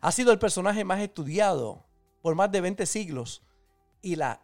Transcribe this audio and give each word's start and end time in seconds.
Ha 0.00 0.12
sido 0.12 0.32
el 0.32 0.38
personaje 0.38 0.84
más 0.84 1.00
estudiado 1.00 1.84
por 2.22 2.34
más 2.34 2.50
de 2.50 2.60
20 2.60 2.86
siglos 2.86 3.42
y 4.00 4.16
la 4.16 4.40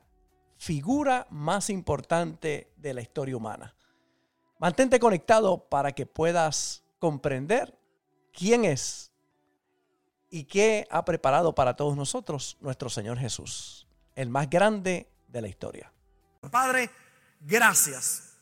figura 0.59 1.27
más 1.31 1.71
importante 1.71 2.73
de 2.77 2.95
la 2.95 3.01
historia 3.01 3.37
humana. 3.37 3.75
Mantente 4.59 4.99
conectado 4.99 5.69
para 5.69 5.93
que 5.93 6.05
puedas 6.05 6.83
comprender 6.99 7.79
quién 8.33 8.65
es 8.65 9.13
y 10.31 10.45
qué 10.45 10.87
ha 10.91 11.05
preparado 11.05 11.55
para 11.55 11.75
todos 11.75 11.97
nosotros 11.97 12.57
nuestro 12.61 12.91
Señor 12.91 13.19
Jesús, 13.19 13.87
el 14.15 14.29
más 14.29 14.51
grande 14.51 15.09
de 15.29 15.41
la 15.41 15.49
historia. 15.49 15.93
Padre, 16.51 16.91
gracias. 17.41 18.37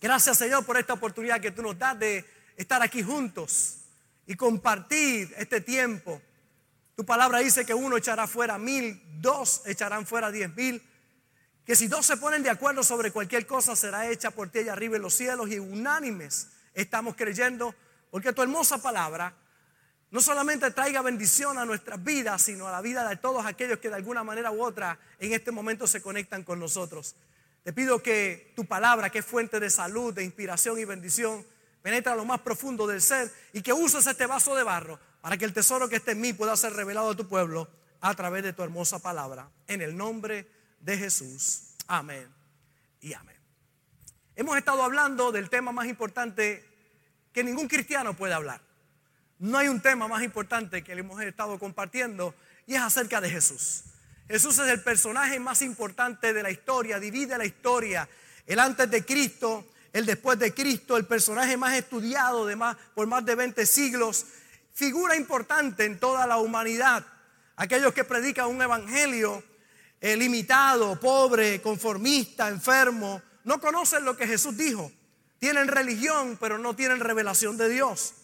Gracias 0.00 0.38
Señor 0.38 0.64
por 0.64 0.78
esta 0.78 0.92
oportunidad 0.92 1.40
que 1.40 1.50
tú 1.50 1.62
nos 1.62 1.76
das 1.76 1.98
de 1.98 2.24
estar 2.56 2.80
aquí 2.82 3.02
juntos 3.02 3.78
y 4.26 4.36
compartir 4.36 5.34
este 5.36 5.60
tiempo 5.60 6.20
tu 6.98 7.06
palabra 7.06 7.38
dice 7.38 7.64
que 7.64 7.74
uno 7.74 7.96
echará 7.96 8.26
fuera 8.26 8.58
mil, 8.58 9.00
dos 9.20 9.62
echarán 9.66 10.04
fuera 10.04 10.32
diez 10.32 10.52
mil. 10.56 10.82
Que 11.64 11.76
si 11.76 11.86
dos 11.86 12.04
se 12.04 12.16
ponen 12.16 12.42
de 12.42 12.50
acuerdo 12.50 12.82
sobre 12.82 13.12
cualquier 13.12 13.46
cosa 13.46 13.76
será 13.76 14.10
hecha 14.10 14.32
por 14.32 14.48
ti 14.50 14.58
allá 14.58 14.72
arriba 14.72 14.96
en 14.96 15.02
los 15.02 15.14
cielos 15.14 15.48
y 15.48 15.60
unánimes 15.60 16.48
estamos 16.74 17.14
creyendo 17.14 17.72
porque 18.10 18.32
tu 18.32 18.42
hermosa 18.42 18.82
palabra 18.82 19.32
no 20.10 20.20
solamente 20.20 20.72
traiga 20.72 21.00
bendición 21.00 21.56
a 21.56 21.64
nuestras 21.64 22.02
vidas, 22.02 22.42
sino 22.42 22.66
a 22.66 22.72
la 22.72 22.80
vida 22.80 23.08
de 23.08 23.14
todos 23.14 23.46
aquellos 23.46 23.78
que 23.78 23.90
de 23.90 23.94
alguna 23.94 24.24
manera 24.24 24.50
u 24.50 24.60
otra 24.60 24.98
en 25.20 25.32
este 25.32 25.52
momento 25.52 25.86
se 25.86 26.02
conectan 26.02 26.42
con 26.42 26.58
nosotros. 26.58 27.14
Te 27.62 27.72
pido 27.72 28.02
que 28.02 28.52
tu 28.56 28.64
palabra, 28.64 29.08
que 29.08 29.20
es 29.20 29.24
fuente 29.24 29.60
de 29.60 29.70
salud, 29.70 30.12
de 30.12 30.24
inspiración 30.24 30.80
y 30.80 30.84
bendición, 30.84 31.46
penetre 31.80 32.12
a 32.12 32.16
lo 32.16 32.24
más 32.24 32.40
profundo 32.40 32.88
del 32.88 33.00
ser 33.00 33.32
y 33.52 33.62
que 33.62 33.72
uses 33.72 34.04
este 34.04 34.26
vaso 34.26 34.56
de 34.56 34.64
barro 34.64 34.98
para 35.20 35.36
que 35.36 35.44
el 35.44 35.52
tesoro 35.52 35.88
que 35.88 35.96
esté 35.96 36.12
en 36.12 36.20
mí 36.20 36.32
pueda 36.32 36.56
ser 36.56 36.72
revelado 36.72 37.10
a 37.10 37.16
tu 37.16 37.28
pueblo 37.28 37.68
a 38.00 38.14
través 38.14 38.42
de 38.42 38.52
tu 38.52 38.62
hermosa 38.62 38.98
palabra. 39.00 39.50
En 39.66 39.82
el 39.82 39.96
nombre 39.96 40.48
de 40.80 40.96
Jesús. 40.96 41.74
Amén 41.86 42.28
y 43.00 43.12
amén. 43.12 43.36
Hemos 44.36 44.56
estado 44.56 44.82
hablando 44.82 45.32
del 45.32 45.50
tema 45.50 45.72
más 45.72 45.86
importante 45.86 46.64
que 47.32 47.42
ningún 47.42 47.68
cristiano 47.68 48.14
puede 48.14 48.34
hablar. 48.34 48.60
No 49.38 49.58
hay 49.58 49.68
un 49.68 49.80
tema 49.80 50.08
más 50.08 50.22
importante 50.22 50.82
que 50.82 50.94
le 50.94 51.00
hemos 51.00 51.20
estado 51.22 51.58
compartiendo 51.58 52.34
y 52.66 52.74
es 52.74 52.80
acerca 52.80 53.20
de 53.20 53.30
Jesús. 53.30 53.84
Jesús 54.28 54.58
es 54.58 54.68
el 54.68 54.82
personaje 54.82 55.40
más 55.40 55.62
importante 55.62 56.32
de 56.32 56.42
la 56.42 56.50
historia, 56.50 57.00
divide 57.00 57.38
la 57.38 57.46
historia, 57.46 58.08
el 58.46 58.58
antes 58.58 58.90
de 58.90 59.04
Cristo, 59.04 59.70
el 59.92 60.04
después 60.04 60.38
de 60.38 60.52
Cristo, 60.52 60.96
el 60.96 61.06
personaje 61.06 61.56
más 61.56 61.74
estudiado 61.74 62.46
de 62.46 62.56
más, 62.56 62.76
por 62.94 63.06
más 63.06 63.24
de 63.24 63.34
20 63.34 63.64
siglos 63.64 64.26
figura 64.78 65.16
importante 65.16 65.84
en 65.84 65.98
toda 65.98 66.24
la 66.28 66.36
humanidad. 66.36 67.04
Aquellos 67.56 67.92
que 67.92 68.04
predican 68.04 68.46
un 68.46 68.62
evangelio 68.62 69.42
eh, 70.00 70.16
limitado, 70.16 71.00
pobre, 71.00 71.60
conformista, 71.60 72.46
enfermo, 72.48 73.20
no 73.42 73.60
conocen 73.60 74.04
lo 74.04 74.16
que 74.16 74.28
Jesús 74.28 74.56
dijo. 74.56 74.92
Tienen 75.40 75.66
religión, 75.66 76.38
pero 76.40 76.58
no 76.58 76.76
tienen 76.76 77.00
revelación 77.00 77.56
de 77.56 77.68
Dios. 77.68 78.14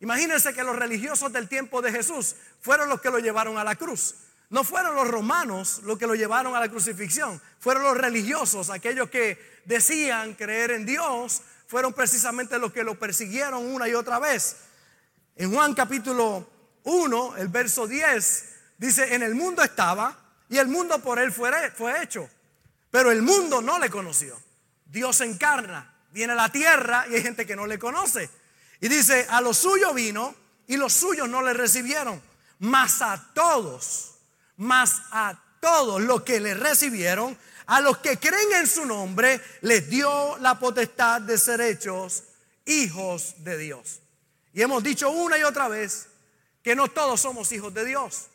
Imagínense 0.00 0.52
que 0.52 0.62
los 0.62 0.76
religiosos 0.76 1.32
del 1.32 1.48
tiempo 1.48 1.80
de 1.80 1.90
Jesús 1.90 2.36
fueron 2.60 2.90
los 2.90 3.00
que 3.00 3.10
lo 3.10 3.18
llevaron 3.18 3.56
a 3.56 3.64
la 3.64 3.76
cruz. 3.76 4.16
No 4.50 4.64
fueron 4.64 4.94
los 4.94 5.08
romanos 5.08 5.80
los 5.84 5.96
que 5.96 6.06
lo 6.06 6.14
llevaron 6.14 6.54
a 6.54 6.60
la 6.60 6.68
crucifixión, 6.68 7.40
fueron 7.58 7.84
los 7.84 7.96
religiosos, 7.96 8.68
aquellos 8.68 9.08
que 9.08 9.38
decían 9.64 10.34
creer 10.34 10.72
en 10.72 10.84
Dios, 10.84 11.40
fueron 11.66 11.94
precisamente 11.94 12.58
los 12.58 12.70
que 12.70 12.84
lo 12.84 12.98
persiguieron 12.98 13.64
una 13.64 13.88
y 13.88 13.94
otra 13.94 14.18
vez. 14.18 14.56
En 15.36 15.52
Juan 15.52 15.74
capítulo 15.74 16.46
1, 16.84 17.36
el 17.38 17.48
verso 17.48 17.86
10, 17.86 18.48
dice, 18.76 19.14
en 19.14 19.22
el 19.22 19.34
mundo 19.34 19.62
estaba 19.62 20.18
y 20.48 20.58
el 20.58 20.68
mundo 20.68 20.98
por 21.00 21.18
él 21.18 21.32
fue, 21.32 21.70
fue 21.70 22.02
hecho, 22.02 22.28
pero 22.90 23.10
el 23.10 23.22
mundo 23.22 23.62
no 23.62 23.78
le 23.78 23.88
conoció. 23.88 24.38
Dios 24.84 25.22
encarna, 25.22 25.94
viene 26.10 26.34
a 26.34 26.36
la 26.36 26.50
tierra 26.50 27.06
y 27.08 27.14
hay 27.14 27.22
gente 27.22 27.46
que 27.46 27.56
no 27.56 27.66
le 27.66 27.78
conoce. 27.78 28.28
Y 28.80 28.88
dice, 28.88 29.26
a 29.30 29.40
los 29.40 29.56
suyos 29.56 29.94
vino 29.94 30.34
y 30.66 30.76
los 30.76 30.92
suyos 30.92 31.28
no 31.28 31.40
le 31.40 31.54
recibieron, 31.54 32.20
mas 32.58 33.00
a 33.00 33.30
todos, 33.32 34.16
mas 34.58 35.00
a 35.12 35.40
todos 35.60 36.02
los 36.02 36.22
que 36.22 36.40
le 36.40 36.52
recibieron, 36.52 37.38
a 37.66 37.80
los 37.80 37.98
que 37.98 38.18
creen 38.18 38.52
en 38.54 38.66
su 38.66 38.84
nombre, 38.84 39.40
les 39.62 39.88
dio 39.88 40.36
la 40.38 40.58
potestad 40.58 41.22
de 41.22 41.38
ser 41.38 41.62
hechos 41.62 42.24
hijos 42.66 43.36
de 43.38 43.56
Dios. 43.56 44.02
Y 44.52 44.62
hemos 44.62 44.82
dicho 44.82 45.10
una 45.10 45.38
y 45.38 45.42
otra 45.42 45.68
vez 45.68 46.08
que 46.62 46.76
no 46.76 46.88
todos 46.88 47.20
somos 47.20 47.50
hijos 47.52 47.72
de 47.72 47.84
Dios. 47.84 48.28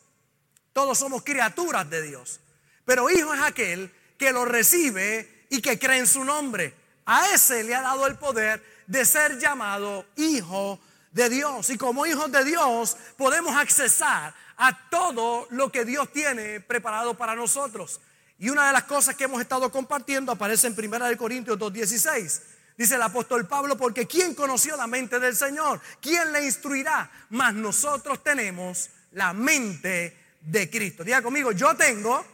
Todos 0.72 0.98
somos 0.98 1.22
criaturas 1.22 1.88
de 1.88 2.02
Dios. 2.02 2.40
Pero 2.84 3.10
hijo 3.10 3.34
es 3.34 3.40
aquel 3.40 3.92
que 4.16 4.32
lo 4.32 4.44
recibe 4.44 5.46
y 5.50 5.60
que 5.60 5.78
cree 5.78 5.98
en 5.98 6.06
su 6.06 6.24
nombre. 6.24 6.74
A 7.06 7.32
ese 7.32 7.62
le 7.64 7.74
ha 7.74 7.82
dado 7.82 8.06
el 8.06 8.16
poder 8.16 8.62
de 8.86 9.04
ser 9.04 9.38
llamado 9.38 10.06
hijo 10.16 10.78
de 11.12 11.28
Dios. 11.28 11.70
Y 11.70 11.78
como 11.78 12.06
hijos 12.06 12.30
de 12.30 12.44
Dios 12.44 12.96
podemos 13.16 13.56
accesar 13.56 14.34
a 14.56 14.88
todo 14.90 15.46
lo 15.50 15.70
que 15.70 15.84
Dios 15.84 16.12
tiene 16.12 16.60
preparado 16.60 17.16
para 17.16 17.34
nosotros. 17.34 18.00
Y 18.38 18.50
una 18.50 18.66
de 18.66 18.72
las 18.72 18.84
cosas 18.84 19.16
que 19.16 19.24
hemos 19.24 19.40
estado 19.40 19.70
compartiendo 19.70 20.32
aparece 20.32 20.66
en 20.66 20.74
1 20.78 21.16
Corintios 21.16 21.58
2.16 21.58 22.40
Dice 22.78 22.94
el 22.94 23.02
apóstol 23.02 23.48
Pablo, 23.48 23.76
porque 23.76 24.06
¿quién 24.06 24.36
conoció 24.36 24.76
la 24.76 24.86
mente 24.86 25.18
del 25.18 25.34
Señor? 25.34 25.80
¿Quién 26.00 26.32
le 26.32 26.44
instruirá? 26.44 27.10
Mas 27.30 27.52
nosotros 27.52 28.22
tenemos 28.22 28.90
la 29.12 29.32
mente 29.32 30.16
de 30.40 30.70
Cristo. 30.70 31.02
Diga 31.02 31.20
conmigo, 31.20 31.50
yo 31.50 31.74
tengo 31.76 32.24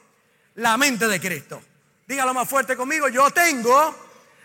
la 0.56 0.76
mente 0.76 1.08
de 1.08 1.18
Cristo. 1.18 1.62
Dígalo 2.06 2.34
más 2.34 2.46
fuerte 2.46 2.76
conmigo, 2.76 3.08
yo 3.08 3.30
tengo 3.30 3.96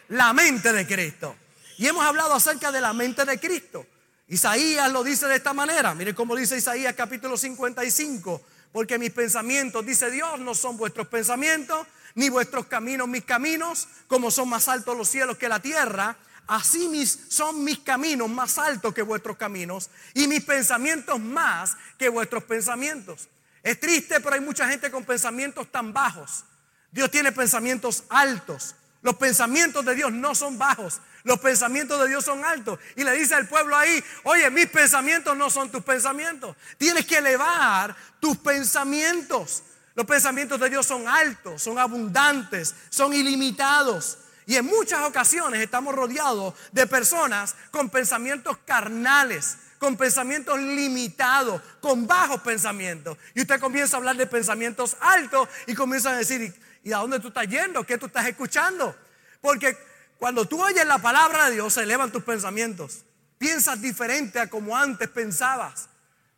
la 0.08 0.32
mente 0.32 0.72
de 0.72 0.88
Cristo. 0.88 1.36
Y 1.78 1.88
hemos 1.88 2.06
hablado 2.06 2.34
acerca 2.34 2.72
de 2.72 2.80
la 2.80 2.94
mente 2.94 3.26
de 3.26 3.38
Cristo. 3.38 3.86
Isaías 4.30 4.90
lo 4.94 5.04
dice 5.04 5.28
de 5.28 5.36
esta 5.36 5.54
manera. 5.54 5.94
Mire 5.96 6.16
cómo 6.16 6.34
dice 6.34 6.56
Isaías 6.56 6.94
capítulo 6.94 7.36
55. 7.36 8.42
Porque 8.72 8.98
mis 8.98 9.12
pensamientos, 9.12 9.86
dice 9.86 10.10
Dios, 10.12 10.40
no 10.40 10.56
son 10.56 10.78
vuestros 10.78 11.08
pensamientos, 11.08 11.86
ni 12.16 12.30
vuestros 12.30 12.68
caminos 12.68 13.08
mis 13.08 13.26
caminos, 13.26 13.88
como 14.08 14.32
son 14.32 14.50
más 14.50 14.68
altos 14.68 14.98
los 14.98 15.10
cielos 15.10 15.38
que 15.38 15.50
la 15.50 15.60
tierra, 15.60 16.18
así 16.48 16.88
mis, 16.90 17.20
son 17.30 17.64
mis 17.64 17.80
caminos 17.80 18.30
más 18.30 18.58
altos 18.58 18.94
que 18.94 19.02
vuestros 19.02 19.38
caminos 19.38 19.90
y 20.14 20.28
mis 20.28 20.44
pensamientos 20.44 21.20
más 21.20 21.78
que 21.98 22.10
vuestros 22.10 22.44
pensamientos. 22.44 23.30
Es 23.64 23.80
triste, 23.80 24.20
pero 24.20 24.36
hay 24.36 24.42
mucha 24.42 24.68
gente 24.68 24.90
con 24.90 25.04
pensamientos 25.04 25.72
tan 25.72 25.94
bajos. 25.94 26.46
Dios 26.92 27.12
tiene 27.12 27.32
pensamientos 27.32 28.04
altos. 28.10 28.76
Los 29.02 29.16
pensamientos 29.16 29.86
de 29.86 29.96
Dios 29.96 30.12
no 30.12 30.36
son 30.36 30.58
bajos, 30.58 31.00
los 31.24 31.40
pensamientos 31.40 32.02
de 32.02 32.10
Dios 32.10 32.26
son 32.26 32.44
altos. 32.44 32.80
Y 32.98 33.04
le 33.04 33.14
dice 33.14 33.34
al 33.34 33.48
pueblo 33.48 33.78
ahí, 33.78 34.04
oye, 34.24 34.50
mis 34.50 34.68
pensamientos 34.68 35.38
no 35.38 35.50
son 35.50 35.70
tus 35.72 35.84
pensamientos. 35.84 36.56
Tienes 36.78 37.06
que 37.06 37.18
elevar 37.18 37.96
tus 38.20 38.38
pensamientos. 38.38 39.64
Los 39.96 40.06
pensamientos 40.06 40.60
de 40.60 40.70
Dios 40.70 40.86
son 40.86 41.08
altos, 41.08 41.62
son 41.62 41.78
abundantes, 41.78 42.76
son 42.90 43.14
ilimitados. 43.14 44.20
Y 44.46 44.56
en 44.56 44.66
muchas 44.66 45.02
ocasiones 45.04 45.62
estamos 45.62 45.94
rodeados 45.94 46.56
de 46.72 46.88
personas 46.88 47.56
con 47.70 47.90
pensamientos 47.90 48.58
carnales, 48.66 49.58
con 49.78 49.96
pensamientos 49.96 50.60
limitados, 50.60 51.62
con 51.82 52.08
bajos 52.08 52.42
pensamientos. 52.42 53.18
Y 53.36 53.42
usted 53.42 53.60
comienza 53.60 53.96
a 53.96 54.00
hablar 54.00 54.16
de 54.16 54.26
pensamientos 54.26 54.98
altos 55.02 55.48
y 55.68 55.76
comienza 55.76 56.12
a 56.12 56.18
decir, 56.18 56.54
¿y 56.84 56.92
a 56.92 56.98
dónde 56.98 57.20
tú 57.20 57.28
estás 57.28 57.48
yendo? 57.48 57.84
¿Qué 57.84 57.98
tú 57.98 58.08
estás 58.08 58.28
escuchando? 58.28 58.96
Porque 59.42 59.78
cuando 60.18 60.46
tú 60.46 60.62
oyes 60.62 60.86
la 60.86 60.98
palabra 60.98 61.46
de 61.46 61.54
Dios 61.54 61.74
se 61.74 61.84
elevan 61.84 62.12
tus 62.12 62.24
pensamientos. 62.24 63.06
Piensas 63.38 63.80
diferente 63.82 64.40
a 64.40 64.50
como 64.50 64.76
antes 64.76 65.08
pensabas. 65.10 65.90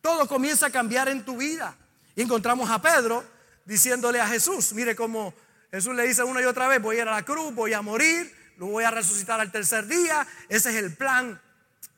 Todo 0.02 0.28
comienza 0.28 0.68
a 0.68 0.70
cambiar 0.70 1.10
en 1.10 1.24
tu 1.24 1.38
vida. 1.38 1.76
Y 2.16 2.22
encontramos 2.22 2.70
a 2.70 2.82
Pedro 2.82 3.24
diciéndole 3.72 4.20
a 4.20 4.28
Jesús, 4.28 4.74
mire 4.74 4.98
cómo 4.98 5.34
Jesús 5.72 5.96
le 5.96 6.06
dice 6.06 6.24
una 6.24 6.42
y 6.42 6.44
otra 6.44 6.68
vez, 6.68 6.82
voy 6.82 6.98
a 6.98 7.04
ir 7.04 7.08
a 7.08 7.12
la 7.12 7.24
cruz, 7.24 7.56
voy 7.56 7.72
a 7.72 7.82
morir, 7.82 8.36
lo 8.58 8.66
voy 8.66 8.84
a 8.84 8.92
resucitar 8.92 9.40
al 9.40 9.50
tercer 9.50 9.88
día, 9.88 10.28
ese 10.50 10.72
es 10.72 10.76
el 10.76 10.94
plan 10.98 11.42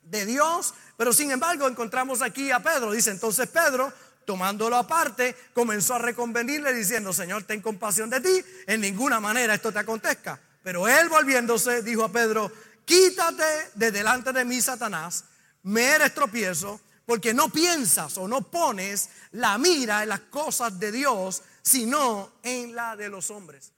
de 0.04 0.24
Dios. 0.28 0.76
Pero 0.98 1.12
sin 1.12 1.32
embargo 1.32 1.68
encontramos 1.68 2.22
aquí 2.22 2.52
a 2.52 2.60
Pedro, 2.60 2.92
dice 2.92 3.10
entonces 3.10 3.48
Pedro, 3.48 3.92
tomándolo 4.24 4.76
aparte, 4.76 5.36
comenzó 5.52 5.96
a 5.96 5.98
reconvenirle 5.98 6.74
diciendo, 6.74 7.12
Señor, 7.12 7.42
ten 7.46 7.60
compasión 7.60 8.08
de 8.12 8.22
ti, 8.22 8.46
en 8.68 8.80
ninguna 8.80 9.20
manera 9.20 9.56
esto 9.56 9.72
te 9.72 9.80
acontezca. 9.80 10.40
Pero 10.62 10.88
él 10.88 11.10
volviéndose 11.10 11.82
dijo 11.82 12.04
a 12.04 12.12
Pedro, 12.12 12.52
quítate 12.86 13.72
de 13.74 13.92
delante 13.92 14.32
de 14.32 14.46
mí, 14.46 14.62
Satanás, 14.62 15.24
me 15.64 15.86
eres 15.86 16.14
tropiezo, 16.14 16.80
porque 17.08 17.34
no 17.34 17.50
piensas 17.50 18.16
o 18.20 18.28
no 18.28 18.44
pones 18.44 19.10
la 19.32 19.58
mira 19.58 20.04
en 20.04 20.10
las 20.10 20.20
cosas 20.20 20.80
de 20.80 20.92
Dios, 20.92 21.42
sino 21.64 22.34
en 22.44 22.76
la 22.76 22.96
de 22.96 23.10
los 23.10 23.32
hombres. 23.32 23.72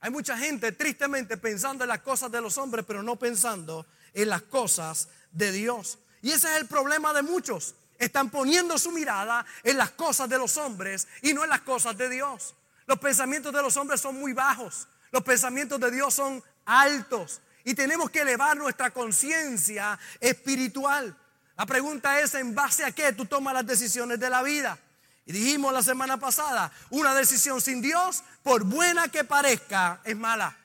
Hay 0.00 0.10
mucha 0.10 0.36
gente 0.36 0.72
tristemente 0.72 1.36
pensando 1.36 1.84
en 1.84 1.88
las 1.88 2.00
cosas 2.00 2.32
de 2.32 2.40
los 2.40 2.58
hombres, 2.58 2.84
pero 2.86 3.02
no 3.02 3.16
pensando 3.16 3.86
en 4.14 4.28
las 4.28 4.42
cosas 4.42 5.08
de 5.32 5.52
Dios. 5.52 5.98
Y 6.22 6.30
ese 6.30 6.50
es 6.52 6.60
el 6.60 6.66
problema 6.66 7.12
de 7.12 7.22
muchos. 7.22 7.74
Están 7.98 8.30
poniendo 8.30 8.78
su 8.78 8.90
mirada 8.90 9.44
en 9.62 9.76
las 9.76 9.90
cosas 9.92 10.28
de 10.28 10.38
los 10.38 10.56
hombres 10.56 11.06
y 11.22 11.34
no 11.34 11.44
en 11.44 11.50
las 11.50 11.60
cosas 11.60 11.96
de 11.96 12.08
Dios. 12.08 12.54
Los 12.86 12.98
pensamientos 12.98 13.52
de 13.52 13.62
los 13.62 13.76
hombres 13.76 14.00
son 14.00 14.18
muy 14.18 14.32
bajos. 14.32 14.88
Los 15.10 15.22
pensamientos 15.22 15.78
de 15.80 15.90
Dios 15.90 16.14
son 16.14 16.42
altos. 16.64 17.40
Y 17.64 17.74
tenemos 17.74 18.10
que 18.10 18.20
elevar 18.20 18.56
nuestra 18.56 18.90
conciencia 18.90 19.98
espiritual. 20.20 21.16
La 21.56 21.66
pregunta 21.66 22.20
es, 22.20 22.34
¿en 22.34 22.54
base 22.54 22.84
a 22.84 22.92
qué 22.92 23.12
tú 23.12 23.26
tomas 23.26 23.54
las 23.54 23.66
decisiones 23.66 24.20
de 24.20 24.30
la 24.30 24.42
vida? 24.42 24.78
Y 25.26 25.32
dijimos 25.32 25.72
la 25.72 25.82
semana 25.82 26.18
pasada, 26.18 26.72
una 26.90 27.12
decisión 27.12 27.60
sin 27.60 27.82
Dios, 27.82 28.22
por 28.44 28.62
buena 28.62 29.08
que 29.08 29.24
parezca, 29.24 30.00
es 30.04 30.16
mala. 30.16 30.56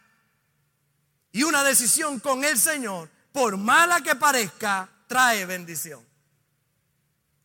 Y 1.32 1.44
una 1.44 1.64
decisión 1.64 2.20
con 2.20 2.44
el 2.44 2.60
Señor, 2.60 3.10
por 3.32 3.58
mala 3.58 4.02
que 4.02 4.16
parezca, 4.16 4.88
trae 5.08 5.48
bendición. 5.48 6.06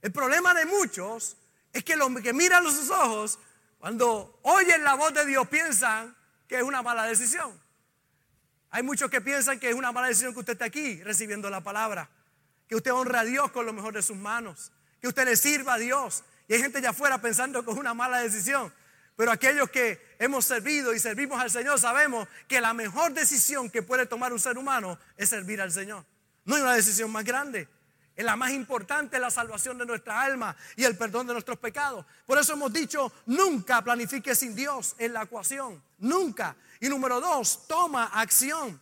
El 0.02 0.12
problema 0.12 0.52
de 0.52 0.66
muchos 0.66 1.38
es 1.72 1.82
que 1.82 1.96
los 1.96 2.10
que 2.20 2.34
miran 2.34 2.64
sus 2.64 2.90
ojos, 2.90 3.38
cuando 3.78 4.38
oyen 4.42 4.84
la 4.84 4.94
voz 4.94 5.14
de 5.14 5.24
Dios, 5.24 5.48
piensan 5.48 6.14
que 6.46 6.58
es 6.58 6.62
una 6.62 6.82
mala 6.82 7.04
decisión. 7.04 7.58
Hay 8.70 8.82
muchos 8.82 9.10
que 9.10 9.22
piensan 9.22 9.58
que 9.58 9.70
es 9.70 9.74
una 9.74 9.90
mala 9.90 10.08
decisión 10.08 10.34
que 10.34 10.40
usted 10.40 10.52
esté 10.52 10.64
aquí 10.64 11.02
recibiendo 11.02 11.48
la 11.48 11.62
palabra, 11.62 12.10
que 12.68 12.76
usted 12.76 12.92
honra 12.92 13.20
a 13.20 13.24
Dios 13.24 13.50
con 13.52 13.64
lo 13.64 13.72
mejor 13.72 13.94
de 13.94 14.02
sus 14.02 14.16
manos, 14.16 14.70
que 15.00 15.08
usted 15.08 15.24
le 15.24 15.34
sirva 15.34 15.74
a 15.74 15.78
Dios. 15.78 16.24
Y 16.48 16.54
hay 16.54 16.60
gente 16.60 16.78
allá 16.78 16.90
afuera 16.90 17.20
pensando 17.20 17.64
que 17.64 17.70
es 17.70 17.76
una 17.76 17.94
mala 17.94 18.18
decisión. 18.18 18.72
Pero 19.16 19.32
aquellos 19.32 19.70
que 19.70 20.00
hemos 20.18 20.44
servido 20.44 20.94
y 20.94 20.98
servimos 20.98 21.40
al 21.40 21.50
Señor 21.50 21.80
sabemos 21.80 22.28
que 22.46 22.60
la 22.60 22.74
mejor 22.74 23.12
decisión 23.12 23.70
que 23.70 23.82
puede 23.82 24.06
tomar 24.06 24.32
un 24.32 24.38
ser 24.38 24.58
humano 24.58 24.98
es 25.16 25.30
servir 25.30 25.60
al 25.60 25.72
Señor. 25.72 26.04
No 26.44 26.56
hay 26.56 26.62
una 26.62 26.74
decisión 26.74 27.10
más 27.10 27.24
grande. 27.24 27.68
Es 28.14 28.24
la 28.24 28.36
más 28.36 28.52
importante 28.52 29.18
la 29.18 29.30
salvación 29.30 29.76
de 29.76 29.84
nuestra 29.84 30.22
alma 30.22 30.56
y 30.76 30.84
el 30.84 30.96
perdón 30.96 31.26
de 31.26 31.34
nuestros 31.34 31.58
pecados. 31.58 32.04
Por 32.26 32.38
eso 32.38 32.54
hemos 32.54 32.72
dicho, 32.72 33.12
nunca 33.26 33.82
planifique 33.82 34.34
sin 34.34 34.54
Dios 34.54 34.94
en 34.98 35.12
la 35.12 35.24
ecuación. 35.24 35.82
Nunca. 35.98 36.56
Y 36.80 36.88
número 36.88 37.20
dos, 37.20 37.66
toma 37.66 38.04
acción. 38.06 38.80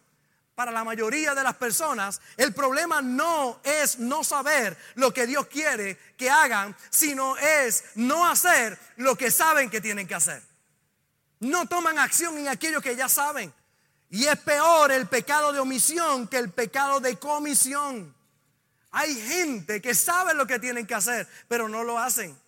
Para 0.55 0.71
la 0.71 0.85
mayoría 0.85 1.35
de 1.35 1.43
las 1.43 1.57
personas, 1.57 2.21
el 2.37 2.55
problema 2.55 3.03
no 3.03 3.61
es 3.65 3.99
no 3.99 4.23
saber 4.23 4.77
lo 4.95 5.13
que 5.13 5.27
Dios 5.27 5.49
quiere 5.49 5.99
que 6.17 6.31
hagan, 6.31 6.77
sino 6.91 7.37
es 7.37 7.85
no 7.97 8.27
hacer 8.27 8.79
lo 8.97 9.17
que 9.17 9.33
saben 9.33 9.69
que 9.69 9.81
tienen 9.81 10.07
que 10.07 10.15
hacer. 10.15 10.41
No 11.41 11.67
toman 11.67 11.99
acción 11.99 12.39
en 12.39 12.49
aquello 12.49 12.81
que 12.81 12.95
ya 12.95 13.09
saben. 13.09 13.53
Y 14.11 14.27
es 14.27 14.39
peor 14.39 14.93
el 14.93 15.09
pecado 15.09 15.53
de 15.53 15.59
omisión 15.59 16.29
que 16.29 16.39
el 16.39 16.51
pecado 16.53 17.01
de 17.01 17.19
comisión. 17.19 18.15
Hay 18.93 19.13
gente 19.15 19.83
que 19.83 19.93
sabe 19.93 20.35
lo 20.35 20.47
que 20.47 20.61
tienen 20.61 20.87
que 20.87 20.95
hacer, 20.95 21.29
pero 21.49 21.69
no 21.69 21.83
lo 21.83 21.99
hacen. 21.99 22.39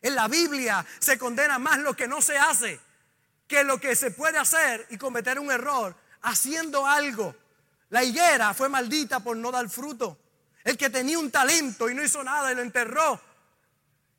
En 0.00 0.14
la 0.14 0.28
Biblia 0.28 0.86
se 1.00 1.18
condena 1.18 1.58
más 1.58 1.78
lo 1.78 1.96
que 1.96 2.06
no 2.06 2.22
se 2.22 2.38
hace 2.38 2.80
que 3.46 3.64
lo 3.64 3.78
que 3.78 3.94
se 3.94 4.10
puede 4.10 4.38
hacer 4.38 4.86
y 4.90 4.98
cometer 4.98 5.38
un 5.38 5.50
error 5.50 5.94
haciendo 6.26 6.86
algo. 6.86 7.34
La 7.90 8.02
higuera 8.02 8.52
fue 8.52 8.68
maldita 8.68 9.20
por 9.20 9.36
no 9.36 9.50
dar 9.50 9.68
fruto. 9.68 10.18
El 10.64 10.76
que 10.76 10.90
tenía 10.90 11.18
un 11.18 11.30
talento 11.30 11.88
y 11.88 11.94
no 11.94 12.02
hizo 12.02 12.22
nada 12.24 12.50
y 12.50 12.56
lo 12.56 12.62
enterró. 12.62 13.20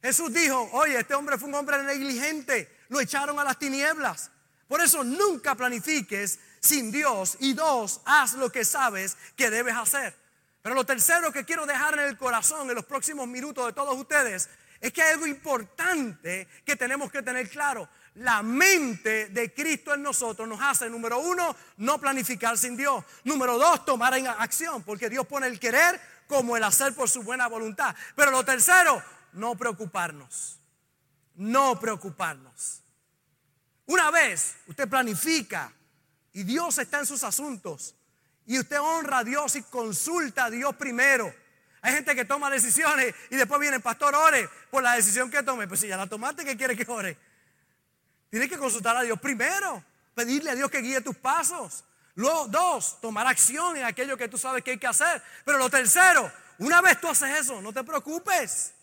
Jesús 0.02 0.32
dijo, 0.34 0.70
oye, 0.72 0.98
este 1.00 1.16
hombre 1.16 1.38
fue 1.38 1.50
un 1.50 1.56
hombre 1.56 1.84
negligente, 1.84 2.78
lo 2.90 3.02
echaron 3.02 3.38
a 3.40 3.44
las 3.44 3.60
tinieblas. 3.60 4.32
Por 4.68 4.82
eso 4.82 5.04
nunca 5.04 5.56
planifiques 5.56 6.40
sin 6.62 6.92
Dios 6.92 7.38
y 7.40 7.54
dos, 7.54 8.02
haz 8.06 8.34
lo 8.34 8.52
que 8.52 8.64
sabes 8.64 9.18
que 9.36 9.50
debes 9.50 9.76
hacer. 9.76 10.16
Pero 10.62 10.76
lo 10.76 10.86
tercero 10.86 11.32
que 11.34 11.46
quiero 11.46 11.66
dejar 11.66 11.96
en 11.96 12.06
el 12.06 12.18
corazón 12.18 12.70
en 12.70 12.76
los 12.76 12.86
próximos 12.86 13.28
minutos 13.28 13.66
de 13.66 13.74
todos 13.74 13.98
ustedes 13.98 14.50
es 14.80 14.94
que 14.94 15.02
hay 15.02 15.14
algo 15.14 15.28
importante 15.28 16.48
que 16.64 16.76
tenemos 16.76 17.12
que 17.12 17.22
tener 17.22 17.50
claro 17.50 17.90
la 18.18 18.42
mente 18.42 19.28
de 19.30 19.54
Cristo 19.54 19.94
en 19.94 20.02
nosotros 20.02 20.48
nos 20.48 20.60
hace, 20.62 20.90
número 20.90 21.20
uno, 21.20 21.56
no 21.78 22.00
planificar 22.00 22.58
sin 22.58 22.76
Dios. 22.76 23.04
Número 23.24 23.58
dos, 23.58 23.86
tomar 23.86 24.16
en 24.16 24.28
acción, 24.28 24.82
porque 24.84 25.10
Dios 25.10 25.28
pone 25.28 25.48
el 25.48 25.60
querer 25.60 26.00
como 26.28 26.58
el 26.58 26.64
hacer 26.64 26.94
por 26.96 27.10
su 27.10 27.22
buena 27.22 27.48
voluntad. 27.48 27.96
Pero 28.16 28.32
lo 28.32 28.44
tercero, 28.44 29.04
no 29.34 29.56
preocuparnos. 29.56 30.60
No 31.36 31.80
preocuparnos. 31.80 32.82
Una 33.86 34.10
vez 34.10 34.56
usted 34.66 34.90
planifica 34.90 35.72
y 36.34 36.44
Dios 36.44 36.78
está 36.80 37.00
en 37.00 37.06
sus 37.06 37.24
asuntos 37.24 37.96
y 38.48 38.58
usted 38.58 38.80
honra 38.80 39.20
a 39.20 39.24
Dios 39.24 39.56
y 39.56 39.62
consulta 39.64 40.46
a 40.46 40.50
Dios 40.50 40.76
primero. 40.76 41.32
Hay 41.82 41.94
gente 41.94 42.16
que 42.16 42.26
toma 42.26 42.50
decisiones 42.50 43.14
y 43.30 43.36
después 43.36 43.62
viene, 43.62 43.80
pastor, 43.80 44.16
ore 44.16 44.50
por 44.72 44.82
la 44.82 44.94
decisión 44.94 45.30
que 45.30 45.44
tome. 45.44 45.68
Pues 45.68 45.80
si 45.80 45.88
ya 45.88 45.98
la 45.98 46.08
tomaste, 46.08 46.44
¿qué 46.44 46.58
quiere 46.58 46.76
que 46.76 46.90
ore? 46.92 47.27
Tienes 48.30 48.50
que 48.50 48.58
consultar 48.58 48.98
a 48.98 49.02
Dios 49.02 49.20
primero, 49.20 49.84
pedirle 50.14 50.52
a 50.52 50.56
Dios 50.56 50.70
que 50.70 50.82
guíe 50.82 51.02
tus 51.02 51.16
pasos. 51.16 51.86
Luego, 52.16 52.48
dos, 52.48 53.00
tomar 53.00 53.28
acción 53.28 53.78
en 53.78 53.84
aquello 53.84 54.18
que 54.18 54.28
tú 54.28 54.38
sabes 54.38 54.64
que 54.64 54.72
hay 54.72 54.80
que 54.80 54.88
hacer. 54.88 55.22
Pero 55.46 55.58
lo 55.58 55.70
tercero, 55.70 56.32
una 56.58 56.82
vez 56.82 57.00
tú 57.00 57.08
haces 57.08 57.40
eso, 57.40 57.62
no 57.62 57.72
te 57.72 57.84
preocupes. 57.84 58.74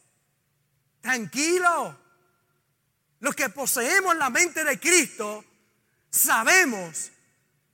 Tranquilo. 1.01 1.99
Los 3.21 3.35
que 3.35 3.49
poseemos 3.49 4.17
la 4.17 4.31
mente 4.31 4.65
de 4.65 4.79
Cristo, 4.79 5.45
sabemos 6.11 7.11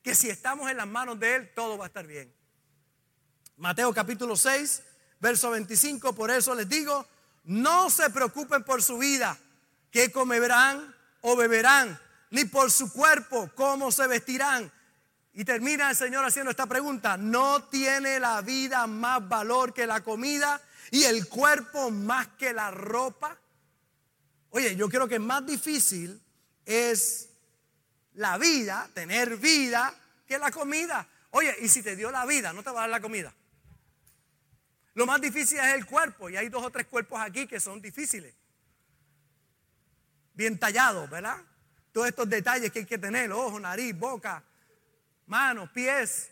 que 0.02 0.14
si 0.14 0.30
estamos 0.30 0.70
en 0.70 0.76
las 0.76 0.86
manos 0.86 1.18
de 1.20 1.36
Él, 1.36 1.52
todo 1.54 1.76
va 1.76 1.84
a 1.84 1.88
estar 1.88 2.06
bien. 2.06 2.32
Mateo 3.56 3.92
capítulo 3.92 4.36
6, 4.36 4.82
verso 5.20 5.50
25, 5.50 6.14
por 6.14 6.30
eso 6.30 6.54
les 6.54 6.68
digo, 6.68 7.06
no 7.44 7.90
se 7.90 8.08
preocupen 8.10 8.64
por 8.64 8.82
su 8.82 8.96
vida, 8.96 9.36
qué 9.90 10.10
comerán 10.10 10.94
o 11.22 11.36
beberán, 11.36 11.98
ni 12.30 12.44
por 12.44 12.70
su 12.70 12.92
cuerpo 12.92 13.50
cómo 13.54 13.90
se 13.92 14.06
vestirán. 14.06 14.70
Y 15.32 15.44
termina 15.44 15.90
el 15.90 15.96
Señor 15.96 16.24
haciendo 16.24 16.50
esta 16.50 16.66
pregunta, 16.66 17.16
¿no 17.16 17.64
tiene 17.64 18.18
la 18.18 18.40
vida 18.40 18.86
más 18.86 19.26
valor 19.28 19.72
que 19.72 19.86
la 19.86 20.02
comida 20.02 20.60
y 20.90 21.04
el 21.04 21.28
cuerpo 21.28 21.90
más 21.90 22.28
que 22.38 22.52
la 22.52 22.70
ropa? 22.70 23.38
Oye, 24.50 24.74
yo 24.74 24.88
creo 24.88 25.06
que 25.06 25.18
más 25.18 25.46
difícil 25.46 26.20
es 26.64 27.28
la 28.14 28.38
vida, 28.38 28.90
tener 28.92 29.36
vida, 29.36 29.94
que 30.26 30.38
la 30.38 30.50
comida. 30.50 31.06
Oye, 31.30 31.54
y 31.60 31.68
si 31.68 31.82
te 31.82 31.94
dio 31.94 32.10
la 32.10 32.26
vida, 32.26 32.52
no 32.52 32.62
te 32.62 32.70
va 32.70 32.80
a 32.80 32.82
dar 32.82 32.90
la 32.90 33.00
comida. 33.00 33.32
Lo 34.94 35.06
más 35.06 35.20
difícil 35.20 35.58
es 35.58 35.74
el 35.74 35.86
cuerpo, 35.86 36.28
y 36.28 36.36
hay 36.36 36.48
dos 36.48 36.64
o 36.64 36.70
tres 36.70 36.88
cuerpos 36.88 37.20
aquí 37.20 37.46
que 37.46 37.60
son 37.60 37.80
difíciles 37.80 38.34
bien 40.34 40.58
tallado, 40.58 41.08
¿verdad? 41.08 41.36
Todos 41.92 42.08
estos 42.08 42.28
detalles 42.28 42.70
que 42.70 42.80
hay 42.80 42.86
que 42.86 42.98
tener, 42.98 43.32
ojos, 43.32 43.60
nariz, 43.60 43.98
boca, 43.98 44.42
manos, 45.26 45.70
pies, 45.70 46.30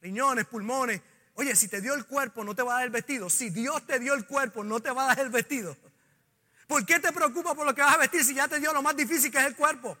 riñones, 0.00 0.46
pulmones. 0.46 1.00
Oye, 1.34 1.56
si 1.56 1.68
te 1.68 1.80
dio 1.80 1.94
el 1.94 2.04
cuerpo, 2.04 2.44
no 2.44 2.54
te 2.54 2.62
va 2.62 2.72
a 2.72 2.74
dar 2.76 2.84
el 2.84 2.90
vestido. 2.90 3.30
Si 3.30 3.50
Dios 3.50 3.86
te 3.86 3.98
dio 3.98 4.14
el 4.14 4.26
cuerpo, 4.26 4.62
no 4.64 4.80
te 4.80 4.90
va 4.90 5.04
a 5.04 5.06
dar 5.08 5.20
el 5.20 5.30
vestido. 5.30 5.76
¿Por 6.66 6.84
qué 6.86 7.00
te 7.00 7.12
preocupas 7.12 7.54
por 7.54 7.66
lo 7.66 7.74
que 7.74 7.82
vas 7.82 7.94
a 7.94 7.98
vestir 7.98 8.24
si 8.24 8.34
ya 8.34 8.48
te 8.48 8.60
dio 8.60 8.72
lo 8.72 8.82
más 8.82 8.96
difícil 8.96 9.30
que 9.30 9.38
es 9.38 9.44
el 9.44 9.56
cuerpo? 9.56 9.96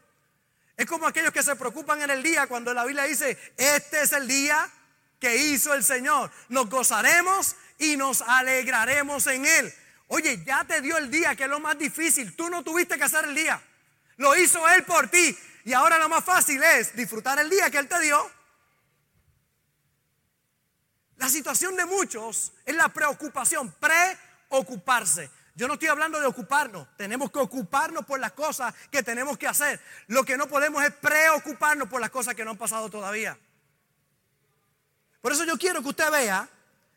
Es 0.76 0.86
como 0.86 1.06
aquellos 1.06 1.32
que 1.32 1.42
se 1.42 1.56
preocupan 1.56 2.02
en 2.02 2.10
el 2.10 2.22
día 2.22 2.46
cuando 2.46 2.72
la 2.72 2.84
Biblia 2.84 3.04
dice, 3.04 3.38
este 3.56 4.02
es 4.02 4.12
el 4.12 4.26
día 4.26 4.70
que 5.18 5.36
hizo 5.36 5.74
el 5.74 5.84
Señor. 5.84 6.30
Nos 6.48 6.68
gozaremos 6.68 7.56
y 7.78 7.96
nos 7.96 8.22
alegraremos 8.22 9.26
en 9.26 9.46
Él. 9.46 9.74
Oye, 10.14 10.44
ya 10.44 10.62
te 10.64 10.82
dio 10.82 10.98
el 10.98 11.10
día, 11.10 11.34
que 11.34 11.44
es 11.44 11.48
lo 11.48 11.58
más 11.58 11.78
difícil. 11.78 12.36
Tú 12.36 12.50
no 12.50 12.62
tuviste 12.62 12.98
que 12.98 13.04
hacer 13.04 13.24
el 13.24 13.34
día. 13.34 13.58
Lo 14.18 14.36
hizo 14.36 14.68
Él 14.68 14.84
por 14.84 15.08
ti. 15.08 15.34
Y 15.64 15.72
ahora 15.72 15.96
lo 15.96 16.06
más 16.10 16.22
fácil 16.22 16.62
es 16.62 16.94
disfrutar 16.94 17.38
el 17.38 17.48
día 17.48 17.70
que 17.70 17.78
Él 17.78 17.88
te 17.88 17.98
dio. 17.98 18.30
La 21.16 21.30
situación 21.30 21.76
de 21.76 21.86
muchos 21.86 22.52
es 22.66 22.76
la 22.76 22.90
preocupación, 22.90 23.74
preocuparse. 23.80 25.30
Yo 25.54 25.66
no 25.66 25.74
estoy 25.74 25.88
hablando 25.88 26.20
de 26.20 26.26
ocuparnos, 26.26 26.88
tenemos 26.98 27.30
que 27.30 27.38
ocuparnos 27.38 28.04
por 28.04 28.20
las 28.20 28.32
cosas 28.32 28.74
que 28.90 29.02
tenemos 29.02 29.38
que 29.38 29.48
hacer. 29.48 29.80
Lo 30.08 30.24
que 30.24 30.36
no 30.36 30.46
podemos 30.46 30.84
es 30.84 30.92
preocuparnos 30.92 31.88
por 31.88 32.02
las 32.02 32.10
cosas 32.10 32.34
que 32.34 32.44
no 32.44 32.50
han 32.50 32.58
pasado 32.58 32.90
todavía. 32.90 33.38
Por 35.22 35.32
eso 35.32 35.44
yo 35.44 35.56
quiero 35.56 35.80
que 35.80 35.88
usted 35.88 36.10
vea 36.10 36.46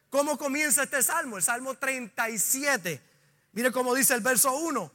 cómo 0.10 0.38
comienza 0.38 0.84
este 0.84 1.02
salmo, 1.04 1.38
el 1.38 1.44
salmo 1.44 1.76
37. 1.76 3.02
Mire 3.54 3.72
cómo 3.72 3.94
dice 3.96 4.14
el 4.14 4.22
verso 4.22 4.54
1. 4.56 4.92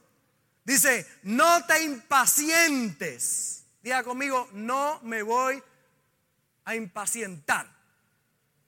Dice, 0.63 1.07
no 1.23 1.65
te 1.65 1.83
impacientes. 1.83 3.65
Diga 3.81 4.03
conmigo, 4.03 4.47
no 4.53 4.99
me 5.03 5.23
voy 5.23 5.61
a 6.65 6.75
impacientar. 6.75 7.67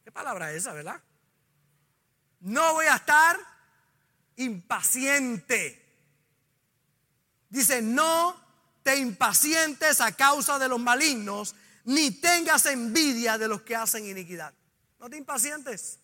¿Qué 0.04 0.12
palabra 0.12 0.52
es 0.52 0.58
esa, 0.58 0.74
verdad? 0.74 1.02
No 2.40 2.74
voy 2.74 2.88
a 2.88 2.96
estar 2.96 3.38
impaciente. 4.38 5.80
Dice, 7.50 7.82
no 7.82 8.36
te 8.82 8.98
impacientes 8.98 10.02
a 10.02 10.12
causa 10.12 10.60
de 10.60 10.68
los 10.68 10.80
malignos, 10.80 11.56
ni 11.86 12.12
tengas 12.12 12.66
envidia 12.66 13.38
de 13.38 13.48
los 13.48 13.62
que 13.62 13.76
hacen 13.76 14.06
iniquidad. 14.06 14.54
No 15.00 15.10
te 15.10 15.18
impacientes. 15.18 16.00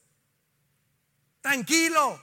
Tranquilo. 1.41 2.21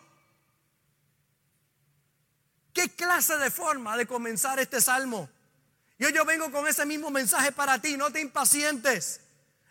¿Qué 2.72 2.90
clase 2.90 3.38
de 3.38 3.50
forma 3.50 3.96
de 3.96 4.06
comenzar 4.06 4.58
este 4.58 4.80
salmo? 4.80 5.30
Yo 5.98 6.10
yo 6.10 6.24
vengo 6.26 6.52
con 6.52 6.68
ese 6.68 6.84
mismo 6.84 7.10
mensaje 7.10 7.52
para 7.52 7.80
ti. 7.80 7.96
No 7.96 8.10
te 8.10 8.20
impacientes 8.20 9.20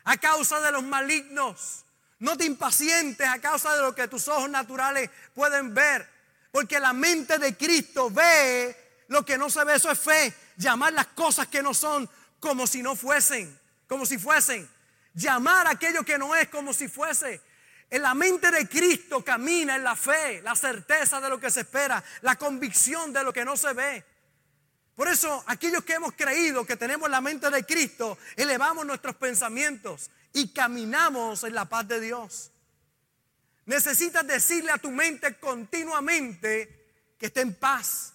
a 0.03 0.17
causa 0.17 0.59
de 0.61 0.71
los 0.71 0.83
malignos. 0.83 1.85
No 2.17 2.35
te 2.37 2.45
impacientes 2.45 3.27
a 3.27 3.39
causa 3.39 3.75
de 3.75 3.81
lo 3.81 3.93
que 3.93 4.07
tus 4.07 4.27
ojos 4.27 4.49
naturales 4.49 5.09
pueden 5.35 5.73
ver. 5.73 6.09
Porque 6.51 6.79
la 6.79 6.93
mente 6.93 7.37
de 7.37 7.55
Cristo 7.55 8.09
ve 8.09 8.75
lo 9.07 9.23
que 9.23 9.37
no 9.37 9.49
se 9.49 9.63
ve. 9.63 9.75
Eso 9.75 9.91
es 9.91 9.99
fe. 9.99 10.33
Llamar 10.57 10.93
las 10.93 11.07
cosas 11.07 11.47
que 11.47 11.61
no 11.61 11.73
son 11.73 12.09
como 12.39 12.65
si 12.65 12.81
no 12.81 12.95
fuesen. 12.95 13.59
Como 13.87 14.07
si 14.07 14.17
fuesen. 14.17 14.67
Llamar 15.13 15.67
aquello 15.67 16.03
que 16.03 16.17
no 16.17 16.35
es 16.35 16.49
como 16.49 16.73
si 16.73 16.87
fuese. 16.87 17.39
En 17.89 18.01
la 18.01 18.13
mente 18.13 18.49
de 18.51 18.67
Cristo 18.67 19.23
camina 19.23 19.75
en 19.75 19.83
la 19.83 19.95
fe, 19.95 20.41
la 20.41 20.55
certeza 20.55 21.21
de 21.21 21.29
lo 21.29 21.39
que 21.39 21.51
se 21.51 21.61
espera, 21.61 22.03
la 22.21 22.35
convicción 22.35 23.13
de 23.13 23.23
lo 23.23 23.31
que 23.31 23.45
no 23.45 23.55
se 23.55 23.73
ve. 23.73 24.03
Por 24.95 25.07
eso, 25.07 25.43
aquellos 25.47 25.83
que 25.83 25.93
hemos 25.93 26.13
creído 26.13 26.65
que 26.65 26.77
tenemos 26.77 27.09
la 27.09 27.21
mente 27.21 27.49
de 27.49 27.65
Cristo, 27.65 28.17
elevamos 28.35 28.85
nuestros 28.85 29.15
pensamientos 29.17 30.09
y 30.33 30.49
caminamos 30.49 31.43
en 31.43 31.53
la 31.53 31.65
paz 31.65 31.87
de 31.87 31.99
Dios. 31.99 32.51
Necesitas 33.65 34.25
decirle 34.25 34.71
a 34.71 34.77
tu 34.77 34.91
mente 34.91 35.37
continuamente 35.37 37.13
que 37.17 37.27
esté 37.27 37.41
en 37.41 37.55
paz, 37.55 38.13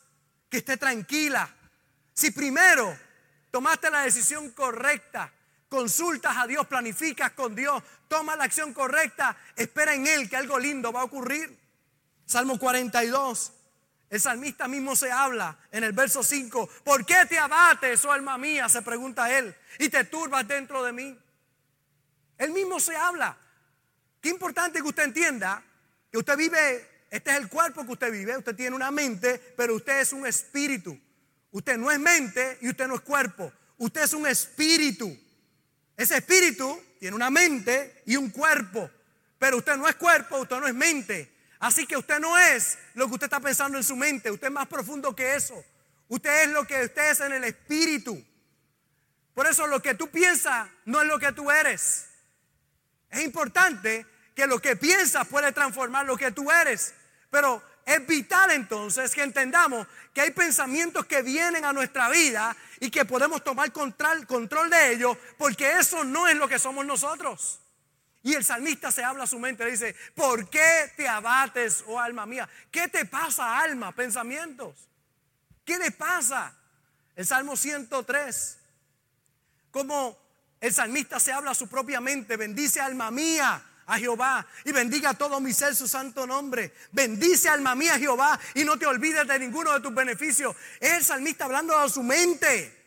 que 0.49 0.59
esté 0.59 0.77
tranquila. 0.77 1.55
Si 2.15 2.31
primero 2.31 2.97
tomaste 3.51 3.91
la 3.91 4.03
decisión 4.03 4.51
correcta, 4.51 5.33
consultas 5.71 6.37
a 6.37 6.47
Dios, 6.47 6.67
planificas 6.67 7.33
con 7.33 7.55
Dios, 7.55 7.83
toma 8.09 8.37
la 8.37 8.45
acción 8.45 8.75
correcta, 8.75 9.35
espera 9.57 9.95
en 9.95 10.07
Él 10.07 10.29
que 10.29 10.37
algo 10.37 10.59
lindo 10.59 10.93
va 10.93 11.01
a 11.01 11.05
ocurrir. 11.05 11.59
Salmo 12.27 12.59
42. 12.59 13.53
El 14.11 14.21
salmista 14.21 14.67
mismo 14.67 14.97
se 14.97 15.11
habla 15.11 15.57
en 15.71 15.85
el 15.85 15.93
verso 15.93 16.25
5. 16.25 16.69
¿Por 16.85 17.07
qué 17.07 17.27
te 17.29 17.39
abates, 17.39 18.05
oh 18.05 18.11
alma 18.11 18.37
mía? 18.37 18.69
Se 18.69 18.83
pregunta 18.83 19.37
él. 19.37 19.55
Y 19.79 19.89
te 19.89 20.03
turbas 20.05 20.47
dentro 20.49 20.83
de 20.83 20.93
mí. 20.93 21.17
Él 22.37 22.51
mismo 22.51 22.81
se 22.81 22.97
habla. 22.97 23.39
Qué 24.21 24.29
importante 24.29 24.81
que 24.83 24.89
usted 24.89 25.05
entienda 25.05 25.63
que 26.11 26.19
usted 26.19 26.37
vive, 26.37 26.89
este 27.09 27.31
es 27.31 27.37
el 27.37 27.49
cuerpo 27.49 27.87
que 27.87 27.93
usted 27.93 28.11
vive. 28.11 28.37
Usted 28.37 28.57
tiene 28.57 28.75
una 28.75 28.91
mente, 28.91 29.39
pero 29.57 29.77
usted 29.77 30.01
es 30.01 30.13
un 30.13 30.27
espíritu. 30.27 30.99
Usted 31.53 31.79
no 31.79 31.89
es 31.91 32.01
mente 32.01 32.59
y 32.63 32.69
usted 32.69 32.89
no 32.89 32.97
es 32.97 33.03
cuerpo. 33.03 33.53
Usted 33.79 34.03
es 34.03 34.13
un 34.13 34.27
espíritu. 34.27 35.17
Ese 36.01 36.17
espíritu 36.17 36.83
tiene 36.99 37.15
una 37.15 37.29
mente 37.29 38.03
y 38.07 38.17
un 38.17 38.31
cuerpo. 38.31 38.91
Pero 39.39 39.59
usted 39.59 39.77
no 39.77 39.87
es 39.87 39.97
cuerpo, 39.97 40.39
usted 40.39 40.57
no 40.57 40.67
es 40.67 40.73
mente. 40.73 41.31
Así 41.59 41.87
que 41.87 41.95
usted 41.95 42.19
no 42.19 42.39
es 42.39 42.79
lo 42.95 43.07
que 43.07 43.13
usted 43.13 43.27
está 43.27 43.39
pensando 43.39 43.77
en 43.77 43.85
su 43.85 43.95
mente. 43.97 44.31
Usted 44.31 44.47
es 44.47 44.53
más 44.53 44.67
profundo 44.67 45.15
que 45.15 45.35
eso. 45.35 45.63
Usted 46.09 46.45
es 46.45 46.49
lo 46.49 46.67
que 46.67 46.85
usted 46.85 47.11
es 47.11 47.21
en 47.21 47.33
el 47.33 47.45
espíritu. 47.45 48.19
Por 49.35 49.47
eso 49.47 49.67
lo 49.67 49.83
que 49.83 49.95
tú 49.95 50.09
piensas 50.09 50.71
no 50.87 51.03
es 51.03 51.07
lo 51.07 51.19
que 51.19 51.33
tú 51.33 51.51
eres. 51.51 52.07
Es 53.11 53.23
importante 53.23 54.07
que 54.35 54.47
lo 54.47 54.59
que 54.59 54.77
piensas 54.77 55.29
puede 55.29 55.53
transformar 55.53 56.07
lo 56.07 56.17
que 56.17 56.33
tú 56.33 56.51
eres. 56.51 56.95
Pero 57.29 57.63
es 57.87 58.07
vital 58.07 58.51
entonces 58.53 59.15
que 59.15 59.23
entendamos 59.23 59.87
que 60.15 60.21
hay 60.21 60.31
pensamientos 60.31 61.07
que 61.07 61.23
vienen 61.23 61.65
a 61.65 61.73
nuestra 61.73 62.09
vida 62.09 62.57
y 62.79 62.91
que 62.91 63.05
podemos 63.05 63.43
tomar 63.43 63.73
control, 63.73 64.27
control 64.27 64.71
de 64.71 64.93
ellos 64.93 65.17
porque 65.39 65.79
eso 65.79 66.05
no 66.05 66.29
es 66.29 66.37
lo 66.37 66.49
que 66.49 66.59
somos 66.59 66.85
nosotros. 66.87 67.61
Y 68.23 68.35
el 68.35 68.45
salmista 68.45 68.91
se 68.91 69.03
habla 69.03 69.25
a 69.25 69.27
su 69.27 69.39
mente, 69.39 69.65
le 69.65 69.71
dice, 69.71 69.97
¿por 70.15 70.49
qué 70.51 70.93
te 70.97 71.09
abates, 71.09 71.83
oh 71.87 71.99
alma 71.99 72.27
mía? 72.27 72.49
¿Qué 72.71 72.89
te 72.89 73.07
pasa, 73.07 73.59
alma? 73.59 73.93
Pensamientos. 73.93 74.75
¿Qué 75.65 75.79
le 75.79 75.91
pasa? 75.91 76.55
El 77.17 77.27
Salmo 77.27 77.57
103, 77.57 78.59
como 79.71 80.19
el 80.61 80.73
salmista 80.73 81.19
se 81.19 81.33
habla 81.33 81.53
a 81.53 81.55
su 81.55 81.69
propia 81.69 82.01
mente, 82.01 82.37
bendice 82.37 82.81
alma 82.81 83.11
mía 83.11 83.65
a 83.91 83.99
Jehová 83.99 84.47
y 84.65 84.71
bendiga 84.71 85.15
todo 85.15 85.41
mi 85.41 85.53
ser 85.53 85.75
su 85.75 85.89
santo 85.89 86.25
nombre. 86.25 86.73
Bendice 86.93 87.49
alma 87.49 87.75
mía 87.75 87.99
Jehová 87.99 88.39
y 88.55 88.63
no 88.63 88.79
te 88.79 88.87
olvides 88.87 89.27
de 89.27 89.39
ninguno 89.41 89.73
de 89.73 89.81
tus 89.81 89.93
beneficios. 89.93 90.55
Es 90.79 90.93
el 90.93 91.05
salmista 91.05 91.47
hablando 91.47 91.77
a 91.77 91.89
su 91.89 92.05
mente. 92.05 92.79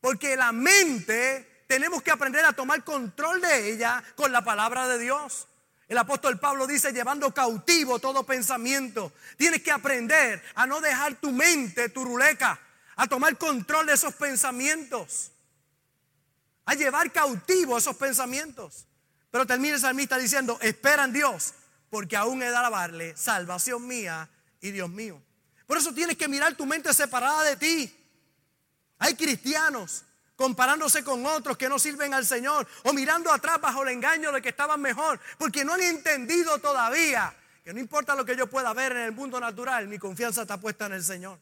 Porque 0.00 0.34
la 0.36 0.50
mente 0.50 1.64
tenemos 1.68 2.02
que 2.02 2.10
aprender 2.10 2.44
a 2.44 2.52
tomar 2.52 2.82
control 2.82 3.40
de 3.40 3.72
ella 3.72 4.02
con 4.16 4.32
la 4.32 4.42
palabra 4.42 4.88
de 4.88 4.98
Dios. 4.98 5.46
El 5.86 5.98
apóstol 5.98 6.40
Pablo 6.40 6.66
dice, 6.66 6.92
llevando 6.92 7.32
cautivo 7.32 8.00
todo 8.00 8.24
pensamiento. 8.24 9.12
Tienes 9.36 9.62
que 9.62 9.70
aprender 9.70 10.42
a 10.56 10.66
no 10.66 10.80
dejar 10.80 11.20
tu 11.20 11.30
mente, 11.30 11.88
tu 11.88 12.04
ruleca, 12.04 12.58
a 12.96 13.06
tomar 13.06 13.38
control 13.38 13.86
de 13.86 13.92
esos 13.92 14.14
pensamientos. 14.14 15.30
A 16.64 16.74
llevar 16.74 17.12
cautivo 17.12 17.78
esos 17.78 17.94
pensamientos. 17.94 18.86
Pero 19.30 19.46
termina 19.46 19.74
el 19.74 19.80
salmista 19.80 20.18
diciendo, 20.18 20.58
espera 20.60 21.04
en 21.04 21.12
Dios, 21.12 21.54
porque 21.88 22.16
aún 22.16 22.42
he 22.42 22.50
de 22.50 22.56
alabarle, 22.56 23.16
salvación 23.16 23.86
mía 23.86 24.28
y 24.60 24.70
Dios 24.70 24.90
mío. 24.90 25.22
Por 25.66 25.78
eso 25.78 25.94
tienes 25.94 26.16
que 26.16 26.28
mirar 26.28 26.54
tu 26.54 26.66
mente 26.66 26.92
separada 26.92 27.44
de 27.44 27.56
ti. 27.56 27.96
Hay 28.98 29.14
cristianos 29.14 30.04
comparándose 30.36 31.04
con 31.04 31.24
otros 31.26 31.56
que 31.56 31.68
no 31.68 31.78
sirven 31.78 32.14
al 32.14 32.26
Señor 32.26 32.66
o 32.84 32.92
mirando 32.92 33.32
atrás 33.32 33.60
bajo 33.60 33.82
el 33.82 33.90
engaño 33.90 34.32
de 34.32 34.42
que 34.42 34.48
estaban 34.48 34.80
mejor, 34.80 35.20
porque 35.38 35.64
no 35.64 35.74
han 35.74 35.82
entendido 35.82 36.58
todavía 36.58 37.34
que 37.64 37.74
no 37.74 37.80
importa 37.80 38.14
lo 38.14 38.24
que 38.24 38.36
yo 38.36 38.48
pueda 38.48 38.72
ver 38.72 38.92
en 38.92 39.02
el 39.02 39.12
mundo 39.12 39.38
natural, 39.38 39.86
mi 39.86 39.98
confianza 39.98 40.42
está 40.42 40.58
puesta 40.58 40.86
en 40.86 40.92
el 40.94 41.04
Señor. 41.04 41.38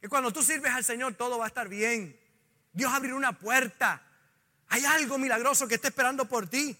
Que 0.00 0.08
cuando 0.08 0.32
tú 0.32 0.42
sirves 0.42 0.72
al 0.72 0.84
Señor 0.84 1.14
todo 1.14 1.38
va 1.38 1.44
a 1.44 1.48
estar 1.48 1.68
bien. 1.68 2.18
Dios 2.72 2.92
abrirá 2.92 3.16
una 3.16 3.32
puerta. 3.32 4.02
Hay 4.72 4.86
algo 4.86 5.18
milagroso 5.18 5.68
que 5.68 5.74
está 5.74 5.88
esperando 5.88 6.24
por 6.24 6.48
ti. 6.48 6.74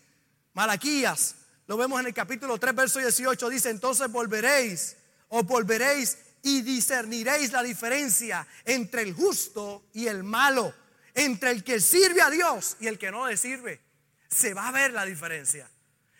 Malaquías, 0.55 1.35
lo 1.67 1.77
vemos 1.77 2.01
en 2.01 2.07
el 2.07 2.15
capítulo 2.15 2.57
3, 2.57 2.75
verso 2.75 2.99
18, 2.99 3.51
dice, 3.51 3.69
entonces 3.69 4.11
volveréis 4.11 4.97
o 5.29 5.43
volveréis 5.43 6.17
y 6.43 6.63
discerniréis 6.63 7.53
la 7.53 7.63
diferencia 7.63 8.47
entre 8.65 9.03
el 9.03 9.13
justo 9.13 9.85
y 9.93 10.07
el 10.07 10.25
malo, 10.25 10.75
entre 11.13 11.51
el 11.51 11.63
que 11.63 11.81
sirve 11.81 12.23
a 12.23 12.31
Dios 12.31 12.79
y 12.81 12.87
el 12.87 12.99
que 12.99 13.11
no 13.11 13.27
le 13.27 13.37
sirve. 13.37 13.79
Se 14.27 14.55
va 14.55 14.69
a 14.69 14.73
ver 14.73 14.95
la 14.95 15.05
diferencia 15.05 15.69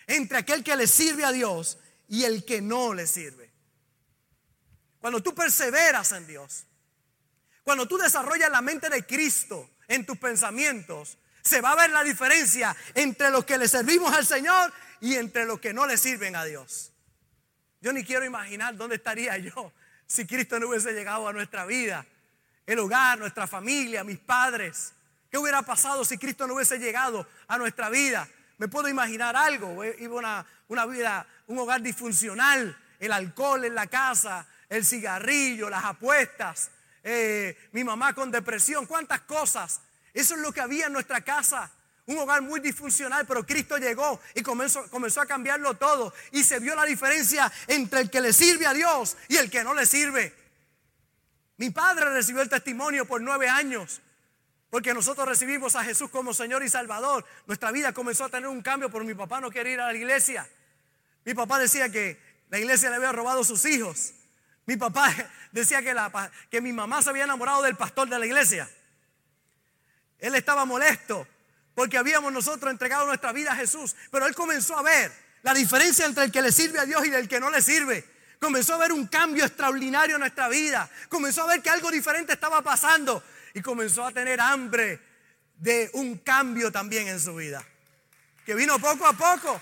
entre 0.07 0.37
aquel 0.37 0.63
que 0.63 0.77
le 0.77 0.87
sirve 0.87 1.25
a 1.25 1.33
Dios 1.33 1.79
y 2.07 2.25
el 2.25 2.45
que 2.45 2.61
no 2.61 2.93
le 2.93 3.07
sirve. 3.07 3.51
Cuando 5.01 5.23
tú 5.23 5.35
perseveras 5.35 6.13
en 6.13 6.27
Dios, 6.27 6.67
cuando 7.65 7.89
tú 7.89 7.97
desarrollas 7.97 8.51
la 8.51 8.61
mente 8.61 8.91
de 8.91 9.07
Cristo 9.07 9.71
en 9.89 10.05
tus 10.05 10.19
pensamientos, 10.19 11.17
se 11.43 11.61
va 11.61 11.73
a 11.73 11.77
ver 11.77 11.91
la 11.91 12.05
diferencia 12.05 12.75
entre 12.95 13.31
los 13.31 13.45
que 13.45 13.59
le 13.59 13.69
servimos 13.69 14.15
al 14.15 14.25
Señor 14.25 14.73
y 15.01 15.17
entre 15.17 15.45
los 15.45 15.61
que 15.61 15.75
no 15.75 15.87
le 15.87 15.97
sirven 15.97 16.37
a 16.37 16.45
Dios. 16.45 16.93
Yo 17.81 17.93
ni 17.93 18.05
quiero 18.05 18.25
imaginar 18.25 18.77
dónde 18.77 18.97
estaría 18.97 19.37
yo 19.39 19.73
si 20.07 20.27
Cristo 20.27 20.59
no 20.61 20.69
hubiese 20.69 20.93
llegado 20.93 21.27
a 21.27 21.33
nuestra 21.33 21.67
vida, 21.67 22.07
el 22.67 22.79
hogar, 22.79 23.19
nuestra 23.19 23.47
familia, 23.47 24.05
mis 24.05 24.19
padres. 24.19 24.93
¿Qué 25.31 25.39
hubiera 25.39 25.63
pasado 25.63 26.05
si 26.05 26.19
Cristo 26.19 26.47
no 26.47 26.55
hubiese 26.55 26.79
llegado 26.79 27.27
a 27.49 27.59
nuestra 27.59 27.89
vida? 27.89 28.29
Me 28.59 28.69
puedo 28.69 28.89
imaginar 28.89 29.35
algo, 29.35 29.85
iba 29.85 30.15
una, 30.15 30.47
una 30.69 30.87
vida, 30.87 31.27
un 31.49 31.59
hogar 31.59 31.83
disfuncional, 31.83 32.77
el 33.01 33.13
alcohol 33.13 33.65
en 33.65 33.75
la 33.75 33.89
casa, 33.89 34.47
el 34.69 34.85
cigarrillo, 34.85 35.69
las 35.69 35.85
apuestas, 35.85 36.71
eh, 37.03 37.69
mi 37.73 37.83
mamá 37.83 38.15
con 38.15 38.31
depresión, 38.31 38.87
cuántas 38.87 39.23
cosas 39.23 39.81
eso 40.15 40.35
es 40.35 40.41
lo 40.41 40.53
que 40.53 40.61
había 40.61 40.87
en 40.87 40.93
nuestra 40.93 41.23
casa. 41.23 41.71
Un 42.05 42.19
hogar 42.19 42.43
muy 42.43 42.61
disfuncional, 42.61 43.27
pero 43.27 43.47
Cristo 43.47 43.79
llegó 43.79 44.21
y 44.35 44.43
comenzó, 44.43 45.21
a 45.21 45.27
cambiarlo 45.27 45.75
todo. 45.75 46.13
Y 46.33 46.43
se 46.43 46.59
vio 46.59 46.75
la 46.75 46.85
diferencia 46.85 47.51
entre 47.69 48.01
el 48.01 48.11
que 48.11 48.21
le 48.21 48.33
sirve 48.33 48.67
a 48.67 48.75
Dios 48.75 49.17
y 49.29 49.37
el 49.37 49.51
que 49.51 49.63
no 49.63 49.73
le 49.73 49.87
sirve. 49.87 50.35
Mi 51.57 51.71
padre 51.71 52.11
recibió 52.11 52.43
el 52.43 52.49
testimonio 52.49 53.07
por 53.07 53.21
nueve 53.21 53.49
años, 53.49 54.01
porque 54.69 54.93
nosotros 54.93 55.29
recibimos 55.29 55.77
a 55.77 55.85
Jesús 55.85 56.11
como 56.11 56.35
Señor 56.35 56.65
y 56.65 56.69
Salvador. 56.69 57.25
Nuestra 57.47 57.71
vida 57.71 57.93
comenzó 57.93 58.25
a 58.25 58.29
tener 58.29 58.49
un 58.49 58.63
cambio, 58.63 58.91
pero 58.91 59.05
mi 59.05 59.15
papá 59.15 59.41
no 59.41 59.51
quería 59.51 59.75
ir 59.75 59.81
a 59.81 59.93
la 59.93 59.95
iglesia. 59.95 60.49
Mi 61.25 61.35
papá 61.35 61.59
decía 61.59 61.89
que 61.89 62.21
la 62.51 62.59
iglesia 62.59 62.91
le 62.91 62.97
había 62.97 63.13
robado 63.13 63.45
sus 63.45 63.65
hijos. 63.65 64.13
Mi 64.67 64.77
papá 64.77 65.15
decía 65.53 65.81
que 66.51 66.61
mi 66.61 66.73
mamá 66.73 67.01
se 67.01 67.11
había 67.11 67.25
enamorado 67.25 67.63
del 67.63 67.77
pastor 67.77 68.09
de 68.09 68.19
la 68.19 68.27
iglesia. 68.27 68.69
Él 70.23 70.37
estaba 70.37 70.65
molesto 70.65 71.27
porque 71.75 71.99
habíamos 71.99 72.33
nosotros 72.33 72.71
entregado 72.71 73.07
nuestra 73.07 73.33
vida 73.33 73.53
a 73.53 73.57
Jesús. 73.57 73.97
Pero 74.11 74.27
él 74.27 74.35
comenzó 74.35 74.79
a 74.79 74.83
ver 74.83 75.13
la 75.43 75.53
diferencia 75.53 76.07
entre 76.07 76.25
el 76.25 76.33
que 76.33 76.41
le 76.41 76.53
sirve 76.53 76.79
a 76.79 76.87
Dios 76.87 77.05
y 77.05 77.11
del 77.11 77.29
que 77.29 77.41
no 77.41 77.51
le 77.51 77.61
sirve. 77.61 78.09
Comenzó 78.39 78.75
a 78.75 78.79
ver 78.79 78.93
un 78.93 79.09
cambio 79.09 79.45
extraordinario 79.45 80.15
en 80.15 80.21
nuestra 80.21 80.49
vida. 80.49 80.89
Comenzó 81.09 81.43
a 81.43 81.47
ver 81.49 81.61
que 81.61 81.71
algo 81.71 81.91
diferente 81.91 82.35
estaba 82.35 82.63
pasando. 82.63 83.23
Y 83.53 83.61
comenzó 83.63 84.05
a 84.05 84.13
tener 84.13 84.41
hambre 84.41 85.01
de 85.57 85.91
un 85.95 86.19
cambio 86.19 86.71
también 86.71 87.09
en 87.09 87.19
su 87.19 87.35
vida. 87.35 87.65
Que 88.47 88.55
vino 88.55 88.79
poco 88.79 89.05
a 89.07 89.13
poco. 89.15 89.61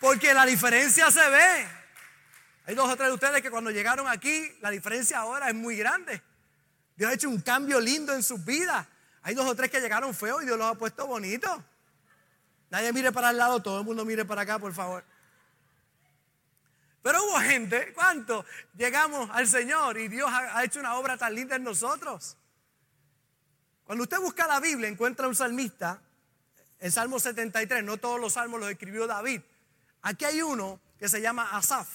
Porque 0.00 0.32
la 0.32 0.46
diferencia 0.46 1.10
se 1.10 1.28
ve. 1.28 1.66
Hay 2.66 2.74
dos 2.74 2.88
o 2.90 2.96
tres 2.96 3.08
de 3.08 3.14
ustedes 3.14 3.42
que 3.42 3.50
cuando 3.50 3.70
llegaron 3.70 4.08
aquí, 4.08 4.56
la 4.62 4.70
diferencia 4.70 5.18
ahora 5.18 5.48
es 5.48 5.54
muy 5.54 5.76
grande. 5.76 6.22
Dios 6.96 7.10
ha 7.10 7.14
hecho 7.14 7.28
un 7.28 7.42
cambio 7.42 7.78
lindo 7.78 8.14
en 8.14 8.22
sus 8.22 8.42
vidas. 8.42 8.86
Hay 9.24 9.34
dos 9.34 9.46
o 9.46 9.56
tres 9.56 9.70
que 9.70 9.80
llegaron 9.80 10.14
feos 10.14 10.42
y 10.42 10.46
Dios 10.46 10.58
los 10.58 10.66
ha 10.66 10.74
puesto 10.74 11.06
bonitos. 11.06 11.58
Nadie 12.68 12.92
mire 12.92 13.10
para 13.10 13.30
el 13.30 13.38
lado, 13.38 13.60
todo 13.62 13.80
el 13.80 13.84
mundo 13.86 14.04
mire 14.04 14.26
para 14.26 14.42
acá, 14.42 14.58
por 14.58 14.74
favor. 14.74 15.02
Pero 17.02 17.24
hubo 17.24 17.40
gente, 17.40 17.94
¿cuánto? 17.94 18.44
Llegamos 18.76 19.30
al 19.32 19.48
Señor 19.48 19.98
y 19.98 20.08
Dios 20.08 20.30
ha, 20.30 20.58
ha 20.58 20.64
hecho 20.64 20.78
una 20.78 20.96
obra 20.96 21.16
tan 21.16 21.34
linda 21.34 21.56
en 21.56 21.64
nosotros. 21.64 22.36
Cuando 23.84 24.04
usted 24.04 24.18
busca 24.18 24.46
la 24.46 24.60
Biblia, 24.60 24.88
encuentra 24.88 25.26
un 25.26 25.34
salmista, 25.34 26.02
el 26.80 26.92
Salmo 26.92 27.18
73, 27.18 27.82
no 27.82 27.96
todos 27.96 28.20
los 28.20 28.34
salmos 28.34 28.60
los 28.60 28.70
escribió 28.70 29.06
David. 29.06 29.40
Aquí 30.02 30.26
hay 30.26 30.42
uno 30.42 30.80
que 30.98 31.08
se 31.08 31.22
llama 31.22 31.56
Asaf. 31.56 31.88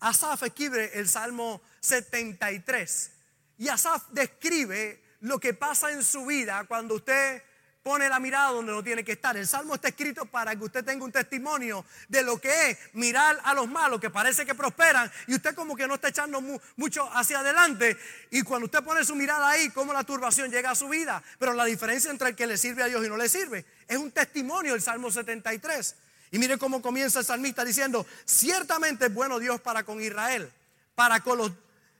Asaf 0.00 0.42
escribe 0.42 0.98
el 0.98 1.06
Salmo 1.06 1.60
73. 1.80 3.12
Y 3.58 3.68
Asaf 3.68 4.08
describe 4.08 5.05
lo 5.20 5.38
que 5.38 5.54
pasa 5.54 5.90
en 5.90 6.02
su 6.04 6.26
vida 6.26 6.64
cuando 6.68 6.94
usted 6.94 7.42
pone 7.86 8.08
la 8.08 8.18
mirada 8.18 8.50
donde 8.50 8.72
no 8.72 8.82
tiene 8.82 9.04
que 9.04 9.12
estar. 9.12 9.36
El 9.36 9.46
salmo 9.46 9.76
está 9.76 9.86
escrito 9.86 10.26
para 10.26 10.56
que 10.56 10.64
usted 10.64 10.84
tenga 10.84 11.04
un 11.04 11.12
testimonio 11.12 11.84
de 12.08 12.24
lo 12.24 12.40
que 12.40 12.70
es 12.70 12.78
mirar 12.94 13.38
a 13.44 13.54
los 13.54 13.68
malos 13.68 14.00
que 14.00 14.10
parece 14.10 14.44
que 14.44 14.56
prosperan 14.56 15.08
y 15.28 15.36
usted 15.36 15.54
como 15.54 15.76
que 15.76 15.86
no 15.86 15.94
está 15.94 16.08
echando 16.08 16.42
mucho 16.74 17.08
hacia 17.12 17.38
adelante. 17.38 17.96
Y 18.32 18.42
cuando 18.42 18.64
usted 18.64 18.82
pone 18.82 19.04
su 19.04 19.14
mirada 19.14 19.48
ahí, 19.48 19.70
cómo 19.70 19.92
la 19.92 20.02
turbación 20.02 20.50
llega 20.50 20.72
a 20.72 20.74
su 20.74 20.88
vida. 20.88 21.22
Pero 21.38 21.52
la 21.52 21.64
diferencia 21.64 22.10
entre 22.10 22.30
el 22.30 22.34
que 22.34 22.48
le 22.48 22.58
sirve 22.58 22.82
a 22.82 22.86
Dios 22.86 23.06
y 23.06 23.08
no 23.08 23.16
le 23.16 23.28
sirve 23.28 23.64
es 23.86 23.96
un 23.96 24.10
testimonio 24.10 24.74
el 24.74 24.82
Salmo 24.82 25.12
73. 25.12 25.94
Y 26.32 26.40
mire 26.40 26.58
cómo 26.58 26.82
comienza 26.82 27.20
el 27.20 27.24
salmista 27.24 27.64
diciendo, 27.64 28.04
ciertamente 28.24 29.06
es 29.06 29.14
bueno 29.14 29.38
Dios 29.38 29.60
para 29.60 29.84
con 29.84 30.02
Israel, 30.02 30.50
para 30.96 31.20
con 31.20 31.38
los 31.38 31.52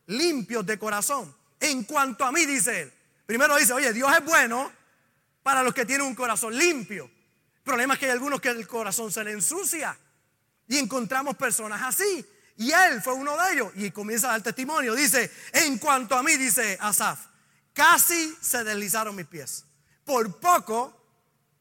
limpios 0.06 0.66
de 0.66 0.80
corazón. 0.80 1.32
En 1.60 1.84
cuanto 1.84 2.24
a 2.24 2.32
mí, 2.32 2.44
dice 2.44 2.82
él, 2.82 2.92
Primero 3.26 3.56
dice, 3.56 3.72
oye, 3.72 3.92
Dios 3.92 4.10
es 4.16 4.24
bueno 4.24 4.72
para 5.42 5.62
los 5.62 5.74
que 5.74 5.84
tienen 5.84 6.06
un 6.06 6.14
corazón 6.14 6.56
limpio. 6.56 7.04
El 7.04 7.62
problema 7.62 7.94
es 7.94 8.00
que 8.00 8.06
hay 8.06 8.12
algunos 8.12 8.40
que 8.40 8.48
el 8.48 8.66
corazón 8.66 9.10
se 9.10 9.24
le 9.24 9.32
ensucia. 9.32 9.98
Y 10.68 10.78
encontramos 10.78 11.36
personas 11.36 11.82
así. 11.82 12.24
Y 12.56 12.70
él 12.70 13.02
fue 13.02 13.14
uno 13.14 13.36
de 13.36 13.52
ellos. 13.52 13.72
Y 13.74 13.90
comienza 13.90 14.28
a 14.28 14.32
dar 14.32 14.42
testimonio. 14.42 14.94
Dice, 14.94 15.30
en 15.52 15.78
cuanto 15.78 16.16
a 16.16 16.22
mí, 16.22 16.36
dice 16.36 16.78
Asaf, 16.80 17.18
casi 17.72 18.36
se 18.40 18.62
deslizaron 18.64 19.16
mis 19.16 19.26
pies. 19.26 19.64
Por 20.04 20.38
poco 20.38 20.96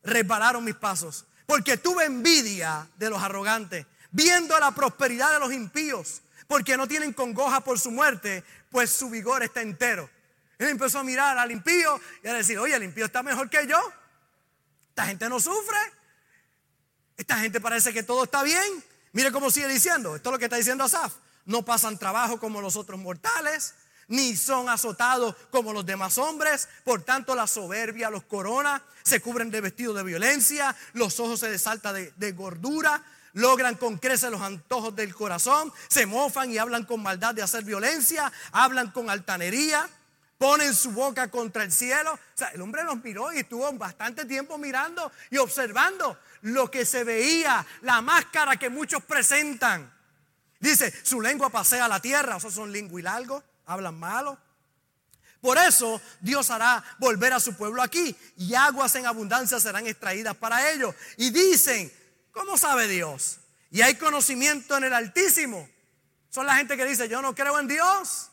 repararon 0.04 0.64
mis 0.64 0.76
pasos. 0.76 1.26
Porque 1.48 1.78
tuve 1.78 2.06
envidia 2.06 2.88
de 2.98 3.10
los 3.10 3.22
arrogantes, 3.22 3.86
viendo 4.12 4.58
la 4.60 4.72
prosperidad 4.72 5.34
de 5.34 5.40
los 5.40 5.52
impíos. 5.52 6.22
Porque 6.48 6.78
no 6.78 6.88
tienen 6.88 7.14
congoja 7.14 7.62
por 7.62 7.80
su 7.80 7.90
muerte, 7.90 8.44
pues 8.70 8.92
su 8.92 9.10
vigor 9.10 9.42
está 9.42 9.62
entero. 9.62 10.10
Él 10.58 10.70
empezó 10.70 11.00
a 11.00 11.04
mirar 11.04 11.38
al 11.38 11.52
impío 11.52 12.00
y 12.24 12.28
a 12.28 12.34
decir, 12.34 12.58
oye, 12.58 12.76
el 12.76 12.84
impío 12.84 13.06
está 13.06 13.24
mejor 13.24 13.50
que 13.50 13.68
yo. 13.68 13.80
Esta 14.90 15.06
gente 15.06 15.28
no 15.28 15.40
sufre. 15.40 15.78
Esta 17.18 17.38
gente 17.38 17.60
parece 17.60 17.94
que 17.94 18.04
todo 18.04 18.24
está 18.24 18.44
bien. 18.44 18.84
Mire 19.12 19.32
cómo 19.32 19.50
sigue 19.52 19.68
diciendo. 19.68 20.16
Esto 20.16 20.30
es 20.30 20.32
lo 20.34 20.40
que 20.40 20.46
está 20.46 20.58
diciendo 20.58 20.84
Asaf. 20.86 21.14
No 21.46 21.64
pasan 21.64 21.98
trabajo 21.98 22.40
como 22.40 22.62
los 22.62 22.76
otros 22.76 23.00
mortales, 23.00 23.76
ni 24.08 24.36
son 24.36 24.70
azotados 24.70 25.36
como 25.52 25.74
los 25.74 25.86
demás 25.86 26.18
hombres. 26.18 26.68
Por 26.84 27.04
tanto, 27.04 27.36
la 27.36 27.48
soberbia 27.48 28.10
los 28.10 28.24
corona, 28.24 28.82
se 29.04 29.22
cubren 29.22 29.52
de 29.52 29.62
vestido 29.62 29.94
de 29.94 30.04
violencia, 30.04 30.76
los 30.94 31.20
ojos 31.20 31.42
se 31.42 31.50
desaltan 31.52 31.94
de, 31.94 32.14
de 32.16 32.32
gordura, 32.32 33.04
logran 33.34 33.76
con 33.76 33.98
creces 33.98 34.32
los 34.32 34.42
antojos 34.42 34.96
del 34.96 35.14
corazón, 35.14 35.72
se 35.88 36.06
mofan 36.06 36.52
y 36.52 36.58
hablan 36.58 36.86
con 36.86 37.04
maldad 37.04 37.36
de 37.36 37.44
hacer 37.44 37.64
violencia, 37.64 38.32
hablan 38.52 38.92
con 38.92 39.10
altanería 39.10 39.88
ponen 40.38 40.74
su 40.74 40.92
boca 40.92 41.30
contra 41.30 41.64
el 41.64 41.72
cielo. 41.72 42.14
O 42.14 42.38
sea, 42.38 42.50
el 42.50 42.62
hombre 42.62 42.84
los 42.84 43.04
miró 43.04 43.32
y 43.34 43.40
estuvo 43.40 43.72
bastante 43.74 44.26
tiempo 44.26 44.58
mirando 44.58 45.12
y 45.30 45.38
observando 45.38 46.20
lo 46.42 46.70
que 46.70 46.86
se 46.86 47.04
veía, 47.04 47.66
la 47.82 48.02
máscara 48.02 48.58
que 48.58 48.70
muchos 48.70 49.04
presentan. 49.04 49.92
Dice, 50.60 50.94
su 51.04 51.22
lengua 51.22 51.50
pasea 51.50 51.88
la 51.88 52.00
tierra, 52.00 52.38
o 52.38 52.40
son 52.40 52.74
largos, 53.04 53.44
hablan 53.66 54.00
malo. 54.00 54.38
Por 55.42 55.60
eso 55.60 56.02
Dios 56.22 56.50
hará 56.50 56.84
volver 56.98 57.34
a 57.34 57.40
su 57.40 57.56
pueblo 57.56 57.84
aquí 57.84 58.16
y 58.36 58.56
aguas 58.56 58.96
en 58.96 59.06
abundancia 59.06 59.60
serán 59.60 59.86
extraídas 59.86 60.36
para 60.36 60.72
ellos. 60.72 60.96
Y 61.18 61.30
dicen, 61.30 61.92
¿cómo 62.32 62.58
sabe 62.58 62.88
Dios? 62.88 63.38
Y 63.70 63.82
hay 63.82 63.96
conocimiento 63.96 64.76
en 64.78 64.86
el 64.86 64.94
Altísimo. 64.94 65.70
Son 66.30 66.48
la 66.48 66.56
gente 66.56 66.76
que 66.76 66.86
dice, 66.86 67.08
yo 67.08 67.22
no 67.22 67.36
creo 67.36 67.60
en 67.60 67.68
Dios. 67.68 68.32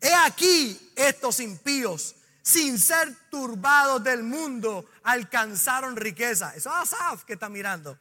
He 0.00 0.14
aquí 0.14 0.92
estos 0.96 1.40
impíos, 1.40 2.14
sin 2.42 2.78
ser 2.78 3.14
turbados 3.30 4.02
del 4.02 4.22
mundo, 4.22 4.88
alcanzaron 5.02 5.96
riqueza. 5.96 6.54
Eso 6.54 6.70
es 6.70 6.92
Asaf 6.92 7.24
que 7.24 7.34
está 7.34 7.48
mirando. 7.48 7.98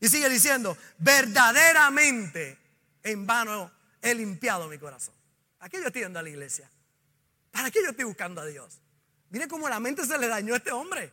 Y 0.00 0.08
sigue 0.08 0.28
diciendo, 0.28 0.76
verdaderamente 0.98 2.58
en 3.02 3.26
vano 3.26 3.70
he 4.02 4.14
limpiado 4.14 4.68
mi 4.68 4.78
corazón. 4.78 5.14
¿A 5.60 5.68
qué 5.68 5.80
yo 5.80 5.86
estoy 5.86 6.02
yendo 6.02 6.18
a 6.18 6.22
la 6.22 6.28
iglesia? 6.28 6.70
¿Para 7.50 7.70
qué 7.70 7.82
yo 7.82 7.90
estoy 7.90 8.04
buscando 8.04 8.40
a 8.40 8.46
Dios? 8.46 8.80
Mire 9.30 9.48
cómo 9.48 9.68
la 9.68 9.80
mente 9.80 10.06
se 10.06 10.18
le 10.18 10.28
dañó 10.28 10.54
a 10.54 10.58
este 10.58 10.70
hombre. 10.70 11.12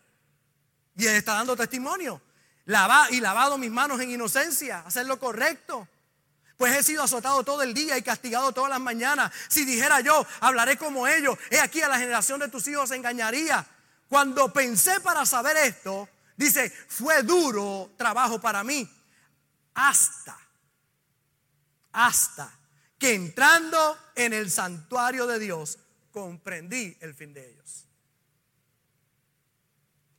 Y 0.95 1.05
él 1.05 1.15
está 1.15 1.33
dando 1.33 1.55
testimonio. 1.55 2.21
y 2.65 3.19
lavado 3.19 3.57
mis 3.57 3.71
manos 3.71 3.99
en 3.99 4.11
inocencia, 4.11 4.79
hacer 4.81 5.05
lo 5.05 5.19
correcto. 5.19 5.87
Pues 6.57 6.75
he 6.75 6.83
sido 6.83 7.03
azotado 7.03 7.43
todo 7.43 7.61
el 7.63 7.73
día 7.73 7.97
y 7.97 8.01
castigado 8.01 8.51
todas 8.51 8.69
las 8.69 8.79
mañanas. 8.79 9.31
Si 9.49 9.65
dijera 9.65 9.99
yo, 9.99 10.25
hablaré 10.39 10.77
como 10.77 11.07
ellos, 11.07 11.37
he 11.49 11.59
aquí 11.59 11.81
a 11.81 11.89
la 11.89 11.99
generación 11.99 12.39
de 12.39 12.47
tus 12.47 12.67
hijos 12.67 12.91
engañaría. 12.91 13.65
Cuando 14.07 14.53
pensé 14.53 15.01
para 15.01 15.25
saber 15.25 15.57
esto, 15.57 16.07
dice, 16.37 16.69
fue 16.87 17.23
duro 17.23 17.91
trabajo 17.97 18.39
para 18.39 18.63
mí. 18.63 18.89
Hasta, 19.73 20.37
hasta 21.91 22.49
que 22.97 23.13
entrando 23.13 23.97
en 24.15 24.31
el 24.31 24.49
santuario 24.49 25.27
de 25.27 25.39
Dios, 25.39 25.79
comprendí 26.11 26.97
el 27.01 27.13
fin 27.13 27.33
de 27.33 27.49
ellos. 27.49 27.85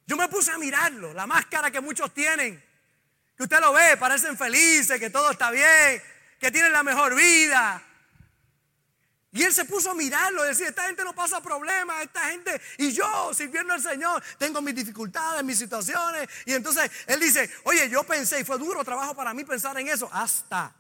Yo 0.07 0.17
me 0.17 0.29
puse 0.29 0.53
a 0.53 0.59
mirarlo, 0.59 1.15
la 1.15 1.27
máscara 1.27 1.71
que 1.71 1.81
muchos 1.81 2.13
tienen, 2.13 2.63
que 3.37 3.43
usted 3.43 3.61
lo 3.61 3.73
ve, 3.73 3.97
parecen 3.97 4.37
felices, 4.37 5.01
que 5.01 5.11
todo 5.11 5.31
está 5.31 5.51
bien, 5.51 6.03
que 6.39 6.51
tienen 6.51 6.73
la 6.73 6.83
mejor 6.83 7.15
vida. 7.15 7.83
Y 9.33 9.43
él 9.43 9.53
se 9.53 9.67
puso 9.67 9.91
a 9.91 9.95
mirarlo 9.95 10.43
decir, 10.45 10.67
esta 10.67 10.87
gente 10.87 11.05
no 11.05 11.15
pasa 11.15 11.43
problemas, 11.43 12.03
esta 12.03 12.31
gente, 12.31 12.59
y 12.79 12.91
yo 12.91 13.35
sirviendo 13.35 13.75
al 13.75 13.83
Señor, 13.83 14.23
tengo 14.39 14.63
mis 14.63 14.75
dificultades, 14.75 15.45
mis 15.45 15.59
situaciones. 15.59 16.27
Y 16.47 16.55
entonces 16.55 16.91
él 17.07 17.21
dice, 17.21 17.51
oye, 17.65 17.91
yo 17.91 18.03
pensé, 18.05 18.41
y 18.41 18.45
fue 18.45 18.57
duro 18.57 18.83
trabajo 18.83 19.15
para 19.15 19.35
mí 19.35 19.45
pensar 19.45 19.79
en 19.79 19.89
eso, 19.89 20.09
hasta. 20.11 20.75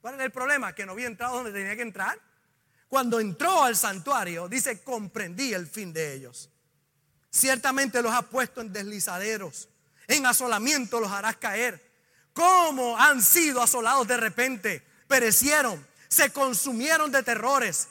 ¿Cuál 0.00 0.14
es 0.16 0.20
el 0.22 0.32
problema? 0.32 0.74
Que 0.74 0.84
no 0.84 0.92
había 0.92 1.06
entrado 1.06 1.36
donde 1.36 1.52
tenía 1.52 1.76
que 1.76 1.82
entrar. 1.82 2.18
Cuando 2.88 3.20
entró 3.20 3.62
al 3.62 3.76
santuario, 3.76 4.48
dice, 4.48 4.82
comprendí 4.82 5.54
el 5.54 5.68
fin 5.68 5.92
de 5.92 6.14
ellos. 6.14 6.50
Ciertamente 7.30 8.02
los 8.02 8.12
ha 8.12 8.22
puesto 8.22 8.60
en 8.60 8.72
deslizaderos, 8.72 9.68
en 10.08 10.26
asolamiento 10.26 10.98
los 10.98 11.12
harás 11.12 11.36
caer 11.36 11.87
cómo 12.38 12.96
han 12.96 13.20
sido 13.20 13.60
asolados 13.60 14.06
de 14.06 14.16
repente, 14.16 14.80
perecieron, 15.08 15.84
se 16.06 16.32
consumieron 16.32 17.10
de 17.10 17.24
terrores, 17.24 17.88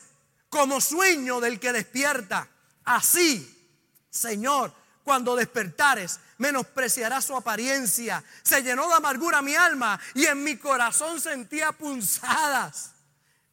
como 0.48 0.80
sueño 0.80 1.42
del 1.42 1.60
que 1.60 1.74
despierta. 1.74 2.48
Así, 2.86 3.76
Señor, 4.10 4.74
cuando 5.04 5.36
despertares, 5.36 6.22
menospreciará 6.38 7.20
su 7.20 7.36
apariencia. 7.36 8.24
Se 8.42 8.64
llenó 8.64 8.88
de 8.88 8.94
amargura 8.94 9.42
mi 9.42 9.54
alma 9.54 10.00
y 10.14 10.28
en 10.28 10.42
mi 10.42 10.56
corazón 10.56 11.20
sentía 11.20 11.74
punzadas. 11.74 12.92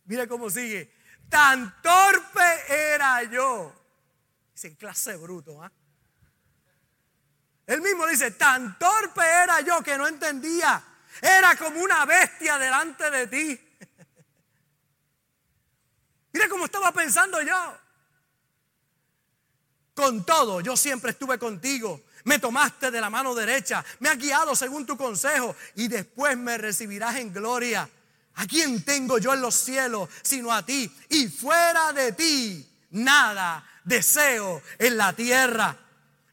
Mire 0.05 0.29
cómo 0.29 0.49
sigue. 0.49 0.95
Tan 1.29 1.75
torpe 1.83 2.63
era 2.69 3.21
yo. 3.25 3.75
Dice, 4.53 4.77
clase 4.77 5.17
bruto, 5.17 5.61
¿ah? 5.61 5.73
Él 7.67 7.81
mismo 7.81 8.07
dice, 8.07 8.33
tan 8.33 8.79
torpe 8.79 9.23
era 9.23 9.61
yo 9.61 9.83
que 9.83 9.97
no 9.97 10.07
entendía. 10.07 10.83
Era 11.21 11.57
como 11.57 11.81
una 11.81 12.05
bestia 12.05 12.59
delante 12.59 13.11
de 13.11 13.27
ti. 13.27 13.61
Mira 16.33 16.49
cómo 16.49 16.67
estaba 16.67 16.93
pensando 16.93 17.41
yo. 17.41 17.79
Con 19.95 20.27
todo, 20.27 20.61
yo 20.61 20.77
siempre 20.77 21.13
estuve 21.13 21.39
contigo. 21.39 22.03
Me 22.25 22.39
tomaste 22.39 22.91
de 22.91 23.01
la 23.01 23.11
mano 23.11 23.35
derecha, 23.35 23.85
me 24.01 24.09
has 24.09 24.19
guiado 24.19 24.57
según 24.57 24.87
tu 24.87 24.97
consejo 24.97 25.55
y 25.75 25.89
después 25.89 26.37
me 26.37 26.57
recibirás 26.57 27.17
en 27.17 27.33
gloria. 27.33 27.89
¿A 28.37 28.47
quién 28.47 28.83
tengo 28.83 29.19
yo 29.19 29.35
en 29.35 29.43
los 29.43 29.55
cielos 29.55 30.09
sino 30.23 30.53
a 30.53 30.65
ti? 30.65 30.91
Y 31.11 31.29
fuera 31.29 31.93
de 31.93 32.13
ti, 32.13 32.67
nada 32.91 33.65
deseo 33.85 34.63
en 34.79 34.97
la 34.97 35.13
tierra. 35.13 35.84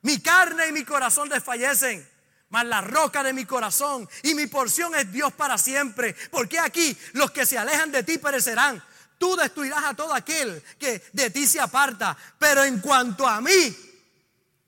Mi 0.01 0.19
carne 0.19 0.67
y 0.67 0.71
mi 0.71 0.83
corazón 0.83 1.29
desfallecen, 1.29 2.07
mas 2.49 2.65
la 2.65 2.81
roca 2.81 3.23
de 3.23 3.33
mi 3.33 3.45
corazón 3.45 4.09
y 4.23 4.33
mi 4.33 4.47
porción 4.47 4.93
es 4.95 5.11
Dios 5.11 5.31
para 5.33 5.57
siempre. 5.57 6.15
Porque 6.31 6.59
aquí 6.59 6.97
los 7.13 7.31
que 7.31 7.45
se 7.45 7.57
alejan 7.57 7.91
de 7.91 8.03
ti 8.03 8.17
perecerán. 8.17 8.83
Tú 9.17 9.35
destruirás 9.35 9.83
a 9.83 9.93
todo 9.93 10.13
aquel 10.13 10.61
que 10.79 11.03
de 11.13 11.29
ti 11.29 11.45
se 11.45 11.59
aparta. 11.59 12.17
Pero 12.39 12.63
en 12.63 12.79
cuanto 12.79 13.27
a 13.27 13.39
mí, 13.39 13.77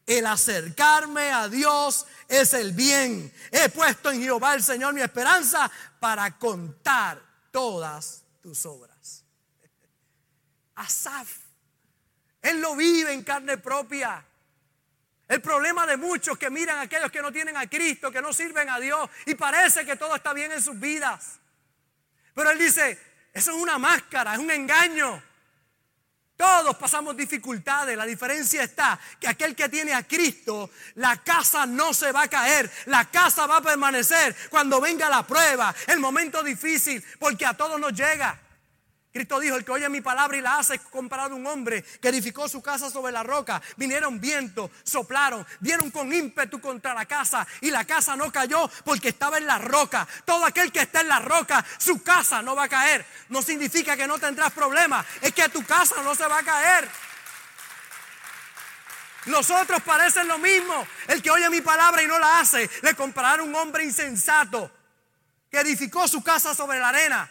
el 0.06 0.26
acercarme 0.28 1.32
a 1.32 1.50
Dios 1.50 2.06
es 2.28 2.54
el 2.54 2.74
bien. 2.74 3.34
He 3.52 3.70
puesto 3.70 4.12
en 4.12 4.22
Jehová 4.22 4.54
el 4.54 4.64
Señor 4.64 4.94
mi 4.94 5.02
esperanza 5.02 5.72
para 6.00 6.38
contar 6.38 7.22
todas 7.52 8.24
tus 8.42 8.66
obras. 8.66 9.24
Asaf, 10.76 11.30
él 12.42 12.62
lo 12.62 12.76
vive 12.76 13.14
en 13.14 13.24
carne 13.24 13.58
propia. 13.58 14.24
El 15.34 15.42
problema 15.42 15.88
de 15.88 15.98
muchos 15.98 16.38
que 16.38 16.52
miran 16.52 16.78
a 16.78 16.82
aquellos 16.82 17.12
que 17.12 17.20
no 17.20 17.32
tienen 17.32 17.58
a 17.58 17.68
Cristo, 17.68 18.12
que 18.12 18.22
no 18.22 18.32
sirven 18.32 18.70
a 18.70 18.80
Dios 18.80 19.10
y 19.26 19.34
parece 19.34 19.84
que 19.84 19.96
todo 19.96 20.16
está 20.16 20.32
bien 20.32 20.52
en 20.52 20.62
sus 20.62 20.80
vidas. 20.80 21.40
Pero 22.36 22.52
él 22.52 22.60
dice, 22.60 23.00
eso 23.34 23.50
es 23.50 23.58
una 23.58 23.80
máscara, 23.80 24.34
es 24.34 24.40
un 24.40 24.52
engaño. 24.52 25.24
Todos 26.38 26.76
pasamos 26.76 27.18
dificultades. 27.18 27.98
La 27.98 28.06
diferencia 28.06 28.62
está 28.62 29.00
que 29.20 29.28
aquel 29.28 29.56
que 29.56 29.70
tiene 29.70 29.96
a 29.96 30.04
Cristo, 30.04 30.70
la 30.98 31.24
casa 31.24 31.66
no 31.66 31.96
se 31.96 32.12
va 32.12 32.22
a 32.22 32.28
caer. 32.28 32.72
La 32.86 33.06
casa 33.06 33.48
va 33.48 33.58
a 33.58 33.62
permanecer 33.64 34.36
cuando 34.52 34.80
venga 34.80 35.10
la 35.10 35.26
prueba, 35.26 35.74
el 35.88 36.00
momento 36.00 36.44
difícil, 36.44 37.04
porque 37.18 37.48
a 37.48 37.56
todos 37.56 37.80
nos 37.80 37.94
llega. 37.94 38.40
Cristo 39.14 39.40
dijo, 39.40 39.56
el 39.56 39.64
que 39.64 39.72
oye 39.72 39.88
mi 39.90 40.02
palabra 40.02 40.36
y 40.38 40.42
la 40.42 40.58
hace 40.58 40.74
es 40.74 40.82
comparado 40.82 41.34
a 41.34 41.38
un 41.38 41.46
hombre 41.46 41.84
que 41.84 42.08
edificó 42.08 42.50
su 42.50 42.64
casa 42.64 42.90
sobre 42.90 43.12
la 43.12 43.22
roca. 43.22 43.62
Vinieron 43.78 44.20
vientos, 44.20 44.72
soplaron, 44.84 45.46
dieron 45.60 45.92
con 45.92 46.12
ímpetu 46.12 46.60
contra 46.60 46.96
la 46.96 47.06
casa 47.06 47.46
y 47.62 47.70
la 47.70 47.86
casa 47.86 48.16
no 48.16 48.32
cayó 48.32 48.68
porque 48.84 49.10
estaba 49.10 49.38
en 49.38 49.46
la 49.46 49.60
roca. 49.60 50.08
Todo 50.26 50.44
aquel 50.44 50.72
que 50.72 50.82
está 50.82 51.02
en 51.02 51.10
la 51.10 51.20
roca, 51.20 51.64
su 51.78 52.02
casa 52.02 52.42
no 52.42 52.56
va 52.56 52.64
a 52.64 52.70
caer. 52.70 53.06
No 53.30 53.44
significa 53.44 53.96
que 53.96 54.08
no 54.08 54.18
tendrás 54.18 54.52
problemas, 54.52 55.06
es 55.22 55.32
que 55.32 55.48
tu 55.50 55.64
casa 55.64 56.02
no 56.02 56.16
se 56.16 56.26
va 56.26 56.40
a 56.40 56.44
caer. 56.44 56.90
Los 59.26 59.52
otros 59.52 59.84
parecen 59.84 60.28
lo 60.28 60.40
mismo. 60.40 60.88
El 61.08 61.22
que 61.22 61.30
oye 61.30 61.48
mi 61.52 61.62
palabra 61.62 62.02
y 62.02 62.08
no 62.08 62.18
la 62.18 62.40
hace, 62.40 62.68
le 62.82 62.96
compararon 62.96 63.48
un 63.48 63.56
hombre 63.56 63.84
insensato 63.84 64.72
que 65.52 65.60
edificó 65.60 66.08
su 66.08 66.24
casa 66.24 66.56
sobre 66.56 66.80
la 66.80 66.90
arena. 66.90 67.30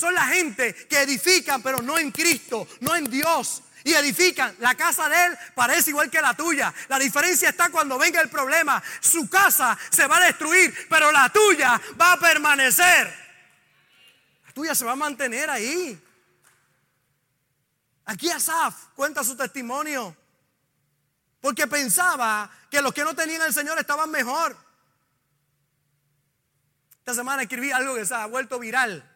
Son 0.00 0.14
la 0.14 0.28
gente 0.28 0.74
que 0.88 1.02
edifican, 1.02 1.62
pero 1.62 1.82
no 1.82 1.98
en 1.98 2.10
Cristo, 2.10 2.66
no 2.80 2.96
en 2.96 3.04
Dios. 3.04 3.62
Y 3.84 3.92
edifican. 3.92 4.56
La 4.60 4.74
casa 4.74 5.10
de 5.10 5.26
él 5.26 5.38
parece 5.54 5.90
igual 5.90 6.10
que 6.10 6.22
la 6.22 6.32
tuya. 6.32 6.72
La 6.88 6.98
diferencia 6.98 7.50
está 7.50 7.68
cuando 7.68 7.98
venga 7.98 8.20
el 8.22 8.30
problema. 8.30 8.82
Su 9.00 9.28
casa 9.28 9.76
se 9.90 10.06
va 10.06 10.16
a 10.16 10.24
destruir, 10.24 10.74
pero 10.88 11.12
la 11.12 11.28
tuya 11.28 11.78
va 12.00 12.12
a 12.12 12.18
permanecer. 12.18 13.14
La 14.46 14.52
tuya 14.52 14.74
se 14.74 14.86
va 14.86 14.92
a 14.92 14.96
mantener 14.96 15.50
ahí. 15.50 16.02
Aquí 18.06 18.30
Asaf 18.30 18.74
cuenta 18.94 19.22
su 19.22 19.36
testimonio. 19.36 20.16
Porque 21.42 21.66
pensaba 21.66 22.50
que 22.70 22.80
los 22.80 22.94
que 22.94 23.04
no 23.04 23.14
tenían 23.14 23.42
al 23.42 23.52
Señor 23.52 23.78
estaban 23.78 24.10
mejor. 24.10 24.56
Esta 27.00 27.12
semana 27.12 27.42
escribí 27.42 27.70
algo 27.70 27.96
que 27.96 28.06
se 28.06 28.14
ha 28.14 28.24
vuelto 28.24 28.58
viral 28.58 29.09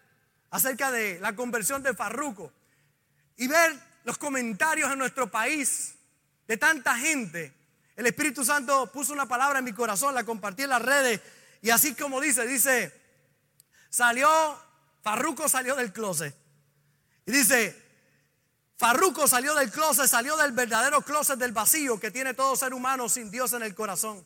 acerca 0.54 0.92
de 0.92 1.18
la 1.18 1.34
conversión 1.34 1.82
de 1.82 1.94
Farruco 1.94 2.52
y 3.36 3.48
ver 3.48 3.76
los 4.04 4.16
comentarios 4.18 4.92
en 4.92 5.00
nuestro 5.00 5.28
país 5.28 5.96
de 6.46 6.56
tanta 6.56 6.96
gente. 6.96 7.52
El 7.96 8.06
Espíritu 8.06 8.44
Santo 8.44 8.86
puso 8.92 9.12
una 9.12 9.26
palabra 9.26 9.58
en 9.58 9.64
mi 9.64 9.72
corazón, 9.72 10.14
la 10.14 10.22
compartí 10.22 10.62
en 10.62 10.68
las 10.68 10.80
redes 10.80 11.20
y 11.60 11.70
así 11.70 11.96
como 11.96 12.20
dice, 12.20 12.46
dice, 12.46 12.94
salió, 13.90 14.28
Farruco 15.02 15.48
salió 15.48 15.74
del 15.74 15.92
closet. 15.92 16.32
Y 17.26 17.32
dice, 17.32 17.76
Farruco 18.76 19.26
salió 19.26 19.56
del 19.56 19.72
closet, 19.72 20.06
salió 20.06 20.36
del 20.36 20.52
verdadero 20.52 21.02
closet 21.02 21.36
del 21.36 21.50
vacío 21.50 21.98
que 21.98 22.12
tiene 22.12 22.32
todo 22.32 22.54
ser 22.54 22.74
humano 22.74 23.08
sin 23.08 23.28
Dios 23.28 23.54
en 23.54 23.64
el 23.64 23.74
corazón. 23.74 24.24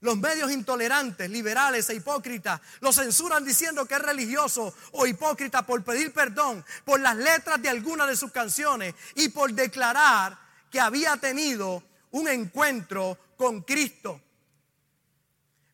Los 0.00 0.18
medios 0.18 0.52
intolerantes, 0.52 1.30
liberales 1.30 1.88
e 1.88 1.94
hipócritas 1.94 2.60
lo 2.80 2.92
censuran 2.92 3.44
diciendo 3.44 3.86
que 3.86 3.94
es 3.94 4.02
religioso 4.02 4.74
o 4.92 5.06
hipócrita 5.06 5.64
por 5.64 5.82
pedir 5.82 6.12
perdón 6.12 6.64
por 6.84 7.00
las 7.00 7.16
letras 7.16 7.60
de 7.62 7.70
algunas 7.70 8.08
de 8.08 8.16
sus 8.16 8.30
canciones 8.30 8.94
y 9.14 9.30
por 9.30 9.52
declarar 9.52 10.36
que 10.70 10.80
había 10.80 11.16
tenido 11.16 11.82
un 12.10 12.28
encuentro 12.28 13.18
con 13.36 13.62
Cristo. 13.62 14.20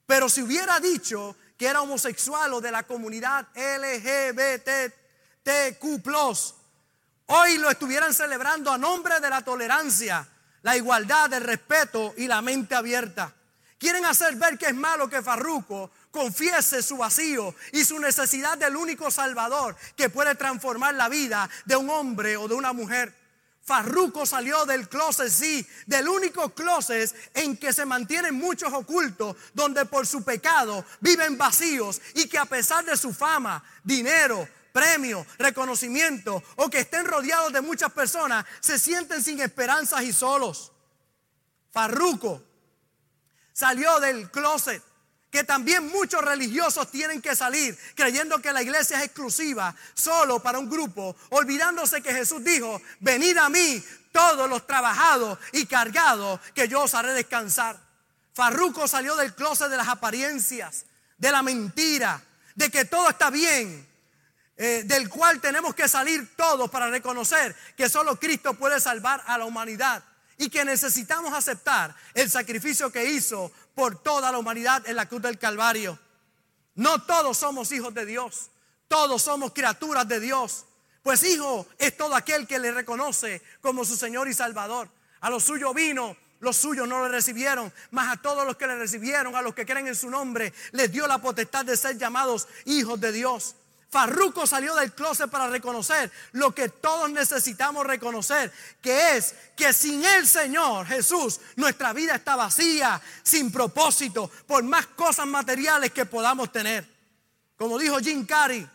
Pero 0.07 0.29
si 0.29 0.43
hubiera 0.43 0.79
dicho 0.79 1.37
que 1.57 1.67
era 1.67 1.83
homosexual 1.83 2.53
o 2.55 2.61
de 2.61 2.71
la 2.71 2.85
comunidad 2.85 3.49
LGBTQ, 3.55 4.93
hoy 7.27 7.59
lo 7.59 7.71
estuvieran 7.71 8.15
celebrando 8.15 8.71
a 8.71 8.79
nombre 8.79 9.21
de 9.21 9.31
la 9.31 9.43
tolerancia, 9.43 10.29
la 10.63 10.77
igualdad, 10.77 11.33
el 11.33 11.43
respeto 11.43 12.15
y 12.17 12.27
la 12.27 12.41
mente 12.43 12.75
abierta. 12.75 13.35
Quieren 13.83 14.05
hacer 14.05 14.37
ver 14.37 14.57
que 14.57 14.66
es 14.66 14.77
malo 14.77 15.09
que 15.09 15.23
Farruco 15.23 15.90
confiese 16.12 16.85
su 16.85 16.99
vacío 16.99 17.53
y 17.73 17.85
su 17.85 17.99
necesidad 17.99 18.57
del 18.57 18.77
único 18.77 19.11
Salvador 19.11 19.75
que 19.97 20.09
puede 20.09 20.37
transformar 20.37 20.95
la 20.95 21.09
vida 21.09 21.51
de 21.64 21.75
un 21.75 21.90
hombre 21.90 22.37
o 22.37 22.47
de 22.47 22.55
una 22.55 22.73
mujer. 22.73 23.12
Farruco 23.61 24.25
salió 24.25 24.66
del 24.66 24.88
closet, 24.88 25.29
sí, 25.31 25.66
del 25.87 26.07
único 26.07 26.51
closet 26.51 27.12
en 27.35 27.57
que 27.57 27.73
se 27.73 27.85
mantienen 27.85 28.37
muchos 28.37 28.73
ocultos, 28.73 29.37
donde 29.53 29.85
por 29.85 30.07
su 30.07 30.23
pecado 30.23 30.85
viven 31.01 31.37
vacíos 31.37 32.01
y 32.14 32.29
que 32.29 32.38
a 32.38 32.45
pesar 32.45 32.85
de 32.85 32.97
su 32.97 33.12
fama, 33.12 33.64
dinero, 33.83 34.49
premio, 34.73 35.27
reconocimiento 35.38 36.40
o 36.55 36.71
que 36.71 36.79
estén 36.79 37.05
rodeados 37.05 37.53
de 37.53 37.61
muchas 37.61 37.90
personas, 37.90 38.47
se 38.61 38.79
sienten 38.79 39.25
sin 39.25 39.40
esperanzas 39.40 40.03
y 40.03 40.12
solos. 40.12 40.71
Farruco 41.73 42.52
salió 43.53 44.01
del 44.01 44.31
closet, 44.31 44.83
que 45.31 45.45
también 45.45 45.88
muchos 45.88 46.23
religiosos 46.23 46.91
tienen 46.91 47.23
que 47.23 47.35
salir 47.35 47.77
creyendo 47.95 48.41
que 48.41 48.53
la 48.53 48.62
iglesia 48.62 48.99
es 48.99 49.05
exclusiva 49.07 49.75
solo 49.95 50.41
para 50.41 50.59
un 50.59 50.69
grupo, 50.69 51.17
olvidándose 51.31 52.03
que 52.03 52.12
Jesús 52.12 52.45
dijo, 52.45 52.81
venid 53.01 53.38
a 53.38 53.49
mí 53.49 53.83
todos 54.12 54.49
los 54.49 54.67
trabajados 54.67 55.38
y 55.53 55.65
cargados, 55.65 56.38
que 56.55 56.69
yo 56.69 56.83
os 56.83 56.95
haré 56.95 57.15
descansar. 57.15 57.81
Farruco 58.35 58.87
salió 58.87 59.17
del 59.17 59.35
closet 59.35 59.71
de 59.71 59.79
las 59.79 59.88
apariencias, 59.88 60.85
de 61.17 61.33
la 61.33 61.43
mentira, 61.43 62.23
de 62.55 62.71
que 62.71 62.85
todo 62.85 63.09
está 63.09 63.31
bien, 63.31 63.88
eh, 64.59 64.83
del 64.85 65.09
cual 65.09 65.41
tenemos 65.41 65.75
que 65.75 65.88
salir 65.88 66.37
todos 66.37 66.71
para 66.71 66.91
reconocer 66.91 67.57
que 67.75 67.88
solo 67.88 68.21
Cristo 68.21 68.53
puede 68.53 68.81
salvar 68.81 69.23
a 69.27 69.38
la 69.38 69.47
humanidad 69.47 70.05
y 70.43 70.51
que 70.51 70.65
necesitamos 70.65 71.33
aceptar 71.33 71.95
el 72.15 72.29
sacrificio 72.29 72.91
que 72.91 73.13
hizo 73.13 73.53
por 73.77 74.03
toda 74.03 74.33
la 74.33 74.39
humanidad 74.39 74.83
en 74.89 74.97
la 74.97 75.07
cruz 75.09 75.23
del 75.23 75.39
Calvario. 75.39 75.97
No 76.75 77.01
todos 77.05 77.39
somos 77.39 77.71
hijos 77.71 77.95
de 77.95 78.05
Dios, 78.05 78.51
todos 78.89 79.23
somos 79.23 79.53
criaturas 79.53 80.09
de 80.09 80.19
Dios. 80.19 80.65
Pues 81.05 81.23
hijo 81.23 81.69
es 81.79 81.97
todo 81.97 82.17
aquel 82.17 82.49
que 82.49 82.59
le 82.59 82.73
reconoce 82.73 83.41
como 83.61 83.85
su 83.85 83.97
Señor 83.97 84.27
y 84.27 84.35
Salvador. 84.35 84.89
A 85.21 85.31
los 85.31 85.45
suyos 85.45 85.73
vino, 85.75 86.17
los 86.41 86.57
suyos 86.57 86.89
no 86.89 87.05
le 87.05 87.09
recibieron, 87.09 87.73
mas 87.93 88.13
a 88.13 88.21
todos 88.21 88.45
los 88.45 88.57
que 88.57 88.67
le 88.67 88.75
recibieron, 88.75 89.37
a 89.37 89.43
los 89.43 89.55
que 89.55 89.65
creen 89.65 89.87
en 89.87 89.95
su 89.95 90.11
nombre, 90.11 90.53
les 90.73 90.91
dio 90.91 91.07
la 91.07 91.19
potestad 91.19 91.65
de 91.65 91.77
ser 91.77 91.99
llamados 91.99 92.49
hijos 92.65 93.01
de 93.01 93.13
Dios. 93.13 93.55
Farruco 93.93 94.47
salió 94.47 94.75
del 94.75 94.95
closet 94.95 95.31
para 95.31 95.49
reconocer 95.49 96.11
lo 96.33 96.55
que 96.55 96.71
todos 96.71 97.11
necesitamos 97.11 97.87
reconocer, 97.87 98.51
que 98.81 99.19
es 99.19 99.35
que 99.55 99.75
sin 99.75 100.03
el 100.03 100.27
Señor 100.27 100.87
Jesús 100.87 101.41
nuestra 101.57 101.93
vida 101.93 102.15
está 102.15 102.35
vacía, 102.35 102.99
sin 103.23 103.53
propósito, 103.53 104.31
por 104.47 104.63
más 104.63 104.87
cosas 104.87 105.27
materiales 105.27 105.93
que 105.93 106.07
podamos 106.07 106.51
tener. 106.51 106.89
Como 107.59 107.79
dijo 107.79 107.99
Jim 107.99 108.25
Carrey, 108.25 108.67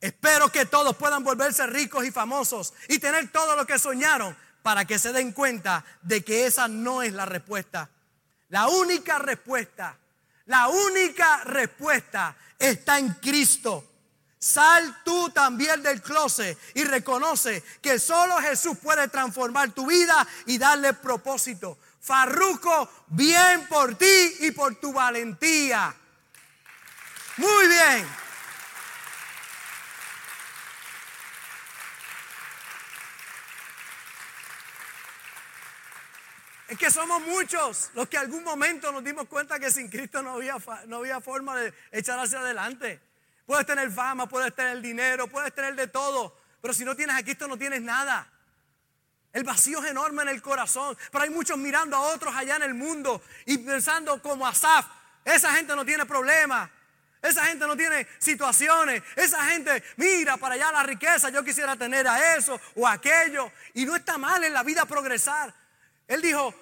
espero 0.00 0.48
que 0.52 0.64
todos 0.64 0.94
puedan 0.94 1.24
volverse 1.24 1.66
ricos 1.66 2.06
y 2.06 2.12
famosos 2.12 2.72
y 2.86 3.00
tener 3.00 3.32
todo 3.32 3.56
lo 3.56 3.66
que 3.66 3.80
soñaron 3.80 4.36
para 4.62 4.84
que 4.84 5.00
se 5.00 5.12
den 5.12 5.32
cuenta 5.32 5.84
de 6.02 6.22
que 6.22 6.46
esa 6.46 6.68
no 6.68 7.02
es 7.02 7.12
la 7.14 7.26
respuesta. 7.26 7.90
La 8.48 8.68
única 8.68 9.18
respuesta 9.18 9.96
La 10.46 10.68
única 10.68 11.42
respuesta 11.44 12.36
está 12.56 12.96
en 13.00 13.14
Cristo. 13.14 13.89
Sal 14.42 15.02
tú 15.04 15.28
también 15.28 15.82
del 15.82 16.00
closet 16.00 16.58
y 16.72 16.84
reconoce 16.84 17.62
que 17.82 17.98
solo 17.98 18.38
Jesús 18.38 18.78
puede 18.82 19.06
transformar 19.08 19.72
tu 19.72 19.86
vida 19.86 20.26
y 20.46 20.56
darle 20.56 20.94
propósito. 20.94 21.78
Farruco, 22.00 22.90
bien 23.08 23.68
por 23.68 23.96
ti 23.96 24.36
y 24.40 24.50
por 24.52 24.76
tu 24.76 24.94
valentía. 24.94 25.94
Muy 27.36 27.68
bien. 27.68 28.08
Es 36.68 36.78
que 36.78 36.90
somos 36.90 37.20
muchos 37.22 37.90
los 37.92 38.08
que 38.08 38.16
algún 38.16 38.42
momento 38.42 38.90
nos 38.90 39.04
dimos 39.04 39.26
cuenta 39.26 39.58
que 39.58 39.70
sin 39.70 39.90
Cristo 39.90 40.22
no 40.22 40.32
había, 40.36 40.56
no 40.86 40.96
había 40.96 41.20
forma 41.20 41.56
de 41.56 41.74
echar 41.92 42.18
hacia 42.18 42.38
adelante. 42.38 43.09
Puedes 43.50 43.66
tener 43.66 43.90
fama, 43.90 44.28
puedes 44.28 44.54
tener 44.54 44.80
dinero, 44.80 45.26
puedes 45.26 45.52
tener 45.52 45.74
de 45.74 45.88
todo, 45.88 46.36
pero 46.62 46.72
si 46.72 46.84
no 46.84 46.94
tienes 46.94 47.16
a 47.16 47.22
Cristo 47.24 47.48
no 47.48 47.58
tienes 47.58 47.82
nada. 47.82 48.30
El 49.32 49.42
vacío 49.42 49.82
es 49.82 49.90
enorme 49.90 50.22
en 50.22 50.28
el 50.28 50.40
corazón, 50.40 50.96
pero 51.10 51.24
hay 51.24 51.30
muchos 51.30 51.58
mirando 51.58 51.96
a 51.96 52.00
otros 52.14 52.32
allá 52.36 52.54
en 52.54 52.62
el 52.62 52.74
mundo 52.74 53.20
y 53.46 53.58
pensando 53.58 54.22
como 54.22 54.46
Asaf, 54.46 54.86
esa 55.24 55.52
gente 55.54 55.74
no 55.74 55.84
tiene 55.84 56.06
problemas, 56.06 56.70
esa 57.20 57.44
gente 57.46 57.66
no 57.66 57.76
tiene 57.76 58.06
situaciones, 58.20 59.02
esa 59.16 59.44
gente 59.46 59.82
mira 59.96 60.36
para 60.36 60.54
allá 60.54 60.70
la 60.70 60.84
riqueza, 60.84 61.30
yo 61.30 61.42
quisiera 61.42 61.74
tener 61.74 62.06
a 62.06 62.36
eso 62.36 62.60
o 62.76 62.86
aquello, 62.86 63.50
y 63.74 63.84
no 63.84 63.96
está 63.96 64.16
mal 64.16 64.44
en 64.44 64.52
la 64.52 64.62
vida 64.62 64.84
progresar. 64.84 65.52
Él 66.06 66.22
dijo, 66.22 66.54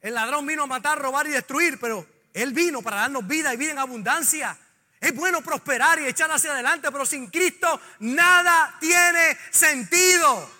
el 0.00 0.14
ladrón 0.14 0.46
vino 0.46 0.62
a 0.62 0.66
matar, 0.68 1.00
robar 1.00 1.26
y 1.26 1.30
destruir, 1.30 1.80
pero 1.80 2.06
Él 2.32 2.52
vino 2.52 2.80
para 2.80 2.98
darnos 2.98 3.26
vida 3.26 3.52
y 3.52 3.56
vida 3.56 3.72
en 3.72 3.80
abundancia. 3.80 4.56
Es 5.00 5.14
bueno 5.14 5.42
prosperar 5.42 6.00
y 6.00 6.06
echar 6.06 6.30
hacia 6.30 6.52
adelante, 6.52 6.90
pero 6.90 7.06
sin 7.06 7.28
Cristo 7.28 7.80
nada 8.00 8.76
tiene 8.80 9.38
sentido. 9.50 10.50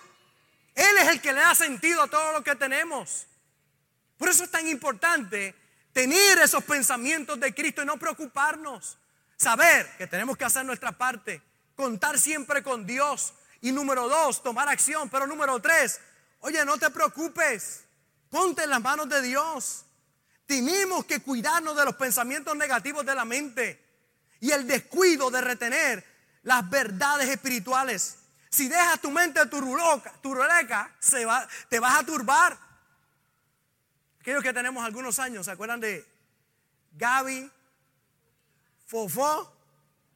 Él 0.75 0.97
es 1.01 1.07
el 1.09 1.21
que 1.21 1.33
le 1.33 1.41
da 1.41 1.53
sentido 1.53 2.03
a 2.03 2.07
todo 2.07 2.31
lo 2.31 2.43
que 2.43 2.55
tenemos. 2.55 3.27
Por 4.17 4.29
eso 4.29 4.45
es 4.45 4.51
tan 4.51 4.67
importante 4.67 5.53
tener 5.91 6.39
esos 6.39 6.63
pensamientos 6.63 7.39
de 7.39 7.53
Cristo 7.53 7.81
y 7.81 7.85
no 7.85 7.97
preocuparnos. 7.97 8.97
Saber 9.35 9.89
que 9.97 10.07
tenemos 10.07 10.37
que 10.37 10.45
hacer 10.45 10.65
nuestra 10.65 10.93
parte, 10.93 11.41
contar 11.75 12.17
siempre 12.17 12.63
con 12.63 12.85
Dios. 12.85 13.33
Y 13.61 13.73
número 13.73 14.07
dos, 14.07 14.41
tomar 14.41 14.69
acción. 14.69 15.09
Pero 15.09 15.27
número 15.27 15.59
tres, 15.61 15.99
oye, 16.39 16.63
no 16.63 16.77
te 16.77 16.89
preocupes. 16.89 17.81
Ponte 18.29 18.63
en 18.63 18.69
las 18.69 18.81
manos 18.81 19.09
de 19.09 19.21
Dios. 19.21 19.85
Tenemos 20.45 21.03
que 21.05 21.19
cuidarnos 21.21 21.75
de 21.75 21.85
los 21.85 21.95
pensamientos 21.95 22.55
negativos 22.55 23.05
de 23.05 23.15
la 23.15 23.25
mente 23.25 23.88
y 24.39 24.51
el 24.51 24.67
descuido 24.67 25.29
de 25.29 25.41
retener 25.41 26.05
las 26.43 26.69
verdades 26.69 27.29
espirituales. 27.29 28.17
Si 28.49 28.67
dejas 28.67 28.99
tu 28.99 29.11
mente 29.11 29.45
turuloca, 29.45 30.11
turuleca, 30.21 30.95
se 30.99 31.25
va, 31.25 31.47
te 31.69 31.79
vas 31.79 31.99
a 31.99 32.05
turbar. 32.05 32.57
Aquellos 34.19 34.43
que 34.43 34.53
tenemos 34.53 34.83
algunos 34.83 35.19
años, 35.19 35.45
¿se 35.45 35.51
acuerdan 35.51 35.79
de 35.79 36.05
Gaby, 36.93 37.51
Fofó 38.85 39.55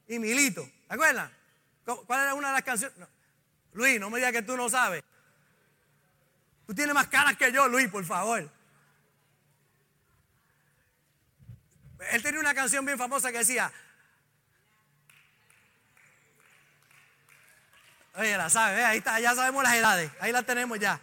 y 0.08 0.20
Milito? 0.20 0.64
¿Se 0.64 0.94
acuerdan? 0.94 1.32
¿Cuál 1.86 2.22
era 2.22 2.34
una 2.34 2.48
de 2.48 2.54
las 2.54 2.64
canciones? 2.64 2.98
Luis, 3.74 4.00
no 4.00 4.10
me 4.10 4.18
digas 4.18 4.32
que 4.32 4.42
tú 4.42 4.56
no 4.58 4.70
sabes. 4.70 5.04
Tú 6.66 6.74
tienes 6.74 6.94
más 6.94 7.08
caras 7.08 7.38
que 7.38 7.52
yo, 7.52 7.68
Luis, 7.68 7.90
por 7.90 8.06
favor. 8.06 8.50
Él 12.12 12.24
tenía 12.24 12.40
una 12.40 12.54
canción 12.54 12.86
bien 12.86 12.98
famosa 12.98 13.32
que 13.32 13.40
decía, 13.40 13.72
Oye, 18.16 18.38
la 18.38 18.50
sabe, 18.50 18.84
ahí 18.86 19.00
está, 19.00 19.20
ya 19.20 19.34
sabemos 19.34 19.64
las 19.64 19.74
edades, 19.74 20.12
ahí 20.20 20.32
la 20.32 20.44
tenemos 20.44 20.80
ya. 20.80 21.00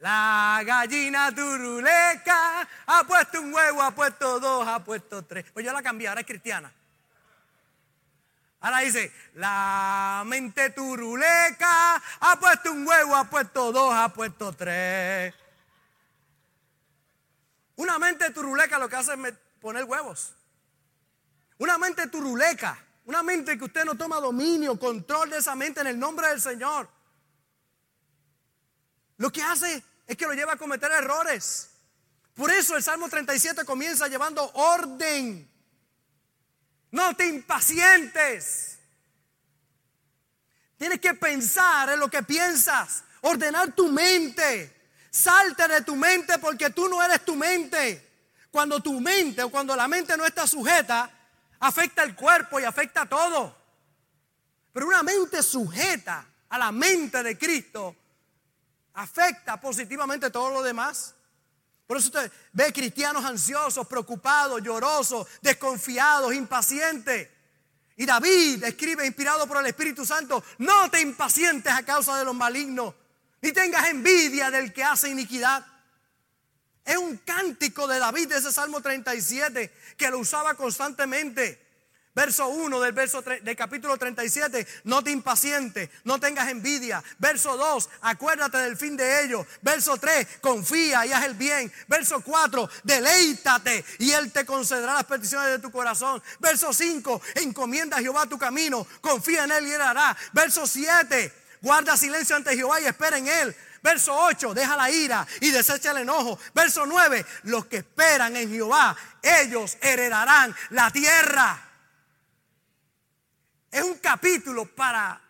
La 0.00 0.62
gallina 0.64 1.32
turuleca 1.34 2.66
ha 2.86 3.04
puesto 3.04 3.40
un 3.40 3.52
huevo, 3.52 3.82
ha 3.82 3.90
puesto 3.92 4.40
dos, 4.40 4.66
ha 4.66 4.82
puesto 4.82 5.24
tres. 5.24 5.44
Pues 5.52 5.64
yo 5.64 5.72
la 5.72 5.82
cambié, 5.82 6.08
ahora 6.08 6.22
es 6.22 6.26
cristiana. 6.26 6.72
Ahora 8.60 8.78
dice, 8.78 9.12
la 9.34 10.22
mente 10.26 10.70
turuleca 10.70 11.96
ha 12.20 12.40
puesto 12.40 12.72
un 12.72 12.86
huevo, 12.86 13.14
ha 13.14 13.24
puesto 13.24 13.72
dos, 13.72 13.94
ha 13.94 14.08
puesto 14.08 14.52
tres. 14.52 15.34
Una 17.76 17.98
mente 17.98 18.30
turuleca 18.30 18.78
lo 18.78 18.88
que 18.88 18.96
hace 18.96 19.12
es 19.12 19.34
poner 19.60 19.84
huevos. 19.84 20.34
Una 21.58 21.78
mente 21.78 22.08
turuleca 22.08 22.76
una 23.10 23.24
mente 23.24 23.58
que 23.58 23.64
usted 23.64 23.84
no 23.84 23.96
toma 23.96 24.20
dominio, 24.20 24.78
control 24.78 25.30
de 25.30 25.38
esa 25.38 25.56
mente 25.56 25.80
en 25.80 25.88
el 25.88 25.98
nombre 25.98 26.28
del 26.28 26.40
Señor. 26.40 26.88
Lo 29.16 29.32
que 29.32 29.42
hace 29.42 29.82
es 30.06 30.16
que 30.16 30.26
lo 30.26 30.32
lleva 30.32 30.52
a 30.52 30.56
cometer 30.56 30.92
errores. 30.92 31.70
Por 32.36 32.52
eso 32.52 32.76
el 32.76 32.84
Salmo 32.84 33.08
37 33.08 33.64
comienza 33.64 34.06
llevando 34.06 34.48
orden. 34.54 35.50
No 36.92 37.16
te 37.16 37.26
impacientes. 37.26 38.78
Tienes 40.78 41.00
que 41.00 41.14
pensar 41.14 41.88
en 41.88 41.98
lo 41.98 42.08
que 42.08 42.22
piensas, 42.22 43.02
ordenar 43.22 43.72
tu 43.72 43.88
mente. 43.88 44.72
Salte 45.10 45.66
de 45.66 45.80
tu 45.80 45.96
mente 45.96 46.38
porque 46.38 46.70
tú 46.70 46.88
no 46.88 47.02
eres 47.02 47.24
tu 47.24 47.34
mente. 47.34 48.08
Cuando 48.52 48.78
tu 48.78 49.00
mente 49.00 49.42
o 49.42 49.50
cuando 49.50 49.74
la 49.74 49.88
mente 49.88 50.16
no 50.16 50.24
está 50.24 50.46
sujeta, 50.46 51.10
afecta 51.60 52.02
el 52.02 52.14
cuerpo 52.14 52.58
y 52.58 52.64
afecta 52.64 53.06
todo. 53.06 53.56
Pero 54.72 54.86
una 54.86 55.02
mente 55.02 55.42
sujeta 55.42 56.26
a 56.48 56.58
la 56.58 56.72
mente 56.72 57.22
de 57.22 57.38
Cristo 57.38 57.96
afecta 58.94 59.60
positivamente 59.60 60.30
todo 60.30 60.50
lo 60.50 60.62
demás. 60.62 61.14
Por 61.86 61.96
eso 61.96 62.06
usted 62.08 62.30
ve 62.52 62.72
cristianos 62.72 63.24
ansiosos, 63.24 63.86
preocupados, 63.86 64.62
llorosos, 64.62 65.26
desconfiados, 65.42 66.34
impacientes. 66.34 67.28
Y 67.96 68.06
David 68.06 68.64
escribe, 68.64 69.06
inspirado 69.06 69.46
por 69.46 69.58
el 69.58 69.66
Espíritu 69.66 70.06
Santo, 70.06 70.42
no 70.58 70.90
te 70.90 71.00
impacientes 71.00 71.72
a 71.72 71.84
causa 71.84 72.16
de 72.16 72.24
los 72.24 72.34
malignos, 72.34 72.94
ni 73.42 73.52
tengas 73.52 73.88
envidia 73.88 74.50
del 74.50 74.72
que 74.72 74.84
hace 74.84 75.08
iniquidad. 75.08 75.66
Es 76.90 76.96
un 76.96 77.18
cántico 77.18 77.86
de 77.86 78.00
David 78.00 78.30
de 78.30 78.38
ese 78.38 78.50
Salmo 78.50 78.80
37 78.80 79.72
que 79.96 80.10
lo 80.10 80.18
usaba 80.18 80.54
constantemente. 80.54 81.56
Verso 82.12 82.48
1 82.48 82.80
del, 82.80 82.92
verso 82.92 83.22
del 83.22 83.54
capítulo 83.54 83.96
37, 83.96 84.66
no 84.82 85.00
te 85.04 85.12
impacientes, 85.12 85.88
no 86.02 86.18
tengas 86.18 86.48
envidia. 86.48 87.00
Verso 87.20 87.56
2, 87.56 87.88
acuérdate 88.00 88.58
del 88.58 88.76
fin 88.76 88.96
de 88.96 89.24
ellos. 89.24 89.46
Verso 89.62 89.98
3, 89.98 90.40
confía 90.40 91.06
y 91.06 91.12
haz 91.12 91.26
el 91.26 91.34
bien. 91.34 91.72
Verso 91.86 92.22
4, 92.22 92.68
deleítate 92.82 93.84
y 94.00 94.10
Él 94.10 94.32
te 94.32 94.44
concederá 94.44 94.94
las 94.94 95.04
peticiones 95.04 95.48
de 95.48 95.58
tu 95.60 95.70
corazón. 95.70 96.20
Verso 96.40 96.72
5, 96.72 97.22
encomienda 97.36 97.98
a 97.98 98.00
Jehová 98.00 98.26
tu 98.26 98.36
camino, 98.36 98.84
confía 99.00 99.44
en 99.44 99.52
Él 99.52 99.68
y 99.68 99.72
Él 99.74 99.80
hará. 99.80 100.16
Verso 100.32 100.66
7, 100.66 101.32
guarda 101.62 101.96
silencio 101.96 102.34
ante 102.34 102.56
Jehová 102.56 102.80
y 102.80 102.86
espera 102.86 103.16
en 103.16 103.28
Él. 103.28 103.56
Verso 103.82 104.14
8, 104.14 104.52
deja 104.54 104.76
la 104.76 104.90
ira 104.90 105.26
y 105.40 105.50
desecha 105.50 105.92
el 105.92 105.98
enojo. 105.98 106.38
Verso 106.54 106.84
9, 106.86 107.24
los 107.44 107.66
que 107.66 107.78
esperan 107.78 108.36
en 108.36 108.50
Jehová, 108.50 108.96
ellos 109.22 109.78
heredarán 109.80 110.54
la 110.70 110.90
tierra. 110.90 111.68
Es 113.70 113.82
un 113.82 113.98
capítulo 113.98 114.66
para 114.66 115.20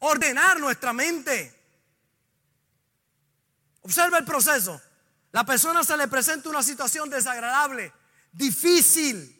ordenar 0.00 0.60
nuestra 0.60 0.92
mente. 0.92 1.54
Observa 3.82 4.18
el 4.18 4.24
proceso. 4.24 4.80
La 5.32 5.44
persona 5.44 5.82
se 5.82 5.96
le 5.96 6.08
presenta 6.08 6.48
una 6.48 6.62
situación 6.62 7.10
desagradable, 7.10 7.92
difícil. 8.32 9.34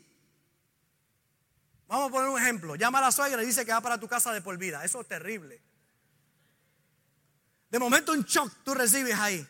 Vamos 1.87 2.09
a 2.09 2.13
poner 2.13 2.29
un 2.29 2.41
ejemplo. 2.41 2.77
Llama 2.77 2.99
a 2.99 3.03
la 3.03 3.13
suegra 3.13 3.43
y 3.43 3.47
dice 3.47 3.65
que 3.65 3.73
va 3.73 3.81
para 3.81 3.99
tu 3.99 4.09
casa 4.09 4.33
de 4.33 4.43
por 4.43 4.57
vida. 4.59 4.85
Eso 4.85 5.01
es 5.01 5.09
terrible. 5.09 5.63
De 7.71 7.79
momento 7.79 8.13
un 8.13 8.25
shock 8.25 8.53
tú 8.65 8.75
recibes 8.75 9.19
ahí. 9.19 9.47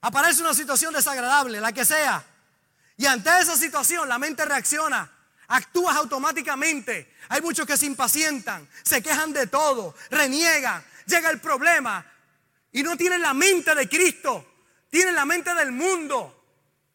Aparece 0.00 0.42
una 0.42 0.54
situación 0.54 0.94
desagradable, 0.94 1.60
la 1.60 1.72
que 1.72 1.84
sea. 1.84 2.24
Y 2.96 3.06
ante 3.06 3.30
esa 3.40 3.56
situación 3.56 4.08
la 4.08 4.18
mente 4.18 4.44
reacciona. 4.44 5.10
Actúas 5.48 5.96
automáticamente. 5.96 7.14
Hay 7.28 7.40
muchos 7.40 7.66
que 7.66 7.76
se 7.76 7.86
impacientan, 7.86 8.68
se 8.82 9.02
quejan 9.02 9.32
de 9.32 9.46
todo, 9.46 9.94
reniegan. 10.10 10.84
Llega 11.06 11.30
el 11.30 11.40
problema 11.40 12.04
y 12.70 12.82
no 12.82 12.96
tienen 12.96 13.22
la 13.22 13.34
mente 13.34 13.74
de 13.74 13.88
Cristo, 13.88 14.46
tienen 14.90 15.14
la 15.14 15.24
mente 15.24 15.54
del 15.54 15.72
mundo. 15.72 16.34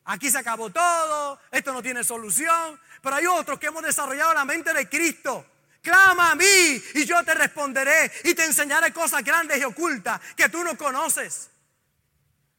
Aquí 0.06 0.30
se 0.30 0.38
acabó 0.38 0.70
todo, 0.70 1.40
esto 1.52 1.74
no 1.74 1.82
tiene 1.82 2.04
solución. 2.04 2.80
Pero 3.02 3.16
hay 3.16 3.26
otros 3.26 3.60
que 3.60 3.68
hemos 3.68 3.84
desarrollado 3.84 4.34
la 4.34 4.46
mente 4.46 4.74
de 4.74 4.88
Cristo. 4.88 5.46
Clama 5.84 6.32
a 6.32 6.36
mí 6.36 6.82
y 6.94 7.04
yo 7.06 7.22
te 7.26 7.34
responderé 7.34 8.10
y 8.24 8.34
te 8.34 8.46
enseñaré 8.46 8.94
cosas 8.94 9.22
grandes 9.22 9.60
y 9.60 9.66
ocultas 9.66 10.20
que 10.34 10.48
tú 10.48 10.64
no 10.64 10.78
conoces. 10.78 11.50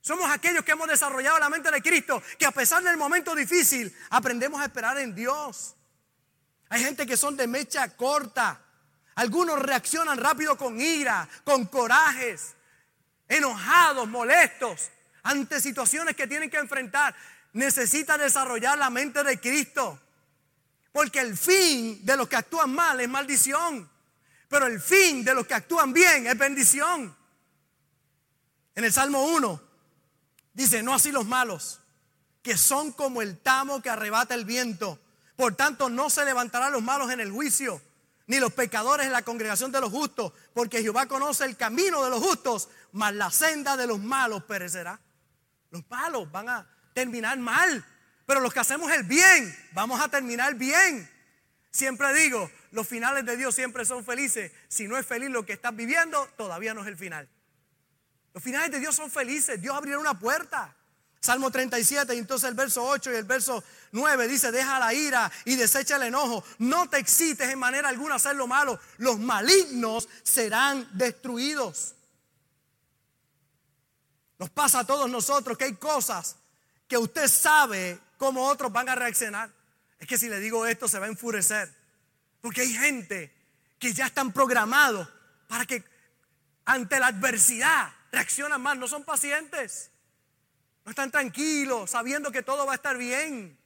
Somos 0.03 0.31
aquellos 0.31 0.63
que 0.63 0.73
hemos 0.73 0.87
desarrollado 0.87 1.39
la 1.39 1.49
mente 1.49 1.71
de 1.71 1.81
Cristo, 1.81 2.23
que 2.39 2.45
a 2.45 2.51
pesar 2.51 2.83
del 2.83 2.99
momento 2.99 3.35
difícil, 3.35 3.97
aprendemos 4.11 4.61
a 4.61 4.67
esperar 4.67 4.99
en 4.99 5.15
Dios. 5.15 5.75
Hay 6.69 6.85
gente 6.85 7.07
que 7.07 7.17
son 7.17 7.35
de 7.35 7.47
mecha 7.47 7.97
corta. 7.97 8.61
Algunos 9.15 9.59
reaccionan 9.59 10.19
rápido 10.19 10.59
con 10.59 10.79
ira, 10.79 11.27
con 11.45 11.65
corajes, 11.65 12.53
enojados, 13.27 14.07
molestos, 14.07 14.91
ante 15.23 15.63
situaciones 15.63 16.15
que 16.15 16.27
tienen 16.27 16.51
que 16.51 16.59
enfrentar. 16.59 17.17
Necesita 17.55 18.19
desarrollar 18.19 18.77
la 18.77 18.91
mente 18.91 19.25
de 19.25 19.41
Cristo. 19.41 19.99
Porque 20.95 21.19
el 21.19 21.37
fin 21.37 22.07
de 22.07 22.17
los 22.17 22.29
que 22.29 22.37
actúan 22.37 22.73
mal 22.73 23.01
es 23.01 23.09
maldición. 23.09 23.91
Pero 24.49 24.67
el 24.67 24.81
fin 24.81 25.25
de 25.25 25.35
los 25.35 25.45
que 25.45 25.55
actúan 25.55 25.93
bien 25.93 26.29
es 26.29 26.39
bendición. 26.39 27.17
En 28.77 28.85
el 28.85 28.93
Salmo 28.93 29.25
1 29.25 29.61
dice, 30.53 30.85
no 30.85 30.95
así 30.95 31.11
los 31.11 31.27
malos, 31.27 31.81
que 32.45 32.57
son 32.57 32.93
como 32.93 33.23
el 33.23 33.39
tamo 33.39 33.83
que 33.83 33.91
arrebata 33.91 34.37
el 34.37 34.45
viento. 34.45 35.01
Por 35.35 35.57
tanto, 35.57 35.91
no 35.91 36.11
se 36.11 36.25
levantarán 36.25 36.71
los 36.71 36.85
malos 36.85 37.11
en 37.11 37.19
el 37.19 37.33
juicio, 37.33 37.83
ni 38.29 38.39
los 38.39 38.53
pecadores 38.53 39.07
en 39.07 39.13
la 39.13 39.23
congregación 39.23 39.73
de 39.73 39.81
los 39.81 39.91
justos, 39.91 40.33
porque 40.55 40.81
Jehová 40.81 41.07
conoce 41.07 41.45
el 41.45 41.57
camino 41.57 42.05
de 42.05 42.11
los 42.11 42.23
justos, 42.23 42.69
mas 42.93 43.13
la 43.15 43.33
senda 43.33 43.77
de 43.77 43.89
los 43.89 43.99
malos 43.99 44.45
perecerá. 44.45 45.01
Los 45.73 45.83
malos 45.91 46.31
van 46.31 46.51
a 46.51 46.69
terminar 46.93 47.37
mal, 47.37 47.85
pero 48.27 48.41
los 48.41 48.53
que 48.53 48.61
hacemos 48.61 48.91
el 48.93 49.05
bien, 49.05 49.57
vamos 49.73 50.01
a 50.01 50.09
terminar 50.09 50.55
bien. 50.55 51.11
Siempre 51.71 52.15
digo, 52.15 52.51
los 52.71 52.87
finales 52.87 53.25
de 53.25 53.37
Dios 53.37 53.55
siempre 53.55 53.85
son 53.85 54.05
felices. 54.05 54.53
Si 54.69 54.87
no 54.87 54.97
es 54.97 55.07
feliz 55.07 55.31
lo 55.31 55.45
que 55.45 55.55
estás 55.55 55.75
viviendo, 55.75 56.27
todavía 56.37 56.73
no 56.73 56.83
es 56.83 56.87
el 56.87 56.97
final. 56.97 57.29
Los 58.33 58.43
finales 58.43 58.71
de 58.71 58.81
Dios 58.81 58.95
son 58.95 59.11
felices. 59.11 59.61
Dios 59.61 59.77
abrirá 59.77 59.99
una 59.99 60.19
puerta. 60.19 60.75
Salmo 61.21 61.51
37, 61.51 62.15
y 62.15 62.19
entonces 62.19 62.51
el 62.51 62.55
verso 62.55 62.85
8 62.85 63.11
y 63.13 63.15
el 63.15 63.25
verso 63.25 63.65
9 63.93 64.29
dice, 64.29 64.53
deja 64.53 64.79
la 64.79 64.93
ira 64.93 65.33
y 65.47 65.57
desecha 65.57 65.97
el 65.97 66.03
enojo. 66.03 66.45
No 66.59 66.87
te 66.89 66.99
excites 66.99 67.49
en 67.49 67.59
manera 67.59 67.89
alguna 67.89 68.17
hacer 68.17 68.37
lo 68.37 68.47
malo. 68.47 68.79
Los 68.99 69.19
malignos 69.19 70.07
serán 70.23 70.87
destruidos. 70.93 71.95
Nos 74.39 74.51
pasa 74.51 74.81
a 74.81 74.85
todos 74.85 75.09
nosotros 75.09 75.57
que 75.57 75.65
hay 75.65 75.77
cosas 75.77 76.37
que 76.87 76.99
usted 76.99 77.27
sabe 77.27 77.99
cómo 78.19 78.47
otros 78.47 78.73
van 78.73 78.89
a 78.89 78.95
reaccionar. 78.95 79.51
Es 79.99 80.07
que 80.07 80.19
si 80.19 80.29
le 80.29 80.41
digo 80.41 80.67
esto 80.67 80.89
se 80.89 80.99
va 80.99 81.07
a 81.07 81.09
enfurecer. 81.09 81.73
Porque 82.41 82.63
hay 82.63 82.73
gente 82.73 83.33
que 83.79 83.93
ya 83.93 84.07
están 84.07 84.33
programados 84.33 85.09
para 85.49 85.65
que 85.67 85.85
ante 86.65 86.99
la 86.99 87.09
adversidad 87.09 87.93
reaccionan 88.13 88.61
mal. 88.61 88.79
No 88.79 88.89
son 88.89 89.05
pacientes. 89.05 89.91
No 90.85 90.91
están 90.91 91.11
tranquilos, 91.11 91.91
sabiendo 91.91 92.31
que 92.31 92.43
todo 92.43 92.67
va 92.67 92.73
a 92.73 92.77
estar 92.77 92.99
bien. 92.99 93.59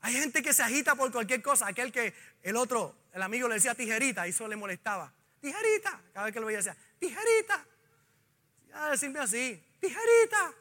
Hay 0.00 0.12
gente 0.12 0.42
que 0.42 0.52
se 0.52 0.62
agita 0.62 0.94
por 0.94 1.10
cualquier 1.10 1.42
cosa. 1.42 1.66
Aquel 1.66 1.90
que 1.90 2.14
el 2.42 2.56
otro, 2.56 2.94
el 3.12 3.22
amigo 3.22 3.48
le 3.48 3.54
decía 3.54 3.74
tijerita, 3.74 4.26
y 4.26 4.30
eso 4.30 4.46
le 4.46 4.56
molestaba. 4.56 5.12
Tijerita. 5.40 6.00
Cada 6.12 6.26
vez 6.26 6.34
que 6.34 6.40
lo 6.40 6.46
veía 6.46 6.58
decía, 6.58 6.76
tijerita. 6.98 7.64
Ya 8.68 8.90
decirme 8.90 9.20
así, 9.20 9.62
tijerita. 9.80 10.54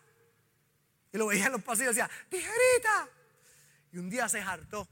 Lo 1.17 1.27
veía 1.27 1.47
en 1.47 1.53
los 1.53 1.63
pasillos 1.63 1.93
y 1.93 1.99
decía, 1.99 2.09
tijerita. 2.29 3.09
Y 3.91 3.97
un 3.97 4.09
día 4.09 4.29
se 4.29 4.41
hartó. 4.41 4.87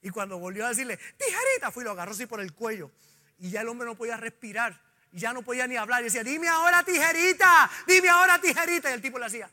Y 0.00 0.10
cuando 0.10 0.38
volvió 0.38 0.66
a 0.66 0.70
decirle, 0.70 0.98
tijerita, 1.16 1.70
fui 1.70 1.82
y 1.82 1.84
lo 1.84 1.92
agarró 1.92 2.12
así 2.12 2.26
por 2.26 2.40
el 2.40 2.52
cuello. 2.52 2.90
Y 3.38 3.50
ya 3.50 3.60
el 3.60 3.68
hombre 3.68 3.86
no 3.86 3.94
podía 3.94 4.16
respirar. 4.16 4.80
Y 5.12 5.20
ya 5.20 5.32
no 5.32 5.42
podía 5.42 5.66
ni 5.66 5.76
hablar. 5.76 6.00
Y 6.00 6.04
decía, 6.04 6.24
dime 6.24 6.48
ahora 6.48 6.82
tijerita, 6.82 7.70
dime 7.86 8.08
ahora 8.08 8.40
tijerita. 8.40 8.90
Y 8.90 8.94
el 8.94 9.02
tipo 9.02 9.18
le 9.18 9.26
hacía. 9.26 9.50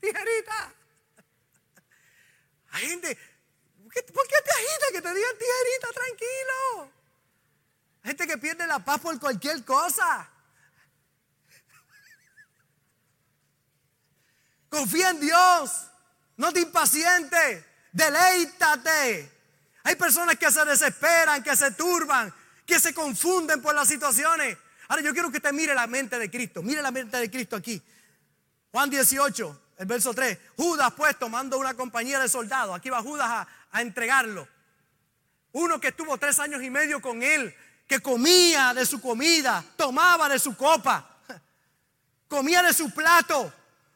Tijerita. 0.00 0.74
Hay 2.70 2.86
gente, 2.86 3.18
¿por 3.84 3.92
qué 3.92 4.02
te 4.02 4.50
agitas 4.50 4.90
que 4.92 5.02
te 5.02 5.14
digan 5.14 5.38
tijerita? 5.38 5.92
Tranquilo. 5.92 6.51
Gente 8.04 8.26
que 8.26 8.38
pierde 8.38 8.66
la 8.66 8.80
paz 8.80 9.00
por 9.00 9.18
cualquier 9.20 9.64
cosa. 9.64 10.28
Confía 14.68 15.10
en 15.10 15.20
Dios. 15.20 15.86
No 16.36 16.52
te 16.52 16.60
impacientes. 16.60 17.64
Deleítate. 17.92 19.30
Hay 19.84 19.96
personas 19.96 20.36
que 20.36 20.50
se 20.50 20.64
desesperan, 20.64 21.42
que 21.42 21.54
se 21.54 21.72
turban, 21.72 22.32
que 22.66 22.80
se 22.80 22.94
confunden 22.94 23.60
por 23.60 23.74
las 23.74 23.88
situaciones. 23.88 24.56
Ahora 24.88 25.02
yo 25.02 25.12
quiero 25.12 25.30
que 25.30 25.36
usted 25.36 25.52
mire 25.52 25.74
la 25.74 25.86
mente 25.86 26.18
de 26.18 26.30
Cristo. 26.30 26.62
Mire 26.62 26.82
la 26.82 26.90
mente 26.90 27.16
de 27.16 27.30
Cristo 27.30 27.56
aquí. 27.56 27.82
Juan 28.70 28.88
18, 28.90 29.62
el 29.78 29.86
verso 29.86 30.14
3. 30.14 30.38
Judas 30.56 30.92
pues 30.96 31.18
tomando 31.18 31.58
una 31.58 31.74
compañía 31.74 32.18
de 32.18 32.28
soldados. 32.28 32.74
Aquí 32.74 32.90
va 32.90 33.02
Judas 33.02 33.28
a, 33.28 33.48
a 33.70 33.82
entregarlo. 33.82 34.48
Uno 35.52 35.78
que 35.80 35.88
estuvo 35.88 36.16
tres 36.16 36.38
años 36.40 36.62
y 36.62 36.70
medio 36.70 37.02
con 37.02 37.22
él, 37.22 37.54
que 37.86 38.00
comía 38.00 38.72
de 38.74 38.86
su 38.86 39.00
comida, 39.00 39.64
tomaba 39.76 40.28
de 40.28 40.38
su 40.38 40.56
copa, 40.56 41.18
comía 42.28 42.62
de 42.62 42.72
su 42.72 42.90
plato. 42.90 43.52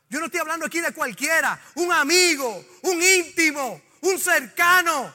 Yo 0.09 0.21
no 0.21 0.27
estoy 0.27 0.41
hablando 0.41 0.67
aquí 0.67 0.81
de 0.81 0.93
cualquiera, 0.93 1.61
un 1.77 1.93
amigo, 1.93 2.65
un 2.83 3.03
íntimo, 3.03 3.81
un 4.03 4.19
cercano. 4.19 5.15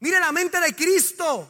Mire 0.00 0.20
la 0.20 0.32
mente 0.32 0.60
de 0.60 0.74
Cristo. 0.74 1.48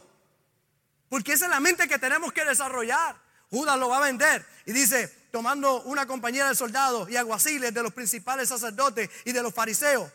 Porque 1.09 1.33
esa 1.33 1.45
es 1.45 1.51
la 1.51 1.59
mente 1.59 1.87
que 1.87 1.99
tenemos 1.99 2.33
que 2.33 2.45
desarrollar. 2.45 3.15
Judas 3.49 3.77
lo 3.77 3.89
va 3.89 3.97
a 3.97 4.01
vender. 4.01 4.43
Y 4.65 4.71
dice, 4.71 5.27
tomando 5.31 5.83
una 5.83 6.07
compañía 6.07 6.47
de 6.47 6.55
soldados 6.55 7.09
y 7.09 7.17
aguaciles 7.17 7.73
de 7.73 7.83
los 7.83 7.93
principales 7.93 8.49
sacerdotes 8.49 9.09
y 9.25 9.31
de 9.31 9.43
los 9.43 9.53
fariseos, 9.53 10.11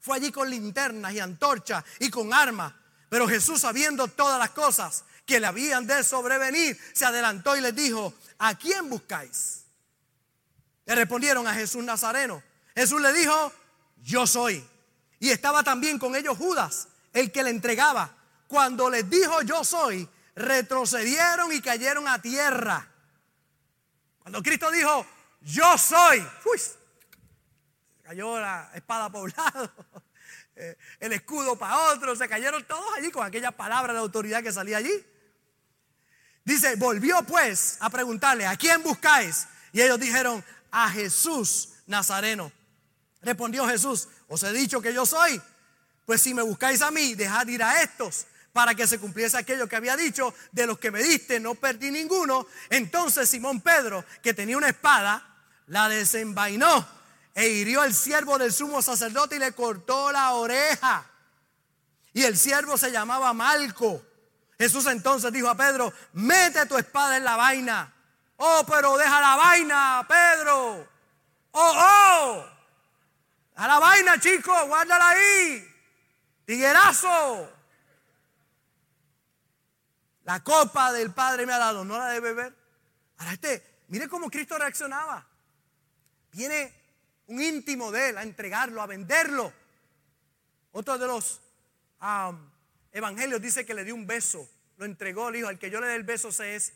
fue 0.00 0.16
allí 0.16 0.30
con 0.30 0.50
linternas 0.50 1.12
y 1.12 1.20
antorchas 1.20 1.84
y 1.98 2.10
con 2.10 2.32
armas. 2.34 2.72
Pero 3.08 3.28
Jesús, 3.28 3.60
sabiendo 3.60 4.08
todas 4.08 4.38
las 4.38 4.50
cosas 4.50 5.04
que 5.26 5.40
le 5.40 5.46
habían 5.46 5.86
de 5.86 6.02
sobrevenir, 6.02 6.78
se 6.92 7.04
adelantó 7.04 7.56
y 7.56 7.60
les 7.60 7.74
dijo, 7.74 8.14
¿a 8.38 8.56
quién 8.56 8.90
buscáis? 8.90 9.64
Le 10.84 10.94
respondieron 10.94 11.46
a 11.46 11.54
Jesús 11.54 11.82
Nazareno. 11.84 12.42
Jesús 12.74 13.00
le 13.00 13.12
dijo, 13.12 13.52
yo 14.02 14.26
soy. 14.26 14.64
Y 15.20 15.30
estaba 15.30 15.62
también 15.62 15.98
con 15.98 16.16
ellos 16.16 16.36
Judas 16.36 16.88
el 17.12 17.30
que 17.30 17.42
le 17.42 17.50
entregaba. 17.50 18.16
Cuando 18.48 18.90
les 18.90 19.08
dijo 19.08 19.42
yo 19.42 19.64
soy, 19.64 20.08
retrocedieron 20.34 21.52
y 21.52 21.60
cayeron 21.60 22.08
a 22.08 22.20
tierra. 22.20 22.88
Cuando 24.18 24.42
Cristo 24.42 24.70
dijo 24.70 25.06
yo 25.40 25.76
soy, 25.78 26.18
uy, 26.44 26.60
cayó 28.02 28.38
la 28.38 28.70
espada 28.74 29.10
por 29.10 29.24
un 29.24 29.34
lado, 29.36 29.72
eh, 30.56 30.76
el 31.00 31.12
escudo 31.12 31.56
para 31.56 31.92
otro, 31.92 32.14
se 32.14 32.28
cayeron 32.28 32.64
todos 32.64 32.96
allí 32.96 33.10
con 33.10 33.26
aquella 33.26 33.50
palabra 33.52 33.92
de 33.92 33.98
autoridad 33.98 34.42
que 34.42 34.52
salía 34.52 34.78
allí. 34.78 35.04
Dice, 36.44 36.76
volvió 36.76 37.22
pues 37.22 37.76
a 37.80 37.90
preguntarle, 37.90 38.46
¿a 38.46 38.56
quién 38.56 38.82
buscáis? 38.82 39.46
Y 39.72 39.80
ellos 39.80 40.00
dijeron, 40.00 40.44
a 40.70 40.90
Jesús 40.90 41.70
Nazareno. 41.86 42.50
Respondió 43.20 43.68
Jesús, 43.68 44.08
os 44.28 44.42
he 44.42 44.52
dicho 44.52 44.80
que 44.80 44.92
yo 44.92 45.06
soy. 45.06 45.40
Pues 46.04 46.20
si 46.22 46.34
me 46.34 46.42
buscáis 46.42 46.82
a 46.82 46.90
mí, 46.90 47.14
dejad 47.14 47.46
ir 47.46 47.62
a 47.62 47.82
estos 47.82 48.26
para 48.52 48.74
que 48.74 48.86
se 48.86 48.98
cumpliese 48.98 49.38
aquello 49.38 49.66
que 49.66 49.76
había 49.76 49.96
dicho, 49.96 50.34
de 50.50 50.66
los 50.66 50.78
que 50.78 50.90
me 50.90 51.02
diste 51.02 51.40
no 51.40 51.54
perdí 51.54 51.90
ninguno. 51.90 52.46
Entonces 52.68 53.28
Simón 53.28 53.60
Pedro, 53.60 54.04
que 54.22 54.34
tenía 54.34 54.56
una 54.56 54.68
espada, 54.68 55.26
la 55.68 55.88
desenvainó 55.88 56.86
e 57.34 57.48
hirió 57.48 57.80
al 57.80 57.94
siervo 57.94 58.38
del 58.38 58.52
sumo 58.52 58.82
sacerdote 58.82 59.36
y 59.36 59.38
le 59.38 59.52
cortó 59.52 60.12
la 60.12 60.32
oreja. 60.32 61.06
Y 62.12 62.24
el 62.24 62.36
siervo 62.36 62.76
se 62.76 62.90
llamaba 62.90 63.32
Malco. 63.32 64.04
Jesús 64.62 64.86
entonces 64.86 65.32
dijo 65.32 65.48
a 65.48 65.56
Pedro, 65.56 65.92
mete 66.12 66.66
tu 66.66 66.78
espada 66.78 67.16
en 67.16 67.24
la 67.24 67.34
vaina. 67.34 67.92
Oh, 68.36 68.64
pero 68.64 68.96
deja 68.96 69.20
la 69.20 69.34
vaina, 69.34 70.06
Pedro. 70.08 70.88
Oh, 71.50 71.72
oh. 71.76 72.46
A 73.56 73.66
la 73.66 73.80
vaina, 73.80 74.20
chico, 74.20 74.54
guárdala 74.68 75.08
ahí. 75.08 75.68
Tiguerazo. 76.44 77.52
La 80.22 80.44
copa 80.44 80.92
del 80.92 81.12
Padre 81.12 81.44
me 81.44 81.54
ha 81.54 81.58
dado, 81.58 81.84
no 81.84 81.98
la 81.98 82.10
de 82.10 82.20
beber. 82.20 82.56
Ahora 83.18 83.32
este, 83.32 83.82
mire 83.88 84.06
cómo 84.06 84.30
Cristo 84.30 84.56
reaccionaba. 84.58 85.26
Viene 86.30 86.72
un 87.26 87.42
íntimo 87.42 87.90
de 87.90 88.10
él 88.10 88.16
a 88.16 88.22
entregarlo, 88.22 88.80
a 88.80 88.86
venderlo. 88.86 89.52
Otro 90.70 90.98
de 90.98 91.08
los 91.08 91.40
evangelios 92.92 93.40
dice 93.40 93.66
que 93.66 93.74
le 93.74 93.84
dio 93.84 93.94
un 93.94 94.06
beso, 94.06 94.48
lo 94.76 94.84
entregó, 94.84 95.30
le 95.30 95.38
dijo, 95.38 95.48
al 95.48 95.58
que 95.58 95.70
yo 95.70 95.80
le 95.80 95.86
dé 95.88 95.96
el 95.96 96.04
beso 96.04 96.30
se 96.30 96.54
es. 96.54 96.72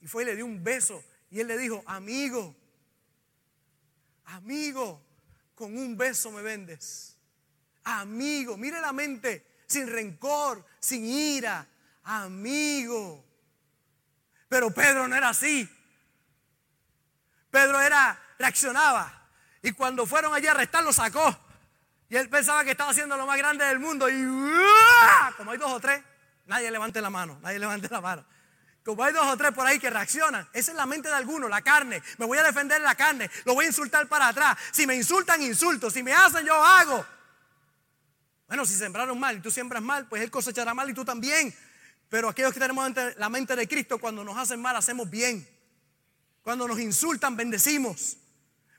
Y 0.00 0.06
fue 0.06 0.22
y 0.22 0.26
le 0.26 0.36
dio 0.36 0.44
un 0.44 0.62
beso. 0.62 1.02
Y 1.30 1.40
él 1.40 1.46
le 1.46 1.56
dijo, 1.56 1.82
amigo, 1.86 2.54
amigo, 4.24 5.02
con 5.54 5.76
un 5.76 5.96
beso 5.96 6.30
me 6.30 6.42
vendes 6.42 7.14
amigo. 7.84 8.56
Mire 8.56 8.80
la 8.80 8.92
mente, 8.92 9.62
sin 9.66 9.86
rencor, 9.86 10.64
sin 10.80 11.04
ira. 11.04 11.66
amigo. 12.04 13.24
Pero 14.48 14.70
Pedro 14.72 15.08
no 15.08 15.16
era 15.16 15.30
así. 15.30 15.68
Pedro 17.50 17.80
era, 17.80 18.20
reaccionaba. 18.38 19.28
Y 19.62 19.72
cuando 19.72 20.04
fueron 20.06 20.34
allí 20.34 20.46
a 20.46 20.52
arrestar, 20.52 20.84
lo 20.84 20.92
sacó. 20.92 21.38
Y 22.14 22.16
él 22.16 22.28
pensaba 22.28 22.62
que 22.62 22.70
estaba 22.70 22.92
haciendo 22.92 23.16
lo 23.16 23.26
más 23.26 23.36
grande 23.36 23.64
del 23.64 23.80
mundo. 23.80 24.08
Y 24.08 24.24
como 25.36 25.50
hay 25.50 25.58
dos 25.58 25.72
o 25.72 25.80
tres, 25.80 26.00
nadie 26.46 26.70
levante 26.70 27.00
la 27.00 27.10
mano, 27.10 27.40
nadie 27.42 27.58
levante 27.58 27.88
la 27.90 28.00
mano. 28.00 28.24
Como 28.84 29.02
hay 29.02 29.12
dos 29.12 29.26
o 29.26 29.36
tres 29.36 29.50
por 29.50 29.66
ahí 29.66 29.80
que 29.80 29.90
reaccionan, 29.90 30.48
esa 30.52 30.70
es 30.70 30.76
la 30.76 30.86
mente 30.86 31.08
de 31.08 31.14
algunos, 31.16 31.50
la 31.50 31.60
carne. 31.62 32.00
Me 32.18 32.24
voy 32.24 32.38
a 32.38 32.44
defender 32.44 32.80
la 32.82 32.94
carne, 32.94 33.28
lo 33.44 33.54
voy 33.54 33.64
a 33.64 33.66
insultar 33.66 34.06
para 34.06 34.28
atrás. 34.28 34.56
Si 34.70 34.86
me 34.86 34.94
insultan, 34.94 35.42
insulto. 35.42 35.90
Si 35.90 36.04
me 36.04 36.12
hacen, 36.12 36.46
yo 36.46 36.54
hago. 36.54 37.04
Bueno, 38.46 38.64
si 38.64 38.76
sembraron 38.76 39.18
mal 39.18 39.38
y 39.38 39.40
tú 39.40 39.50
siembras 39.50 39.82
mal, 39.82 40.06
pues 40.06 40.22
él 40.22 40.30
cosechará 40.30 40.72
mal 40.72 40.88
y 40.88 40.94
tú 40.94 41.04
también. 41.04 41.52
Pero 42.08 42.28
aquellos 42.28 42.54
que 42.54 42.60
tenemos 42.60 42.92
la 43.16 43.28
mente 43.28 43.56
de 43.56 43.66
Cristo, 43.66 43.98
cuando 43.98 44.22
nos 44.22 44.36
hacen 44.36 44.62
mal, 44.62 44.76
hacemos 44.76 45.10
bien. 45.10 45.48
Cuando 46.42 46.68
nos 46.68 46.78
insultan, 46.78 47.34
bendecimos. 47.34 48.18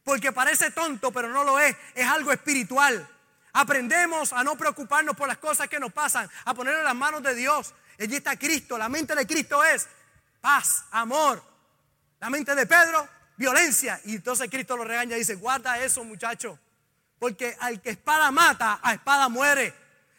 Porque 0.05 0.31
parece 0.31 0.71
tonto, 0.71 1.11
pero 1.11 1.27
no 1.27 1.43
lo 1.43 1.59
es. 1.59 1.75
Es 1.95 2.07
algo 2.07 2.31
espiritual. 2.31 3.09
Aprendemos 3.57 4.33
a 4.33 4.43
no 4.43 4.57
preocuparnos 4.57 5.15
por 5.15 5.29
las 5.29 5.37
cosas 5.37 5.69
que 5.69 5.79
nos 5.79 5.93
pasan, 5.93 6.29
a 6.43 6.53
ponerlo 6.53 6.79
en 6.79 6.85
las 6.85 6.95
manos 6.95 7.23
de 7.23 7.33
Dios. 7.33 7.73
Allí 7.97 8.17
está 8.17 8.37
Cristo. 8.37 8.77
La 8.77 8.89
mente 8.89 9.15
de 9.15 9.25
Cristo 9.25 9.63
es 9.63 9.87
paz, 10.41 10.83
amor. 10.91 11.41
La 12.19 12.29
mente 12.29 12.53
de 12.53 12.65
Pedro, 12.65 13.07
violencia. 13.37 14.01
Y 14.03 14.15
entonces 14.15 14.49
Cristo 14.49 14.75
lo 14.75 14.83
regaña 14.83 15.15
y 15.15 15.19
dice, 15.19 15.35
guarda 15.35 15.79
eso 15.79 16.03
muchacho. 16.03 16.59
Porque 17.17 17.55
al 17.61 17.81
que 17.81 17.91
espada 17.91 18.29
mata, 18.29 18.81
a 18.83 18.93
espada 18.93 19.29
muere. 19.29 19.73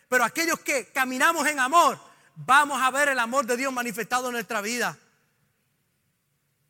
Pero 0.08 0.24
aquellos 0.24 0.58
que 0.60 0.86
caminamos 0.86 1.46
en 1.46 1.60
amor, 1.60 2.00
vamos 2.36 2.80
a 2.80 2.90
ver 2.90 3.10
el 3.10 3.18
amor 3.18 3.44
de 3.44 3.58
Dios 3.58 3.70
manifestado 3.70 4.28
en 4.28 4.32
nuestra 4.32 4.62
vida. 4.62 4.96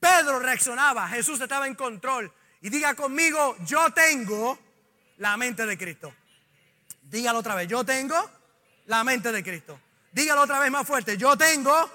Pedro 0.00 0.40
reaccionaba, 0.40 1.06
Jesús 1.10 1.40
estaba 1.40 1.68
en 1.68 1.76
control. 1.76 2.32
Y 2.60 2.70
diga 2.70 2.94
conmigo, 2.94 3.56
yo 3.64 3.88
tengo 3.90 4.58
la 5.18 5.36
mente 5.36 5.64
de 5.64 5.78
Cristo. 5.78 6.12
Dígalo 7.08 7.38
otra 7.38 7.54
vez, 7.54 7.68
yo 7.68 7.84
tengo 7.84 8.30
la 8.86 9.04
mente 9.04 9.30
de 9.30 9.42
Cristo. 9.42 9.80
Dígalo 10.12 10.42
otra 10.42 10.58
vez 10.58 10.70
más 10.70 10.86
fuerte, 10.86 11.16
yo 11.16 11.36
tengo 11.36 11.90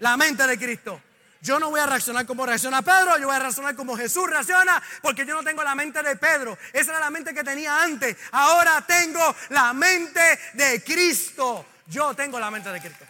la 0.00 0.16
mente 0.16 0.46
de 0.46 0.58
Cristo. 0.58 1.00
Yo 1.42 1.58
no 1.58 1.70
voy 1.70 1.80
a 1.80 1.86
reaccionar 1.86 2.26
como 2.26 2.44
reacciona 2.44 2.82
Pedro, 2.82 3.16
yo 3.18 3.26
voy 3.26 3.36
a 3.36 3.38
reaccionar 3.38 3.74
como 3.74 3.96
Jesús 3.96 4.28
reacciona, 4.28 4.82
porque 5.00 5.24
yo 5.24 5.34
no 5.34 5.42
tengo 5.42 5.64
la 5.64 5.74
mente 5.74 6.02
de 6.02 6.16
Pedro. 6.16 6.58
Esa 6.72 6.90
era 6.90 7.00
la 7.00 7.10
mente 7.10 7.32
que 7.32 7.42
tenía 7.42 7.82
antes. 7.82 8.16
Ahora 8.32 8.84
tengo 8.86 9.34
la 9.48 9.72
mente 9.72 10.38
de 10.52 10.84
Cristo. 10.84 11.64
Yo 11.86 12.14
tengo 12.14 12.38
la 12.38 12.50
mente 12.50 12.70
de 12.70 12.80
Cristo. 12.80 13.06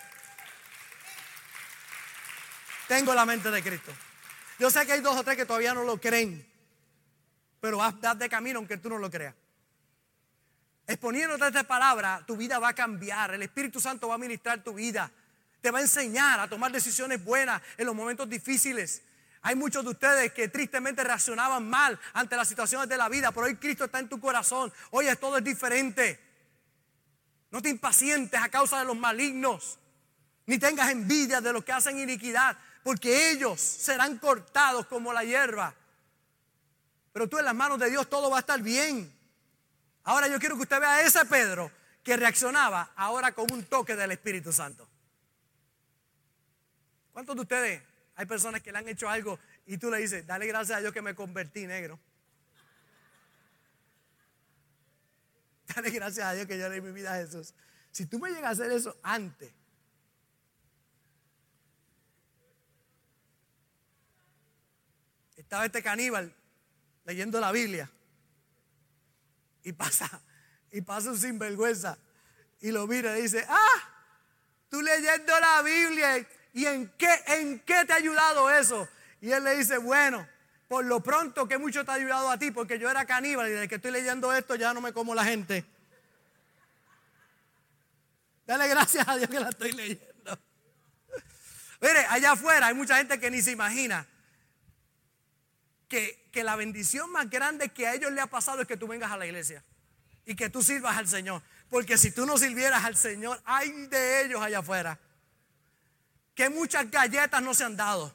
Tengo 2.87 3.15
la 3.15 3.27
mente 3.27 3.51
de 3.51 3.63
Cristo. 3.63 3.93
Yo 4.61 4.71
sé 4.71 4.87
que 4.87 4.93
hay 4.93 5.01
dos 5.01 5.17
o 5.17 5.25
tres 5.25 5.37
que 5.37 5.47
todavía 5.47 5.75
no 5.75 5.83
lo 5.83 6.01
creen, 6.01 6.47
pero 7.61 7.79
vas 7.79 7.95
de 8.19 8.29
camino 8.29 8.59
aunque 8.59 8.77
tú 8.77 8.89
no 8.89 8.99
lo 8.99 9.11
creas. 9.11 9.35
Exponiéndote 10.91 11.47
esta 11.47 11.63
palabra, 11.63 12.21
tu 12.27 12.37
vida 12.37 12.59
va 12.59 12.71
a 12.71 12.75
cambiar. 12.75 13.33
El 13.33 13.45
Espíritu 13.45 13.79
Santo 13.79 14.09
va 14.09 14.17
a 14.17 14.19
ministrar 14.19 14.65
tu 14.65 14.75
vida. 14.75 15.09
Te 15.61 15.71
va 15.71 15.79
a 15.79 15.83
enseñar 15.83 16.41
a 16.41 16.49
tomar 16.49 16.73
decisiones 16.73 17.25
buenas 17.25 17.63
en 17.79 17.87
los 17.87 17.95
momentos 17.95 18.29
difíciles. 18.29 19.01
Hay 19.43 19.55
muchos 19.55 19.85
de 19.85 19.91
ustedes 19.91 20.33
que 20.33 20.49
tristemente 20.49 21.05
reaccionaban 21.05 21.71
mal 21.71 21.97
ante 22.13 22.35
las 22.35 22.49
situaciones 22.49 22.89
de 22.89 22.97
la 22.97 23.09
vida, 23.09 23.31
pero 23.31 23.47
hoy 23.47 23.55
Cristo 23.55 23.85
está 23.85 24.01
en 24.01 24.09
tu 24.09 24.19
corazón. 24.19 24.73
Hoy 24.91 25.07
todo 25.21 25.39
es 25.39 25.45
diferente. 25.45 26.19
No 27.53 27.63
te 27.63 27.69
impacientes 27.69 28.41
a 28.41 28.49
causa 28.49 28.81
de 28.81 28.85
los 28.85 28.97
malignos, 28.97 29.79
ni 30.47 30.59
tengas 30.59 30.91
envidia 30.91 31.41
de 31.41 31.53
los 31.53 31.63
que 31.63 31.71
hacen 31.71 32.01
iniquidad, 32.01 32.59
porque 32.83 33.31
ellos 33.31 33.61
serán 33.61 34.19
cortados 34.19 34.87
como 34.87 35.13
la 35.13 35.23
hierba. 35.23 35.73
Pero 37.13 37.29
tú 37.29 37.39
en 37.39 37.45
las 37.45 37.55
manos 37.55 37.79
de 37.79 37.91
Dios 37.91 38.11
todo 38.11 38.29
va 38.29 38.39
a 38.39 38.41
estar 38.41 38.61
bien. 38.61 39.20
Ahora 40.05 40.29
yo 40.29 40.39
quiero 40.39 40.57
que 40.57 40.63
usted 40.63 40.81
vea 40.81 40.97
a 40.97 41.03
ese 41.03 41.25
Pedro 41.27 41.71
que 42.03 42.17
reaccionaba 42.17 42.93
ahora 42.97 43.33
con 43.33 43.53
un 43.53 43.65
toque 43.65 43.95
del 43.97 44.13
Espíritu 44.13 44.53
Santo. 44.53 44.89
¿Cuántos 47.13 47.37
de 47.37 47.43
ustedes 47.43 47.83
hay 48.17 48.27
personas 48.27 48.63
que 48.63 48.73
le 48.73 48.79
han 48.79 48.89
hecho 48.89 49.09
algo 49.09 49.39
y 49.67 49.77
tú 49.77 49.91
le 49.91 49.99
dices, 49.99 50.27
dale 50.27 50.47
gracias 50.47 50.79
a 50.79 50.81
Dios 50.81 50.93
que 50.93 51.03
me 51.03 51.15
convertí 51.15 51.67
negro? 51.67 51.99
Dale 55.75 55.91
gracias 55.91 56.27
a 56.27 56.33
Dios 56.33 56.47
que 56.47 56.59
yo 56.59 56.69
le 56.69 56.77
di 56.77 56.81
mi 56.81 56.91
vida 56.91 57.15
a 57.15 57.19
Jesús. 57.19 57.55
Si 57.93 58.07
tú 58.07 58.19
me 58.19 58.31
llegas 58.31 58.45
a 58.45 58.51
hacer 58.51 58.73
eso 58.73 58.97
antes, 59.05 59.53
estaba 65.37 65.67
este 65.67 65.81
caníbal 65.81 66.35
leyendo 67.05 67.39
la 67.39 67.53
Biblia 67.53 67.89
y 69.65 69.73
pasa, 69.73 70.09
y 70.71 70.81
pasa 70.81 71.11
un 71.11 71.19
sinvergüenza 71.19 71.99
y 72.61 72.71
lo 72.71 72.87
mira 72.87 73.19
y 73.19 73.23
dice, 73.23 73.45
ah, 73.49 73.91
tú 74.69 74.83
leyendo 74.83 75.39
la 75.41 75.63
Biblia 75.63 76.27
y 76.53 76.67
en 76.67 76.89
qué, 76.99 77.09
en 77.27 77.61
qué 77.61 77.85
te 77.87 77.93
ha 77.93 77.97
ayudado 77.97 78.51
eso. 78.51 78.89
Y 79.21 79.31
él 79.33 79.45
le 79.45 79.57
dice, 79.57 79.79
bueno, 79.79 80.27
por 80.69 80.85
lo 80.85 81.01
pronto 81.01 81.49
que 81.49 81.59
mucho 81.59 81.85
te 81.85 81.91
ha 81.91 81.95
ayudado 81.95 82.31
a 82.31 82.39
ti, 82.39 82.51
porque 82.51 82.79
yo 82.79 82.91
era 82.91 83.05
caníbal 83.05 83.49
y 83.49 83.53
desde 83.53 83.69
que 83.69 83.77
estoy 83.77 83.91
leyendo 83.91 84.33
esto 84.33 84.55
ya 84.55 84.75
no 84.75 84.81
me 84.81 84.93
como 84.93 85.15
la 85.15 85.25
gente. 85.25 85.65
Dale 88.47 88.69
gracias 88.69 89.07
a 89.09 89.17
Dios 89.17 89.31
que 89.31 89.41
la 89.41 89.49
estoy 89.49 89.73
leyendo. 89.73 90.39
Mire, 91.81 92.07
allá 92.09 92.33
afuera 92.33 92.67
hay 92.67 92.75
mucha 92.75 92.97
gente 92.97 93.19
que 93.19 93.31
ni 93.31 93.41
se 93.41 93.53
imagina 93.53 94.07
que, 95.91 96.31
la 96.45 96.57
bendición 96.57 97.11
más 97.11 97.29
grande 97.29 97.69
que 97.69 97.87
a 97.87 97.95
ellos 97.95 98.13
le 98.13 98.21
ha 98.21 98.29
pasado 98.29 98.63
es 98.63 98.69
que 98.69 98.77
tú 98.77 98.87
vengas 98.87 99.11
a 99.11 99.19
la 99.19 99.27
iglesia 99.27 99.63
y 100.25 100.35
que 100.35 100.49
tú 100.49 100.63
sirvas 100.63 100.97
al 100.97 101.09
Señor. 101.09 101.43
Porque 101.69 101.99
si 101.99 102.13
tú 102.13 102.25
no 102.25 102.39
sirvieras 102.39 102.85
al 102.85 102.97
Señor, 102.97 103.43
hay 103.45 103.71
de 103.89 104.25
ellos 104.25 104.41
allá 104.41 104.61
afuera. 104.61 104.99
Que 106.35 106.49
muchas 106.49 106.91
galletas 106.91 107.43
no 107.43 107.53
se 107.53 107.65
han 107.65 107.77
dado. 107.77 108.15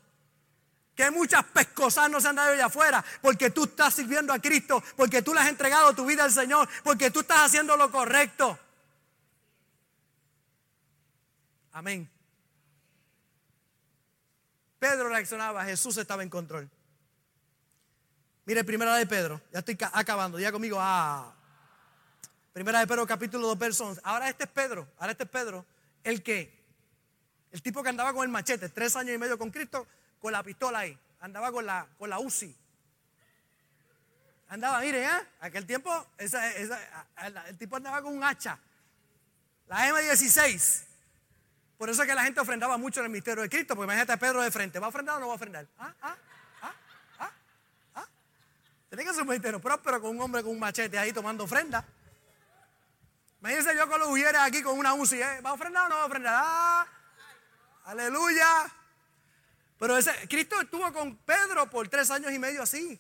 Que 0.95 1.11
muchas 1.11 1.43
pescosas 1.43 2.09
no 2.09 2.21
se 2.21 2.29
han 2.29 2.37
dado 2.37 2.53
allá 2.53 2.65
afuera. 2.65 3.03
Porque 3.21 3.49
tú 3.49 3.65
estás 3.65 3.93
sirviendo 3.93 4.33
a 4.33 4.39
Cristo. 4.39 4.81
Porque 4.95 5.21
tú 5.21 5.33
le 5.33 5.41
has 5.41 5.47
entregado 5.47 5.93
tu 5.93 6.05
vida 6.05 6.23
al 6.23 6.31
Señor. 6.31 6.67
Porque 6.83 7.11
tú 7.11 7.19
estás 7.19 7.45
haciendo 7.45 7.77
lo 7.77 7.91
correcto. 7.91 8.57
Amén. 11.73 12.09
Pedro 14.79 15.09
reaccionaba, 15.09 15.65
Jesús 15.65 15.97
estaba 15.97 16.23
en 16.23 16.29
control. 16.29 16.69
Mire, 18.45 18.63
primera 18.63 18.95
de 18.95 19.07
Pedro, 19.07 19.41
ya 19.51 19.59
estoy 19.59 19.75
acabando, 19.91 20.39
ya 20.39 20.51
conmigo, 20.51 20.77
ah. 20.79 21.33
Primera 22.53 22.79
de 22.79 22.85
Pedro, 22.85 23.07
capítulo 23.07 23.47
2, 23.47 23.57
versos 23.57 23.99
Ahora 24.03 24.29
este 24.29 24.43
es 24.43 24.49
Pedro, 24.51 24.87
ahora 24.99 25.13
este 25.13 25.23
es 25.23 25.29
Pedro, 25.29 25.65
el 26.03 26.21
que, 26.21 26.53
el 27.51 27.63
tipo 27.63 27.81
que 27.81 27.89
andaba 27.89 28.13
con 28.13 28.21
el 28.21 28.29
machete, 28.29 28.69
tres 28.69 28.95
años 28.95 29.15
y 29.15 29.17
medio 29.17 29.39
con 29.39 29.49
Cristo, 29.49 29.87
con 30.21 30.31
la 30.31 30.43
pistola 30.43 30.79
ahí, 30.79 30.97
andaba 31.21 31.51
con 31.51 31.65
la, 31.65 31.87
con 31.97 32.07
la 32.07 32.19
UCI. 32.19 32.55
Andaba, 34.49 34.79
mire, 34.79 35.03
¿eh? 35.03 35.27
aquel 35.39 35.65
tiempo, 35.65 36.05
el 36.19 37.57
tipo 37.57 37.77
andaba 37.77 38.03
con 38.03 38.15
un 38.15 38.23
hacha, 38.23 38.59
la 39.67 39.89
M16. 39.89 40.83
Por 41.79 41.89
eso 41.89 42.03
es 42.03 42.07
que 42.07 42.13
la 42.13 42.23
gente 42.23 42.39
ofrendaba 42.39 42.77
mucho 42.77 42.99
en 42.99 43.07
el 43.07 43.11
misterio 43.11 43.41
de 43.41 43.49
Cristo, 43.49 43.75
porque 43.75 43.85
imagínate 43.85 44.13
a 44.13 44.17
Pedro 44.17 44.43
de 44.43 44.51
frente, 44.51 44.77
¿va 44.77 44.85
a 44.85 44.89
ofrendar 44.89 45.17
o 45.17 45.19
no 45.19 45.27
va 45.27 45.33
a 45.33 45.35
ofrendar? 45.35 45.67
¿Ah? 45.79 45.93
¿Ah? 46.03 46.15
Tiene 48.95 49.09
que 49.09 49.13
ser 49.13 49.23
un 49.23 49.27
ministerio 49.27 49.59
próspero 49.59 49.99
con 49.99 50.11
un 50.11 50.21
hombre 50.21 50.41
con 50.41 50.53
un 50.53 50.59
machete 50.59 50.97
ahí 50.97 51.11
tomando 51.11 51.43
ofrenda. 51.43 51.85
Imagínense 53.41 53.75
yo 53.75 53.89
con 53.89 53.99
los 53.99 54.07
ujieres 54.07 54.39
aquí 54.39 54.63
con 54.63 54.79
una 54.79 54.93
UCI. 54.93 55.21
¿eh? 55.21 55.41
¿Va 55.45 55.49
a 55.49 55.53
ofrendar 55.53 55.87
o 55.87 55.89
no 55.89 55.95
va 55.95 56.03
a 56.03 56.05
ofrendar? 56.05 56.33
¡Ah! 56.37 56.87
Aleluya. 57.83 58.47
Pero 59.77 59.97
ese, 59.97 60.11
Cristo 60.29 60.61
estuvo 60.61 60.93
con 60.93 61.17
Pedro 61.17 61.69
por 61.69 61.89
tres 61.89 62.09
años 62.09 62.31
y 62.31 62.39
medio 62.39 62.61
así. 62.61 62.97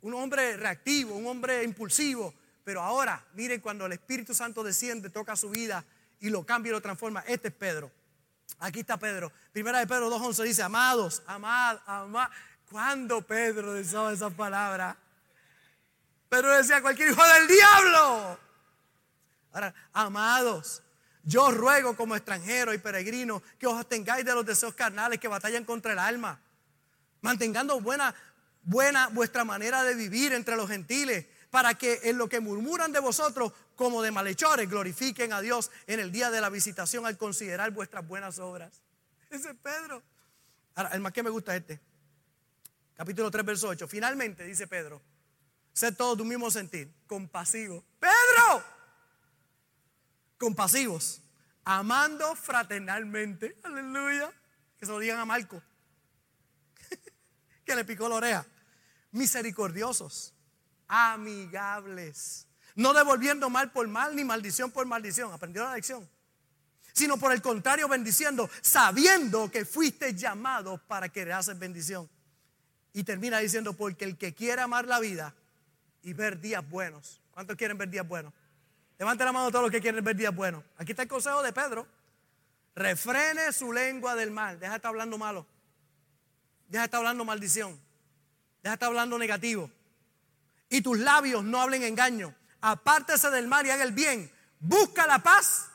Un 0.00 0.14
hombre 0.14 0.56
reactivo, 0.56 1.14
un 1.14 1.26
hombre 1.26 1.62
impulsivo. 1.62 2.32
Pero 2.64 2.80
ahora, 2.80 3.22
miren, 3.34 3.60
cuando 3.60 3.84
el 3.84 3.92
Espíritu 3.92 4.32
Santo 4.32 4.64
desciende, 4.64 5.10
toca 5.10 5.36
su 5.36 5.50
vida 5.50 5.84
y 6.20 6.30
lo 6.30 6.46
cambia 6.46 6.70
y 6.70 6.72
lo 6.72 6.80
transforma. 6.80 7.22
Este 7.26 7.48
es 7.48 7.54
Pedro. 7.54 7.92
Aquí 8.60 8.80
está 8.80 8.96
Pedro. 8.96 9.30
Primera 9.52 9.78
de 9.78 9.86
Pedro 9.86 10.10
2.11 10.10 10.42
dice, 10.44 10.62
amados, 10.62 11.22
amados, 11.26 11.82
amados. 11.86 12.34
¿Cuándo 12.72 13.20
Pedro 13.20 13.78
usaba 13.78 14.14
esa 14.14 14.30
palabra? 14.30 14.96
Pedro 16.30 16.56
decía 16.56 16.80
cualquier 16.80 17.10
hijo 17.10 17.22
del 17.22 17.46
diablo. 17.46 18.38
Ahora, 19.52 19.74
amados, 19.92 20.82
yo 21.22 21.50
ruego 21.50 21.94
como 21.94 22.16
extranjero 22.16 22.72
y 22.72 22.78
peregrino 22.78 23.42
que 23.58 23.66
os 23.66 23.86
tengáis 23.86 24.24
de 24.24 24.32
los 24.32 24.46
deseos 24.46 24.72
carnales 24.72 25.20
que 25.20 25.28
batallan 25.28 25.66
contra 25.66 25.92
el 25.92 25.98
alma, 25.98 26.40
mantengando 27.20 27.78
buena, 27.78 28.14
buena 28.62 29.08
vuestra 29.08 29.44
manera 29.44 29.84
de 29.84 29.94
vivir 29.94 30.32
entre 30.32 30.56
los 30.56 30.70
gentiles, 30.70 31.26
para 31.50 31.74
que 31.74 32.00
en 32.04 32.16
lo 32.16 32.26
que 32.26 32.40
murmuran 32.40 32.90
de 32.90 33.00
vosotros 33.00 33.52
como 33.76 34.00
de 34.00 34.12
malhechores, 34.12 34.70
glorifiquen 34.70 35.34
a 35.34 35.42
Dios 35.42 35.70
en 35.86 36.00
el 36.00 36.10
día 36.10 36.30
de 36.30 36.40
la 36.40 36.48
visitación 36.48 37.04
al 37.04 37.18
considerar 37.18 37.70
vuestras 37.72 38.08
buenas 38.08 38.38
obras. 38.38 38.80
Ese 39.28 39.50
es 39.50 39.56
Pedro. 39.62 40.02
Ahora, 40.74 40.88
el 40.94 41.02
más 41.02 41.12
que 41.12 41.22
me 41.22 41.28
gusta 41.28 41.54
este. 41.54 41.91
Capítulo 42.96 43.30
3, 43.30 43.44
verso 43.44 43.68
8. 43.68 43.88
Finalmente, 43.88 44.44
dice 44.44 44.66
Pedro, 44.66 45.00
sé 45.72 45.92
todo 45.92 46.16
tu 46.16 46.24
mismo 46.24 46.50
sentir, 46.50 46.92
compasivo. 47.06 47.84
Pedro, 47.98 48.64
compasivos, 50.38 51.22
amando 51.64 52.34
fraternalmente. 52.36 53.56
Aleluya. 53.62 54.30
Que 54.78 54.86
se 54.86 54.92
lo 54.92 54.98
digan 54.98 55.18
a 55.18 55.24
Marco. 55.24 55.62
que 57.64 57.74
le 57.74 57.84
picó 57.84 58.08
la 58.08 58.16
oreja. 58.16 58.46
Misericordiosos, 59.12 60.34
amigables, 60.88 62.46
no 62.74 62.94
devolviendo 62.94 63.50
mal 63.50 63.70
por 63.70 63.86
mal 63.86 64.16
ni 64.16 64.24
maldición 64.24 64.70
por 64.70 64.86
maldición. 64.86 65.32
Aprendió 65.32 65.64
la 65.64 65.74
lección. 65.74 66.08
Sino 66.92 67.16
por 67.16 67.32
el 67.32 67.40
contrario, 67.40 67.88
bendiciendo, 67.88 68.50
sabiendo 68.60 69.50
que 69.50 69.64
fuiste 69.64 70.14
llamado 70.14 70.78
para 70.86 71.08
que 71.08 71.24
le 71.24 71.32
haces 71.32 71.58
bendición. 71.58 72.08
Y 72.92 73.04
termina 73.04 73.38
diciendo, 73.38 73.72
porque 73.72 74.04
el 74.04 74.16
que 74.18 74.34
quiere 74.34 74.62
amar 74.62 74.86
la 74.86 75.00
vida 75.00 75.34
y 76.02 76.12
ver 76.12 76.40
días 76.40 76.68
buenos. 76.68 77.20
¿Cuántos 77.32 77.56
quieren 77.56 77.78
ver 77.78 77.88
días 77.88 78.06
buenos? 78.06 78.32
Levante 78.98 79.24
la 79.24 79.32
mano 79.32 79.50
todos 79.50 79.62
los 79.62 79.70
que 79.70 79.80
quieren 79.80 80.04
ver 80.04 80.14
días 80.14 80.34
buenos. 80.34 80.62
Aquí 80.76 80.92
está 80.92 81.02
el 81.02 81.08
consejo 81.08 81.42
de 81.42 81.52
Pedro. 81.52 81.86
Refrene 82.74 83.52
su 83.52 83.72
lengua 83.72 84.14
del 84.14 84.30
mal. 84.30 84.58
Deja 84.60 84.72
de 84.72 84.76
estar 84.76 84.90
hablando 84.90 85.18
malo. 85.18 85.46
Deja 86.68 86.82
de 86.82 86.84
estar 86.84 86.98
hablando 86.98 87.24
maldición. 87.24 87.72
Deja 88.62 88.70
de 88.70 88.74
estar 88.74 88.88
hablando 88.88 89.18
negativo. 89.18 89.70
Y 90.68 90.82
tus 90.82 90.98
labios 90.98 91.44
no 91.44 91.60
hablen 91.60 91.82
engaño. 91.82 92.34
Apártese 92.60 93.30
del 93.30 93.48
mal 93.48 93.66
y 93.66 93.70
haga 93.70 93.84
el 93.84 93.92
bien. 93.92 94.30
Busca 94.60 95.06
la 95.06 95.18
paz 95.18 95.68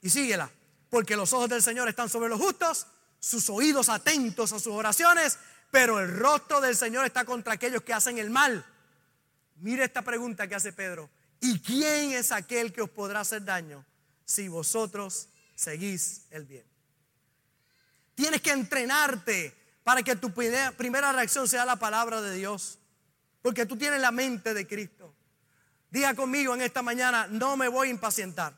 y 0.00 0.10
síguela. 0.10 0.50
Porque 0.90 1.16
los 1.16 1.32
ojos 1.32 1.48
del 1.48 1.62
Señor 1.62 1.88
están 1.88 2.08
sobre 2.08 2.28
los 2.28 2.40
justos, 2.40 2.86
sus 3.18 3.48
oídos 3.50 3.88
atentos 3.88 4.52
a 4.52 4.58
sus 4.58 4.72
oraciones, 4.72 5.38
pero 5.70 6.00
el 6.00 6.16
rostro 6.16 6.60
del 6.60 6.76
Señor 6.76 7.04
está 7.06 7.24
contra 7.24 7.54
aquellos 7.54 7.82
que 7.82 7.92
hacen 7.92 8.18
el 8.18 8.30
mal. 8.30 8.64
Mire 9.56 9.84
esta 9.84 10.02
pregunta 10.02 10.46
que 10.46 10.54
hace 10.54 10.72
Pedro. 10.72 11.10
¿Y 11.40 11.60
quién 11.60 12.12
es 12.12 12.32
aquel 12.32 12.72
que 12.72 12.82
os 12.82 12.90
podrá 12.90 13.20
hacer 13.20 13.44
daño 13.44 13.84
si 14.24 14.48
vosotros 14.48 15.28
seguís 15.54 16.26
el 16.30 16.44
bien? 16.44 16.64
Tienes 18.14 18.40
que 18.40 18.50
entrenarte 18.50 19.54
para 19.84 20.02
que 20.02 20.16
tu 20.16 20.32
primera 20.32 21.12
reacción 21.12 21.46
sea 21.46 21.64
la 21.64 21.76
palabra 21.76 22.20
de 22.20 22.34
Dios. 22.34 22.78
Porque 23.42 23.66
tú 23.66 23.76
tienes 23.76 24.00
la 24.00 24.10
mente 24.10 24.54
de 24.54 24.66
Cristo. 24.66 25.14
Diga 25.90 26.14
conmigo 26.14 26.54
en 26.54 26.62
esta 26.62 26.82
mañana, 26.82 27.28
no 27.28 27.56
me 27.56 27.68
voy 27.68 27.88
a 27.88 27.90
impacientar. 27.92 28.52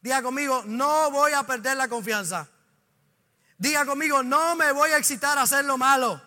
Diga 0.00 0.22
conmigo, 0.22 0.62
no 0.66 1.10
voy 1.10 1.32
a 1.32 1.42
perder 1.42 1.76
la 1.76 1.88
confianza. 1.88 2.48
Diga 3.62 3.86
conmigo, 3.86 4.24
no 4.24 4.56
me 4.56 4.72
voy 4.72 4.90
a 4.90 4.96
excitar 4.96 5.38
a 5.38 5.42
hacer 5.42 5.64
lo 5.64 5.78
malo. 5.78 6.20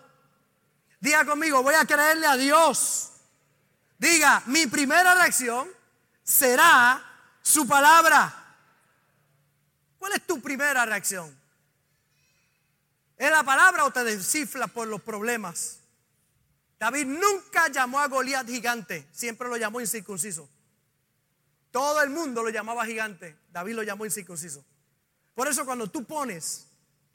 Diga 1.02 1.26
conmigo, 1.26 1.62
voy 1.62 1.76
a 1.76 1.84
creerle 1.86 2.26
a 2.26 2.38
Dios. 2.38 3.12
Diga, 3.98 4.42
mi 4.46 4.68
primera 4.68 5.14
reacción 5.16 5.70
será 6.24 7.04
su 7.42 7.68
palabra. 7.68 8.34
¿Cuál 10.00 10.14
es 10.14 10.26
tu 10.26 10.40
primera 10.40 10.86
reacción? 10.86 11.38
¿Es 13.18 13.30
la 13.30 13.44
palabra 13.44 13.84
o 13.84 13.92
te 13.92 14.06
desciflas 14.06 14.72
por 14.72 14.88
los 14.88 15.02
problemas? 15.02 15.80
David 16.80 17.06
nunca 17.06 17.68
llamó 17.68 18.00
a 18.00 18.08
Goliat 18.08 18.48
gigante, 18.48 19.10
siempre 19.12 19.50
lo 19.50 19.58
llamó 19.58 19.82
incircunciso. 19.82 20.48
Todo 21.70 22.02
el 22.02 22.12
mundo 22.12 22.44
lo 22.44 22.50
llamaba 22.50 22.86
gigante, 22.86 23.38
David 23.52 23.76
lo 23.76 23.84
llamó 23.84 24.06
incircunciso. 24.06 24.64
Por 25.34 25.50
eso 25.50 25.66
cuando 25.66 25.92
tú 25.92 26.06
pones, 26.06 26.68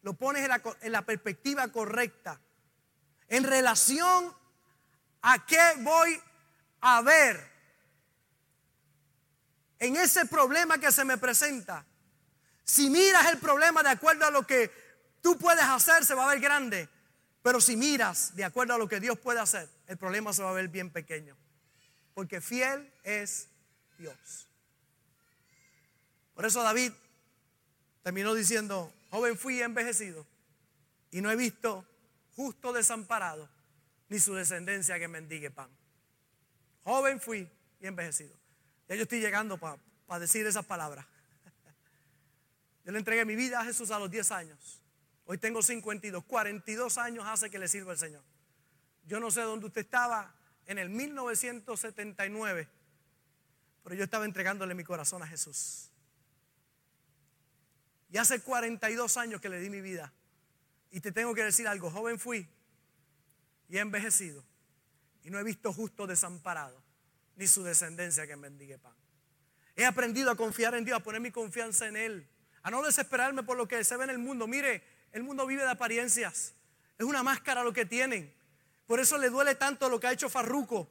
lo 0.03 0.15
pones 0.15 0.49
en 0.81 0.93
la, 0.93 1.03
perspectiva 1.03 1.69
correcta, 1.69 2.41
en 3.29 3.45
relación 3.45 4.35
a 5.23 5.45
qué 5.45 5.61
voy 5.79 6.21
a 6.81 7.03
ver 7.03 7.51
en 9.79 9.97
ese 9.97 10.27
problema 10.27 10.79
que 10.79 10.93
se 10.93 11.05
me 11.05 11.19
presenta. 11.19 11.85
Si 12.65 12.89
miras 12.89 13.27
el 13.31 13.39
problema 13.39 13.83
de 13.83 13.91
acuerdo 13.91 14.27
a 14.27 14.31
lo 14.31 14.47
que 14.47 14.71
tú 15.23 15.37
puedes 15.39 15.65
hacer, 15.65 16.05
se 16.05 16.15
va 16.15 16.25
a 16.25 16.29
ver 16.29 16.41
grande. 16.41 16.89
Pero 17.43 17.61
si 17.61 17.77
miras 17.77 18.35
de 18.37 18.45
acuerdo 18.45 18.75
a 18.75 18.79
lo 18.79 18.89
que 18.89 19.01
Dios 19.01 19.19
puede 19.19 19.41
hacer, 19.41 19.69
el 19.87 19.97
problema 19.97 20.33
se 20.33 20.43
va 20.43 20.51
a 20.51 20.55
ver 20.55 20.69
bien 20.69 20.91
pequeño. 20.91 21.37
Porque 22.15 22.41
fiel 22.41 22.93
es 23.03 23.49
Dios. 23.99 24.49
Por 26.35 26.47
eso 26.47 26.63
David 26.63 26.93
terminó 28.03 28.35
diciendo, 28.35 28.93
joven 29.11 29.37
fui 29.37 29.61
envejecido 29.61 30.27
y 31.11 31.21
no 31.21 31.31
he 31.31 31.37
visto 31.37 31.87
justo 32.37 32.73
desamparado 32.73 33.49
ni 34.09 34.19
su 34.19 34.35
descendencia 34.35 34.99
que 34.99 35.09
mendigue 35.09 35.51
pan. 35.51 35.71
Joven 36.85 37.21
fui 37.21 37.51
y 37.81 37.87
envejecido. 37.87 38.35
Ya 38.89 38.97
yo 38.97 39.03
estoy 39.03 39.21
llegando 39.21 39.59
para 39.59 40.19
decir 40.19 40.47
esas 40.47 40.67
palabras. 40.67 41.07
Yo 42.85 42.93
le 42.93 42.99
entregué 42.99 43.25
mi 43.25 43.37
vida 43.37 43.61
a 43.61 43.65
Jesús 43.65 43.91
a 43.93 43.99
los 43.99 44.11
10 44.11 44.33
años. 44.33 44.83
Hoy 45.27 45.39
tengo 45.39 45.63
52. 45.63 46.25
42 46.25 46.99
años 46.99 47.25
hace 47.27 47.51
que 47.51 47.59
le 47.59 47.69
sirvo 47.69 47.93
al 47.93 47.99
Señor. 47.99 48.25
Yo 49.05 49.21
no 49.21 49.31
sé 49.31 49.43
dónde 49.43 49.67
usted 49.67 49.83
estaba 49.83 50.35
en 50.67 50.79
el 50.79 50.89
1979, 50.89 52.69
pero 53.85 53.95
yo 53.95 54.05
estaba 54.05 54.25
entregándole 54.25 54.75
mi 54.75 54.83
corazón 54.83 55.23
a 55.23 55.27
Jesús. 55.27 55.90
Y 58.11 58.19
hace 58.19 58.41
42 58.41 59.17
años 59.17 59.41
que 59.41 59.49
le 59.49 59.61
di 59.61 59.71
mi 59.71 59.81
vida. 59.81 60.13
Y 60.91 61.01
te 61.01 61.13
tengo 61.13 61.35
que 61.35 61.45
decir 61.45 61.69
algo, 61.69 61.91
joven 61.91 62.19
fui 62.19 62.49
y 63.71 63.77
he 63.77 63.81
envejecido. 63.81 64.45
Y 65.23 65.31
no 65.31 65.39
he 65.39 65.45
visto 65.45 65.73
justo 65.73 66.07
desamparado, 66.07 66.83
ni 67.37 67.47
su 67.47 67.63
descendencia 67.63 68.27
que 68.27 68.37
mendigue 68.37 68.79
pan. 68.79 68.95
He 69.77 69.85
aprendido 69.87 70.31
a 70.31 70.37
confiar 70.37 70.75
en 70.75 70.85
Dios, 70.85 70.99
a 70.99 71.03
poner 71.03 71.21
mi 71.21 71.31
confianza 71.31 71.87
en 71.87 71.97
Él, 71.97 72.29
a 72.63 72.71
no 72.71 72.83
desesperarme 72.83 73.43
por 73.45 73.57
lo 73.57 73.69
que 73.69 73.83
se 73.85 73.97
ve 73.97 74.05
en 74.05 74.11
el 74.11 74.19
mundo. 74.19 74.47
Mire, 74.47 74.83
el 75.13 75.23
mundo 75.23 75.47
vive 75.47 75.63
de 75.63 75.71
apariencias. 75.71 76.55
Es 76.99 77.07
una 77.07 77.23
máscara 77.23 77.63
lo 77.63 77.73
que 77.73 77.87
tienen. 77.87 78.35
Por 78.87 78.99
eso 78.99 79.17
le 79.19 79.31
duele 79.31 79.55
tanto 79.55 79.89
lo 79.89 80.01
que 80.01 80.09
ha 80.09 80.13
hecho 80.13 80.29
Farruco, 80.29 80.89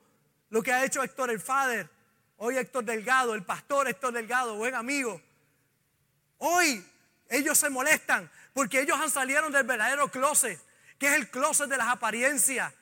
lo 0.50 0.64
que 0.64 0.72
ha 0.72 0.86
hecho 0.86 1.04
Héctor 1.04 1.30
el 1.32 1.42
Fader, 1.42 1.90
hoy 2.38 2.58
Héctor 2.58 2.86
Delgado, 2.86 3.36
el 3.36 3.44
pastor 3.44 3.90
Héctor 3.90 4.14
Delgado, 4.14 4.56
buen 4.56 4.74
amigo. 4.74 5.22
Hoy 6.38 6.84
ellos 7.30 7.58
se 7.58 7.70
molestan 7.70 8.30
porque 8.54 8.82
ellos 8.82 9.00
han 9.00 9.10
salido 9.10 9.50
del 9.50 9.64
verdadero 9.64 10.10
closet, 10.10 10.60
que 10.98 11.08
es 11.08 11.14
el 11.14 11.30
closet 11.30 11.70
de 11.70 11.78
las 11.78 11.88
apariencias, 11.88 12.74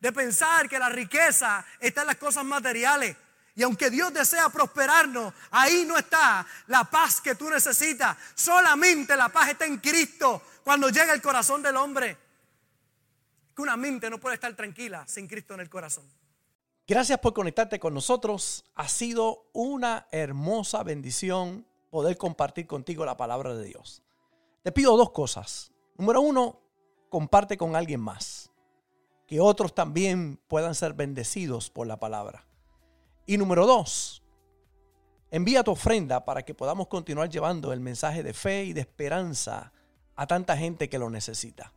de 0.00 0.12
pensar 0.12 0.68
que 0.68 0.78
la 0.78 0.88
riqueza 0.88 1.64
está 1.80 2.02
en 2.02 2.06
las 2.06 2.16
cosas 2.16 2.44
materiales. 2.44 3.16
Y 3.54 3.62
aunque 3.62 3.90
Dios 3.90 4.12
desea 4.12 4.50
prosperarnos, 4.50 5.32
ahí 5.50 5.84
no 5.86 5.96
está 5.96 6.46
la 6.66 6.84
paz 6.84 7.20
que 7.20 7.34
tú 7.34 7.48
necesitas. 7.48 8.16
Solamente 8.34 9.16
la 9.16 9.30
paz 9.30 9.48
está 9.48 9.64
en 9.64 9.78
Cristo 9.78 10.42
cuando 10.62 10.90
llega 10.90 11.14
el 11.14 11.22
corazón 11.22 11.62
del 11.62 11.76
hombre. 11.76 12.18
Que 13.54 13.62
una 13.62 13.76
mente 13.76 14.10
no 14.10 14.18
puede 14.18 14.34
estar 14.34 14.54
tranquila 14.54 15.04
sin 15.08 15.26
Cristo 15.26 15.54
en 15.54 15.60
el 15.60 15.70
corazón. 15.70 16.04
Gracias 16.86 17.18
por 17.18 17.32
conectarte 17.32 17.80
con 17.80 17.94
nosotros. 17.94 18.64
Ha 18.74 18.88
sido 18.88 19.48
una 19.54 20.06
hermosa 20.12 20.82
bendición 20.82 21.66
poder 21.90 22.16
compartir 22.16 22.66
contigo 22.66 23.04
la 23.04 23.16
palabra 23.16 23.54
de 23.54 23.64
Dios. 23.64 24.02
Te 24.62 24.72
pido 24.72 24.96
dos 24.96 25.10
cosas. 25.10 25.72
Número 25.96 26.20
uno, 26.20 26.60
comparte 27.08 27.56
con 27.56 27.76
alguien 27.76 28.00
más. 28.00 28.50
Que 29.26 29.40
otros 29.40 29.74
también 29.74 30.40
puedan 30.48 30.74
ser 30.74 30.94
bendecidos 30.94 31.70
por 31.70 31.86
la 31.86 31.98
palabra. 31.98 32.46
Y 33.26 33.38
número 33.38 33.66
dos, 33.66 34.22
envía 35.30 35.64
tu 35.64 35.72
ofrenda 35.72 36.24
para 36.24 36.42
que 36.42 36.54
podamos 36.54 36.86
continuar 36.86 37.28
llevando 37.28 37.72
el 37.72 37.80
mensaje 37.80 38.22
de 38.22 38.32
fe 38.32 38.64
y 38.64 38.72
de 38.72 38.82
esperanza 38.82 39.72
a 40.14 40.26
tanta 40.26 40.56
gente 40.56 40.88
que 40.88 40.98
lo 40.98 41.10
necesita. 41.10 41.72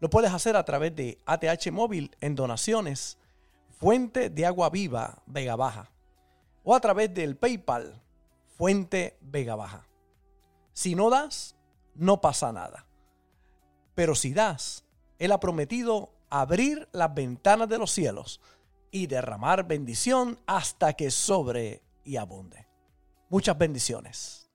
Lo 0.00 0.08
puedes 0.08 0.32
hacer 0.32 0.56
a 0.56 0.64
través 0.64 0.96
de 0.96 1.18
ATH 1.26 1.70
Móvil 1.72 2.16
en 2.20 2.34
donaciones, 2.34 3.18
Fuente 3.78 4.30
de 4.30 4.46
Agua 4.46 4.70
Viva 4.70 5.22
Vega 5.26 5.56
Baja, 5.56 5.90
o 6.62 6.74
a 6.74 6.80
través 6.80 7.12
del 7.12 7.36
PayPal, 7.36 8.02
Fuente 8.60 9.16
Vega 9.22 9.56
Baja. 9.56 9.88
Si 10.74 10.94
no 10.94 11.08
das, 11.08 11.56
no 11.94 12.20
pasa 12.20 12.52
nada. 12.52 12.86
Pero 13.94 14.14
si 14.14 14.34
das, 14.34 14.84
Él 15.18 15.32
ha 15.32 15.40
prometido 15.40 16.12
abrir 16.28 16.86
las 16.92 17.14
ventanas 17.14 17.70
de 17.70 17.78
los 17.78 17.90
cielos 17.90 18.42
y 18.90 19.06
derramar 19.06 19.66
bendición 19.66 20.38
hasta 20.46 20.92
que 20.92 21.10
sobre 21.10 21.82
y 22.04 22.18
abunde. 22.18 22.68
Muchas 23.30 23.56
bendiciones. 23.56 24.49